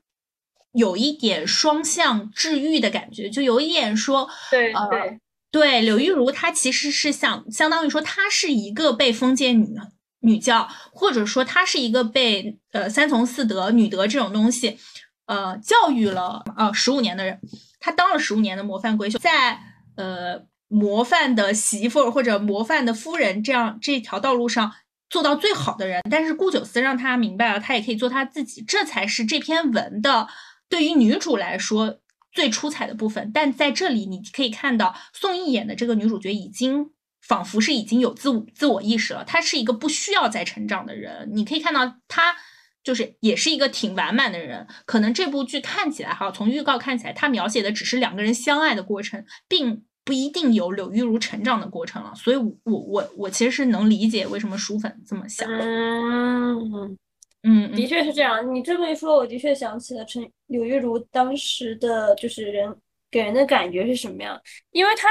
[0.72, 9.74] 有一点双向治愈的感觉，就有一点说，对对对，柳玉如她其实是想相当于说，她是一个被封建女
[10.20, 14.78] 女教，或者说她是一个被呃三从四德女德这种东西
[15.26, 17.40] 呃教育了呃十五年的人，
[17.80, 19.60] 她当了十五年的模范闺秀，在
[19.96, 24.72] 呃模范的媳妇或者模范的夫人这样这条道路上。
[25.10, 30.28] 做到最好的人，但是顾九思让她明白了，她也可以做她自己，这才是这篇文的
[30.68, 32.00] 对于女主来说
[32.30, 33.30] 最出彩的部分。
[33.32, 36.90] 但在这里，你可以看到宋轶演的这个女主角已经
[37.28, 41.28] 仿佛是已经有自我自我意识了，他是一个不需要再成长的人。
[41.32, 42.34] 你可以看到他
[42.82, 44.66] 就是也是一个挺完满的人。
[44.86, 49.84] 可能这部剧看起来哈，从预告看起来，他描写的只是两个人相爱的过程，并。
[50.04, 55.46] 不一定有柳玉如成长的过程了，所以，我我我其实是能理解为什么书粉这么想。
[55.50, 56.96] 嗯
[57.42, 58.54] 嗯，的确是这样。
[58.54, 62.74] 你这么一说，我的确想起了陈柳玉如当时的就是人
[63.10, 64.40] 给人的感觉是什么样，
[64.70, 65.08] 因为她。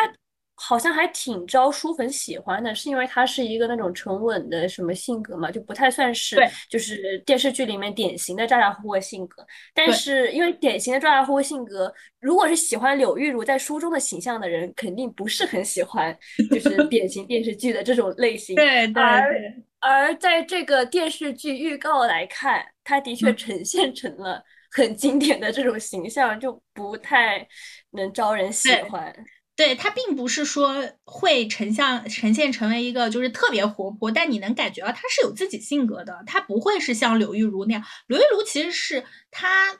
[0.59, 6.35] 好像还挺招书粉喜欢的，是因为他是一个那种沉稳的什么性格嘛，就不太算是
[6.67, 9.45] 就是电视剧里面典型的咋咋呼呼性格。
[9.73, 16.17] 但是因为典型的咋咋呼呼性格，如果是喜欢柳玉如在书中的形象的人，肯定不是很喜欢
[16.49, 18.55] 就是典型电视剧的这种类型。
[18.57, 19.03] 对对。
[19.03, 27.47] 而而在这个电视剧预告来看，他的确呈现成了很经典的这种形象，就不太
[27.91, 29.15] 能招人喜欢。
[29.57, 37.83] 对他并不是说会呈现呈现成为一个就是特别活泼，但你能感觉到他是有自己性格的，他不会是像柳玉如那样。
[38.05, 39.79] 柳玉如其实是他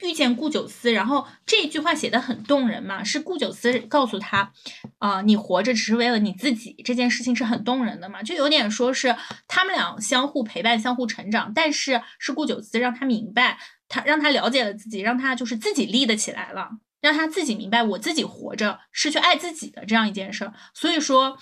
[0.00, 4.52] 遇见顾九思，然后这句话写的很动人嘛，是顾九思告诉他，
[4.98, 9.14] 啊，你活着只是为了你自己，这件事情是很动人的嘛，就有点说是
[9.46, 13.58] 他们俩相互陪伴、相互成长，但是是顾九思让他明白，
[13.88, 16.70] 他让他了解了自己，让他就是自己立得起来了。
[17.04, 20.54] 让他自己明白，我自己活着是去爱自己的这样一件事儿。
[20.72, 21.36] 所以说，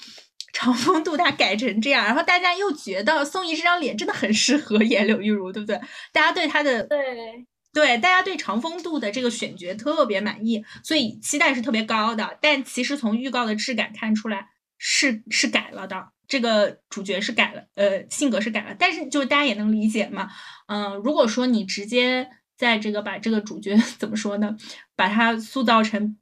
[0.52, 5.80] 长风渡他改成这样，然后大家又觉得宋轶这张脸真的很适合演柳玉如，对不对？
[6.12, 12.36] 大家对他的对对，大家对长风渡的这个选角特别满意，所以期待是特别高的。
[12.42, 14.48] 但其实从预告的质感看出来，
[14.78, 16.08] 是是改了的。
[16.26, 20.28] 这个主角是改了，呃，性格是改了，但是就是大家也能理解嘛。
[20.66, 22.28] 嗯，如果说你直接。
[22.62, 24.56] 在这个把这个主角 怎么说呢？
[24.94, 26.16] 把她塑造成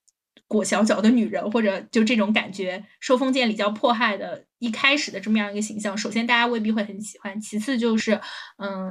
[0.49, 7.39] 裹小脚的女人，或者就这种感觉，受封建礼教迫害的一开始的这么样一个形象，首先大家未必会很喜欢。
[7.39, 8.19] 其次就是，
[8.57, 8.91] 嗯，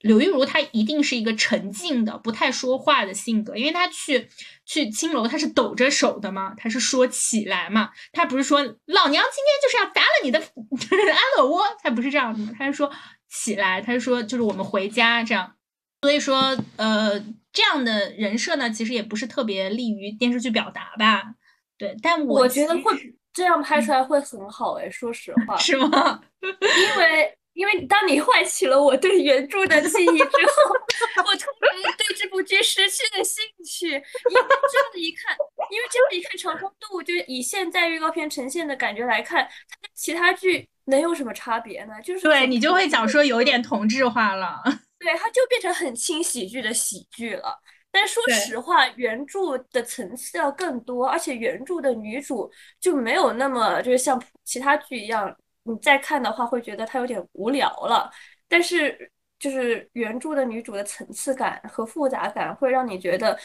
[0.00, 4.28] 柳玉如她一定是一个沉静的、不太说话的性格，因为她去
[4.64, 10.38] 去青楼，她是抖着手的嘛，她是说起来嘛，她不是说老娘今天就是要砸了你的
[11.12, 12.90] 安乐窝，她不是这样的，她是说
[13.28, 15.55] 起来，她是说就是我们回家这样。
[16.02, 17.18] 所以说，呃，
[17.52, 21.34] 这样的人设呢，其实也不是特别利于电视剧表达吧？
[21.78, 26.22] 对，但我觉得会这样拍出来会很好哎，说实 话，是吗？
[26.40, 30.74] 因为因为当你唤起了我对原著的记忆之后，
[31.26, 33.88] 我突然对这部剧失去了兴趣。
[33.88, 35.36] 因为这样一看，
[35.70, 41.94] 因为这样一看，《成功度》就以现在预告片呈现的感觉来看，它跟其他剧能有什么差别呢？
[42.04, 44.62] 就是对你就会讲说有一点同质化了。
[45.06, 47.56] 对，它就变成很轻喜剧的喜剧了。
[47.92, 52.50] 但说实话，原著的层次要更多，而且原著的女主
[52.80, 58.10] 就没有那么就是像其他剧一样，你再看的话会觉得她有点无聊了。
[58.48, 63.38] 但是就是原著的女主的层次感和复杂感，会让你觉得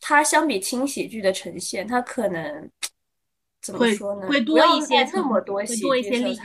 [0.00, 2.70] 它相比轻喜剧的呈现，它可能
[3.62, 4.26] 怎么说呢？
[4.26, 6.44] 会多一些那么多喜剧色彩。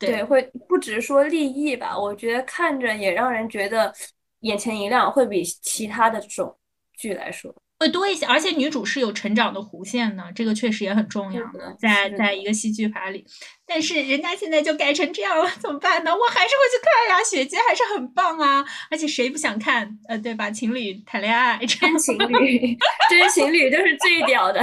[0.00, 3.92] 对，会不只是说立意吧，我觉得看着也让人觉得
[4.40, 6.56] 眼前一亮，会比其他的这种
[6.96, 8.24] 剧来说会多一些。
[8.26, 11.42] 而且女主是有成长的弧线的，这个确实也很重要，
[11.78, 13.24] 在在一个戏剧法里。
[13.66, 16.10] 但是人家现在就改成这样了，怎么办呢？
[16.10, 19.98] 我还是会去看呀，雪姬还是很棒啊，而且谁不想看？
[20.08, 20.50] 呃，对吧？
[20.50, 22.76] 情侣谈恋爱，真情侣，
[23.08, 24.60] 真情侣就是最屌的。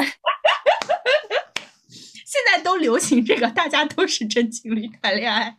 [2.28, 5.58] 现在都流行这个，大家都是真情侣谈恋爱。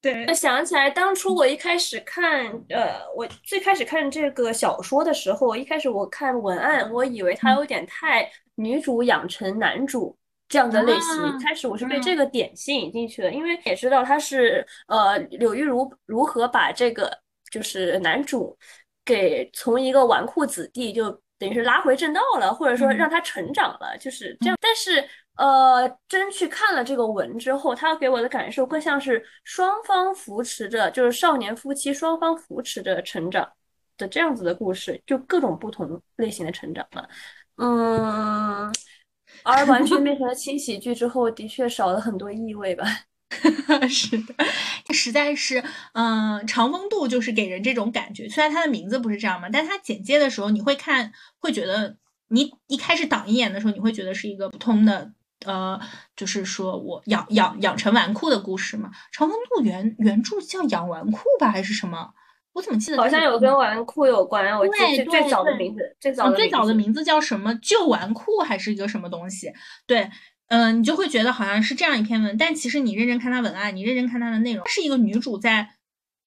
[0.00, 10.16] 对，我想起来，当初我一开始看，呃，我最开始看这个小说的时候，一开始我看文案，我以为它有点太女主养成男主
[10.48, 11.38] 这样的类型。
[11.44, 17.12] 开始我是被这个点吸引进去的，因为也知道他是呃柳玉如如何把这个
[17.50, 18.56] 就是男主
[19.04, 24.56] 给从一个纨绔子弟就等于是拉回正道了，或者说让他成长了，就是这样。
[24.62, 25.06] 但是。
[25.38, 33.48] 呃，真去看了这个文之后，他给我的感受更像是双方扶持着，就是少年夫妻双方扶持着成长
[33.96, 37.06] 的这样子的故事，就各种不同类型的成长嘛。
[37.56, 38.72] 嗯，
[39.44, 42.84] 而完全变成了轻喜剧之后，的确少了很多意味吧。
[43.88, 44.34] 是的，
[44.92, 45.62] 实在是，
[45.92, 48.28] 嗯，长风渡就是给人这种感觉。
[48.28, 51.96] 虽然它的名字不是这样嘛，但它简介的时候你会看，会觉得
[52.28, 55.12] 你一开始挡一眼的时候，你会觉得是一个普通的。
[55.46, 55.80] 呃，
[56.16, 62.10] 就是说我养养养成纨绔的故事嘛，《长风渡》原原著叫养纨绔吧，还是什么？
[62.52, 64.58] 我怎么记得好像有跟纨绔有关？
[64.58, 67.54] 我记得最早的名字，最早最早的名字叫什么？
[67.56, 69.52] 旧纨绔还是一个什么东西？
[69.86, 70.10] 对，
[70.48, 75.70] 嗯，你就会觉得好像是这样一篇文，但其实你认真看它文案，你认真看它的内容，是一个女主在。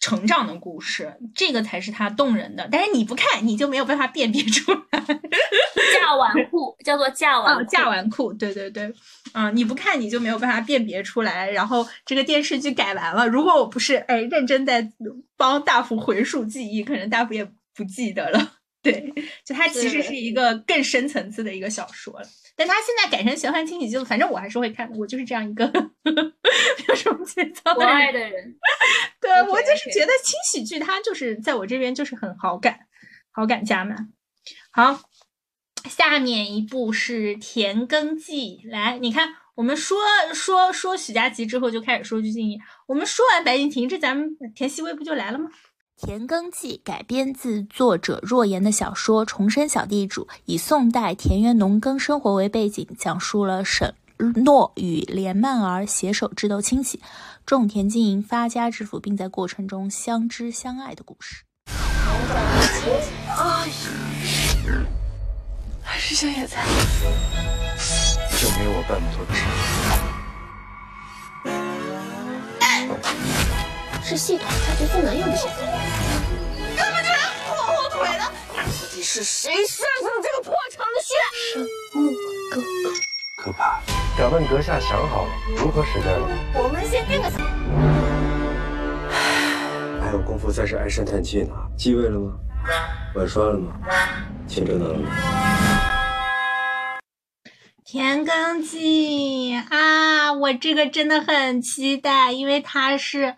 [0.02, 2.68] 成长的故事，这个才是它动人的。
[2.70, 4.82] 但是你不看，你就没有办法辨别出来。
[5.94, 8.92] 嫁纨绔叫做嫁纨，嫁纨绔，对对对，
[9.32, 11.50] 啊，你不看你就没有办法辨别出来。
[11.52, 14.92] 然后这个电视剧改完了，如果我不是哎认真在
[15.38, 17.46] 帮大福回溯记忆，可能大福也
[17.76, 18.54] 不记得了。
[18.82, 19.14] 对，
[19.46, 22.28] 就它其实是一个更深层次的一个小说了。
[22.66, 24.98] 但他现在改成玄幻轻喜剧了，反正我还是会看的。
[24.98, 25.66] 我就是这样一个
[26.88, 28.56] 有什么节操的人。
[29.20, 32.82] 对我就是觉得轻喜剧，它就是在我这边就是很好感，
[33.32, 34.12] 好感加满。
[34.72, 35.02] 好，
[35.90, 38.62] 下面一部是《田耕记》。
[38.70, 39.98] 来，你看，我们说
[40.34, 42.60] 说说许佳琪之后，就开始说鞠婧祎。
[42.88, 45.50] 我们说完白敬亭，这咱们田曦薇不就来了吗？
[46.04, 57.00] 《田耕记》改编自作者若言的小说《重生小地主》，以宋代田园农耕生活为背景，讲述了沈诺与连曼儿携手智斗亲戚，
[57.46, 61.44] 种田经营发家致富，并在过程中相知相爱的故事。
[63.38, 64.82] 哎呀，
[65.84, 66.66] 还是香叶菜，
[68.40, 69.46] 就没有我办不妥的事。
[74.12, 75.62] 是系统才决最难用的选择。
[76.76, 77.16] 根本就是
[77.48, 78.26] 拖后腿的！
[78.58, 78.62] 到
[78.94, 81.16] 底是谁擅上这个破厂的血？
[81.54, 82.12] 沈墨
[82.52, 82.92] 哥哥，
[83.38, 83.80] 可怕！
[84.18, 86.28] 敢问阁下想好了如何实战了？
[86.56, 87.30] 我们先定个。
[90.02, 91.56] 还有功夫在这唉声叹气呢？
[91.78, 92.34] 继位了吗？
[93.16, 93.72] 晚刷了吗？
[94.46, 95.10] 钱挣到了吗？
[97.86, 103.38] 田耕记啊，我这个真的很期待，因为它是。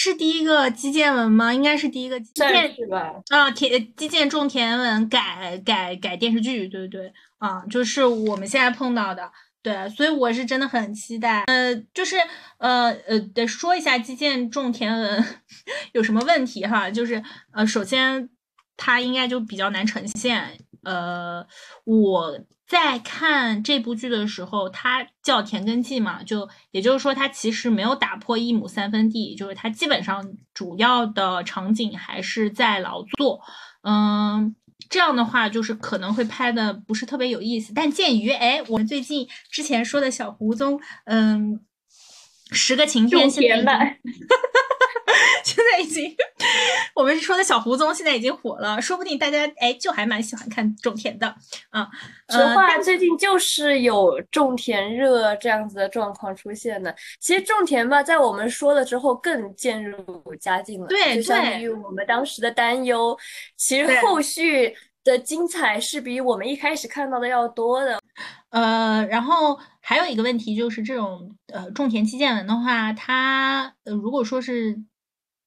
[0.00, 1.52] 是第一个基建文吗？
[1.52, 3.14] 应该是第一个基建是吧？
[3.30, 9.28] 啊，田基建种田文改改改电视剧，对对对，啊，就是我们现在碰到的，
[9.60, 11.42] 对，所以我是真的很期待。
[11.48, 12.16] 呃，就是
[12.58, 15.24] 呃呃，得说一下基建种田文
[15.90, 17.20] 有什么问题哈，就是
[17.52, 18.30] 呃，首先
[18.76, 21.44] 它应该就比较难呈现，呃，
[21.82, 22.38] 我。
[22.68, 30.22] 在看这部剧的时候，它叫《田耕记》嘛，就也就是说，它其实没有打破一亩三分地，就是它基本上
[30.52, 33.40] 主要的场景还是在劳作。
[33.82, 34.54] 嗯，
[34.90, 37.72] 这样的话就是可能会拍的不是特别有意思。
[37.74, 41.60] 但鉴于哎，我们最近之前说的小胡宗，嗯，
[42.52, 43.98] 十个晴天现在。
[45.42, 46.14] 现在已经，
[46.94, 51.34] 我们说的小胡宗现在已经火了，说不定大家哎就还蛮喜欢看种田的
[51.70, 51.88] 啊。
[52.28, 56.94] 实话，最近就是有种田热这样子的状况出现的。
[57.20, 60.86] 其实种田吧，在我们说了之后更渐入佳境了。
[60.86, 63.16] 对，就相当于我们当时的担忧，
[63.56, 68.00] 其实后续的精彩是比我们一开始看到的要多的。
[68.50, 74.78] 呃，然后还有一个问题就是，这种呃种田基建文的话，它呃如果说是。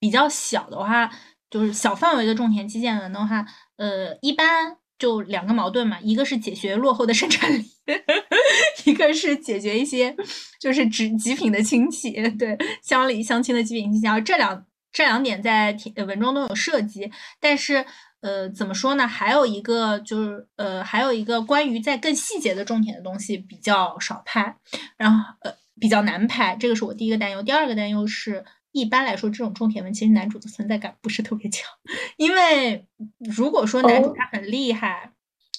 [0.04, 1.12] 比较小的话，
[1.48, 3.46] 就是小范围的种田基建文的话，
[3.78, 7.66] 呃，一般就两个矛盾嘛，一个是解决落后的生产力，
[8.86, 10.16] 一个是解决一些
[10.60, 14.06] 就是只极品的亲戚，对乡里乡亲的极品亲戚。
[14.06, 14.64] 然后这两
[14.94, 15.76] 这两点在
[16.06, 17.84] 文中都有涉及，但是
[18.20, 19.08] 呃，怎么说呢？
[19.08, 24.56] 还有一个就是呃，还有一个关于在更细节的重点的东西比较少拍，
[24.98, 27.42] 然后呃比较难拍，这个是我第一个担忧。
[27.42, 28.46] 第二个担忧是。
[28.72, 31.70] 一般来说，这种种田文其实男主的存在感不是特别强，
[32.18, 32.88] 因为
[33.20, 35.12] 如果说男主他很厉害，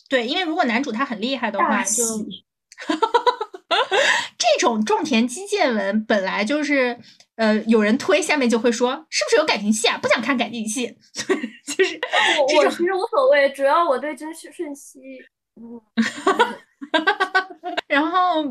[0.08, 2.02] 对，因为如果男主他很厉害的话，就
[4.38, 6.98] 这种种田基建文本来就是，
[7.36, 9.98] 呃，有人推下面就会说是不是有感情戏啊？
[9.98, 12.00] 不想看感情戏，就是
[12.56, 15.00] 我其实无所谓，主要我对真瞬息，
[15.60, 15.80] 嗯，
[17.88, 18.44] 然后。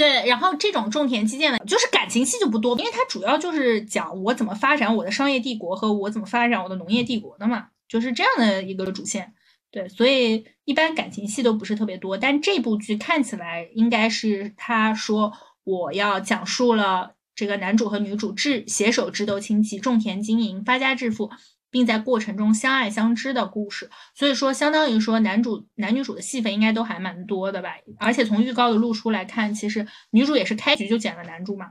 [0.00, 9.34] 对，然后这种种田基建的，就是感情戏就不多，因为它主要就是讲我怎么发展我的商业帝国和我怎么发展我的农业帝国的嘛，就是这样的一个主线。
[9.70, 21.30] 对，所以一般感情戏都不是特别多，但这部剧看起来应该是他说我要讲述了这个男主和女主智携手智斗亲戚，种田经营，发家致富，
[21.70, 23.88] 并在过程中相爱相知的故事。
[24.14, 27.70] 所以说，相当于说男主男女主的戏份应该都还蛮多的吧。
[27.98, 31.68] 而且从预告的露出来看，其实女主也是开局就捡了男主嘛。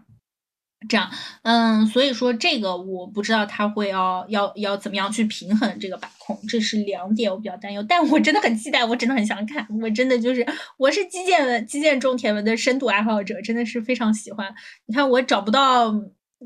[0.88, 1.12] 这样，
[1.42, 7.84] 嗯，所以说这个我不知道他会要要要怎么样去平衡这个把控，这是两点我比较担忧。
[7.84, 10.48] 但我真的很期待，我真的很想看，我真的就是
[10.78, 14.56] 我是基建文基建种田文的深度爱好者，真的是非常喜欢。
[14.86, 15.94] 你看我找不到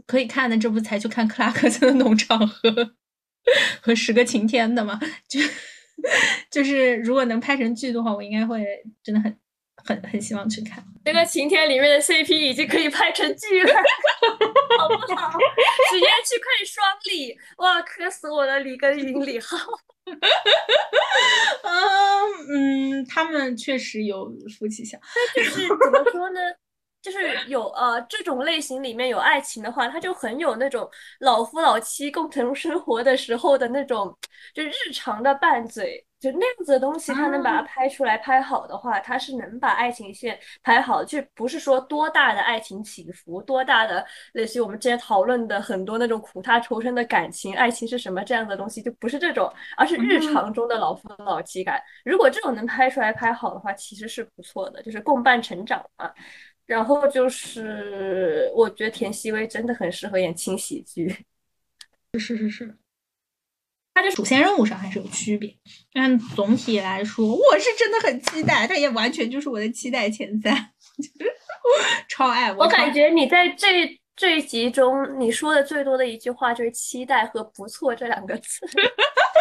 [0.07, 2.95] 可以看的，这不才去看克拉克森的农场和
[3.81, 4.99] 和十个晴天的嘛？
[5.27, 5.39] 就
[6.51, 8.65] 就是如果能拍成剧的话，我应该会
[9.03, 9.37] 真的很。
[9.85, 13.73] 很很希望去看这个晴天里面的 CP 已经可以拍成剧了，
[14.79, 15.37] 好不好？
[15.91, 18.61] 直接去看双李，哇，磕死我了！
[18.61, 19.57] 李跟云、李浩，
[21.63, 24.97] 嗯嗯，他们确实有夫妻相，
[25.35, 26.39] 但就是怎么说呢？
[27.03, 30.89] 就是有呃这种类型里面有爱情的话，它就很有那种
[31.19, 34.17] 老夫老妻共同生活的时候的那种，
[34.55, 36.03] 就日常的拌嘴。
[36.23, 51.83] 就那样子的东西，它能把它拍出来拍好的话，它是能把爱情线拍好，就不是说多大的爱情起伏，多大的类似于我们之前讨论的很多那种苦大仇深的感情，爱情是什么这样的东西，就不是这种，而是日常中的老夫老妻感。
[52.05, 56.09] 如果这种能拍出来拍好的话，其实是不错的，就是共伴成长嘛。
[56.65, 61.07] 然后就是我觉得田曦薇真的很适合演轻喜剧，
[62.13, 62.77] 是 是是。
[63.95, 65.55] 它这主线任务上还是有区别，
[65.93, 68.65] 但总体来说，我是真的很期待。
[68.65, 70.71] 它也完全就是我的期待前三，
[72.09, 72.63] 超爱我。
[72.63, 73.67] 我感觉你在这
[74.15, 78.65] 这一集中，你说的最多的一句话就是“期待”和“不错”这两个字。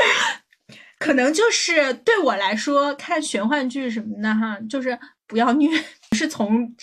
[0.98, 5.70] 可能就是对我来说，看玄幻剧什么的哈，就是不要虐，
[6.14, 6.76] 是从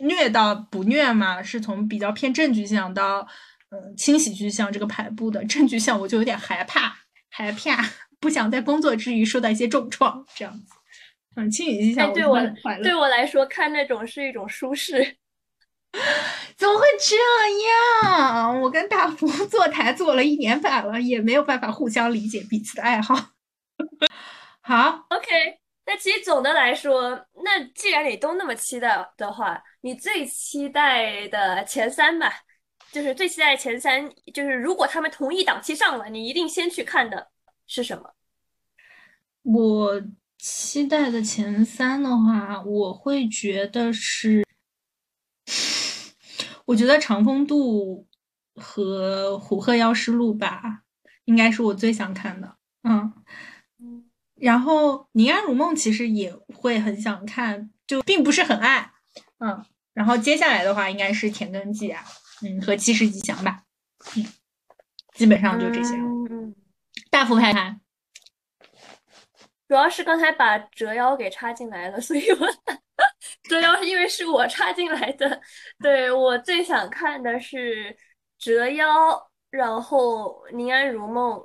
[0.00, 3.26] 虐到不虐嘛，是从比较偏正剧向到。
[3.70, 6.96] 嗯，轻喜剧向这个排布的正剧向，我就有点害怕，
[7.28, 7.84] 害怕，
[8.18, 10.74] 不想在工作之余受到一些重创，这样子。
[11.36, 12.40] 嗯，轻喜剧像对我
[12.82, 15.18] 对我来说看那种是一种舒适。
[16.56, 17.14] 怎么会这
[18.08, 18.58] 样？
[18.62, 23.14] 我跟大福坐台坐了一年半了，也没有办法互相理解彼此的爱好。
[24.62, 25.58] 好，OK。
[25.84, 27.10] 那其实总的来说，
[27.44, 32.42] 那既然你都那么期待的话，你最期待的前三吧。
[32.90, 37.28] 就是最期待前三，就是如果他们同一档期上了，你一定先去看的
[37.66, 38.14] 是什么？
[39.42, 40.02] 我
[40.38, 44.42] 期待的前三的话，我会觉得是，
[46.64, 48.06] 我觉得《长风渡》
[48.58, 50.84] 和《虎鹤妖师录》吧，
[51.26, 52.56] 应该是我最想看的。
[52.84, 53.12] 嗯，
[54.36, 58.92] 然后《宁安如梦》其实也会很想看，就并不是很爱。
[59.38, 62.04] 嗯，然后接下来的话应该是《田耕记》啊。
[62.40, 63.64] 嗯，和七十吉祥吧，
[64.16, 64.24] 嗯，
[65.14, 65.96] 基本上就这些。
[65.96, 66.54] 嗯，
[67.10, 67.76] 大幅拍拍，
[69.66, 72.46] 主要是刚才把折腰给插进来了，所以我
[73.42, 75.42] 折腰是因为是我插进来的。
[75.80, 77.96] 对我最想看的是
[78.38, 81.44] 折腰，然后宁安如梦，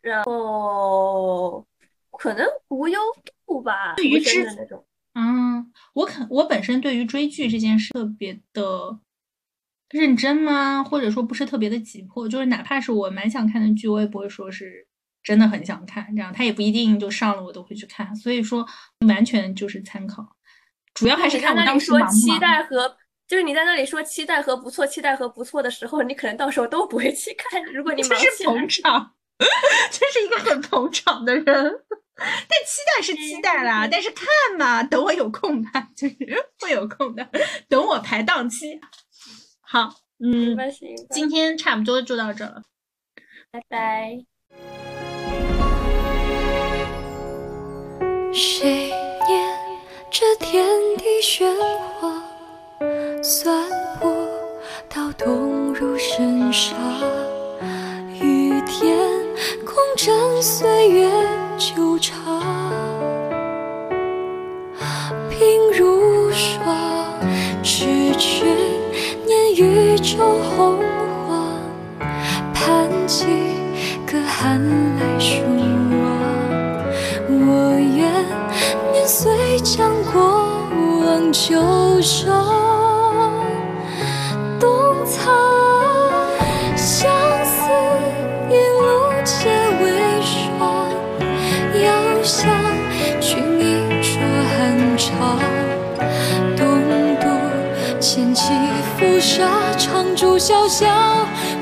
[0.00, 1.66] 然后
[2.12, 2.98] 可能无忧
[3.46, 3.92] 渡吧。
[3.96, 4.82] 对于之那种，
[5.60, 8.98] 嗯，我肯我本身对于追剧这件事特别的。
[9.92, 10.84] 认真吗？
[10.84, 14.86] 或者说不是特别的急迫，就是哪怕是我蛮想看的剧，我也不会说是
[15.20, 16.06] 真的很想看。
[16.14, 18.14] 这样他也不一定就上了，我都会去看。
[18.14, 18.64] 所以说
[19.08, 20.24] 完全就是参考，
[20.94, 22.96] 主要还是看我当时说期待和
[23.26, 27.60] 就是你在那里说期待和不错，期待和不错的时候，你可能到时候都不会去看。
[27.74, 29.12] 如果你这是捧场，
[29.90, 31.44] 这是一个很捧场的人。
[32.48, 34.26] 但期待是期待啦，但是看
[34.58, 36.16] 嘛，等我有空吧，就是
[36.60, 37.26] 会有空的，
[37.68, 38.78] 等我排档期。
[39.62, 40.56] 好，嗯，
[41.10, 42.62] 今天差不多就到这了，
[43.50, 44.24] 拜拜。
[48.32, 48.68] 谁
[49.26, 49.58] 念
[50.10, 50.64] 这天
[50.98, 51.46] 地喧
[51.98, 52.22] 哗，
[53.22, 53.68] 算
[53.98, 54.28] 不
[54.88, 56.76] 到动入深沙。
[58.22, 59.09] 雨天
[59.64, 61.10] 空枕岁月
[61.58, 62.16] 久长，
[65.30, 66.64] 鬓如霜，
[67.62, 68.44] 痴痴
[69.26, 69.40] 念。
[69.56, 70.16] 宇宙
[70.56, 70.78] 洪
[71.26, 71.52] 荒，
[72.54, 73.26] 盼几
[74.06, 74.58] 个寒
[74.96, 76.00] 来暑往。
[77.28, 77.98] 我愿
[78.92, 80.20] 年岁将过
[81.02, 82.32] 往旧伤
[100.20, 100.86] 住潇潇，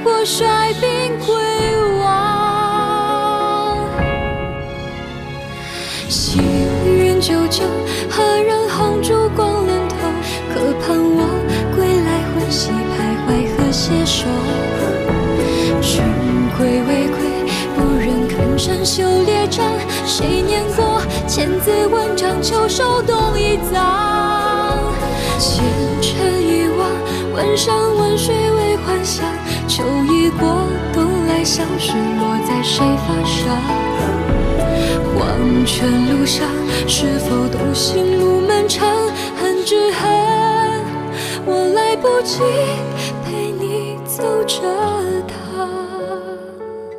[0.02, 1.27] 我率兵归
[2.01, 3.78] 王。
[6.09, 6.43] 行
[6.85, 7.62] 云九九，
[8.10, 9.94] 何人红烛光连头？
[10.52, 11.23] 可盼我
[11.77, 14.27] 归来，魂兮徘徊，和携手。
[15.81, 16.02] 君
[16.59, 17.19] 归未归，
[17.77, 19.65] 不忍看山修列阵。
[20.05, 24.88] 谁念过千字文章，秋收冬已葬。
[27.39, 29.24] 前尘遗忘，问山万水为幻想。
[29.69, 33.56] 秋已过，冬来相识，落在谁发上？
[35.15, 36.48] 黄泉路上，
[36.89, 38.89] 是否独行路漫长？
[39.40, 40.10] 恨只恨，
[41.47, 42.40] 我来不及
[43.24, 44.59] 陪你走这
[45.28, 45.38] 趟。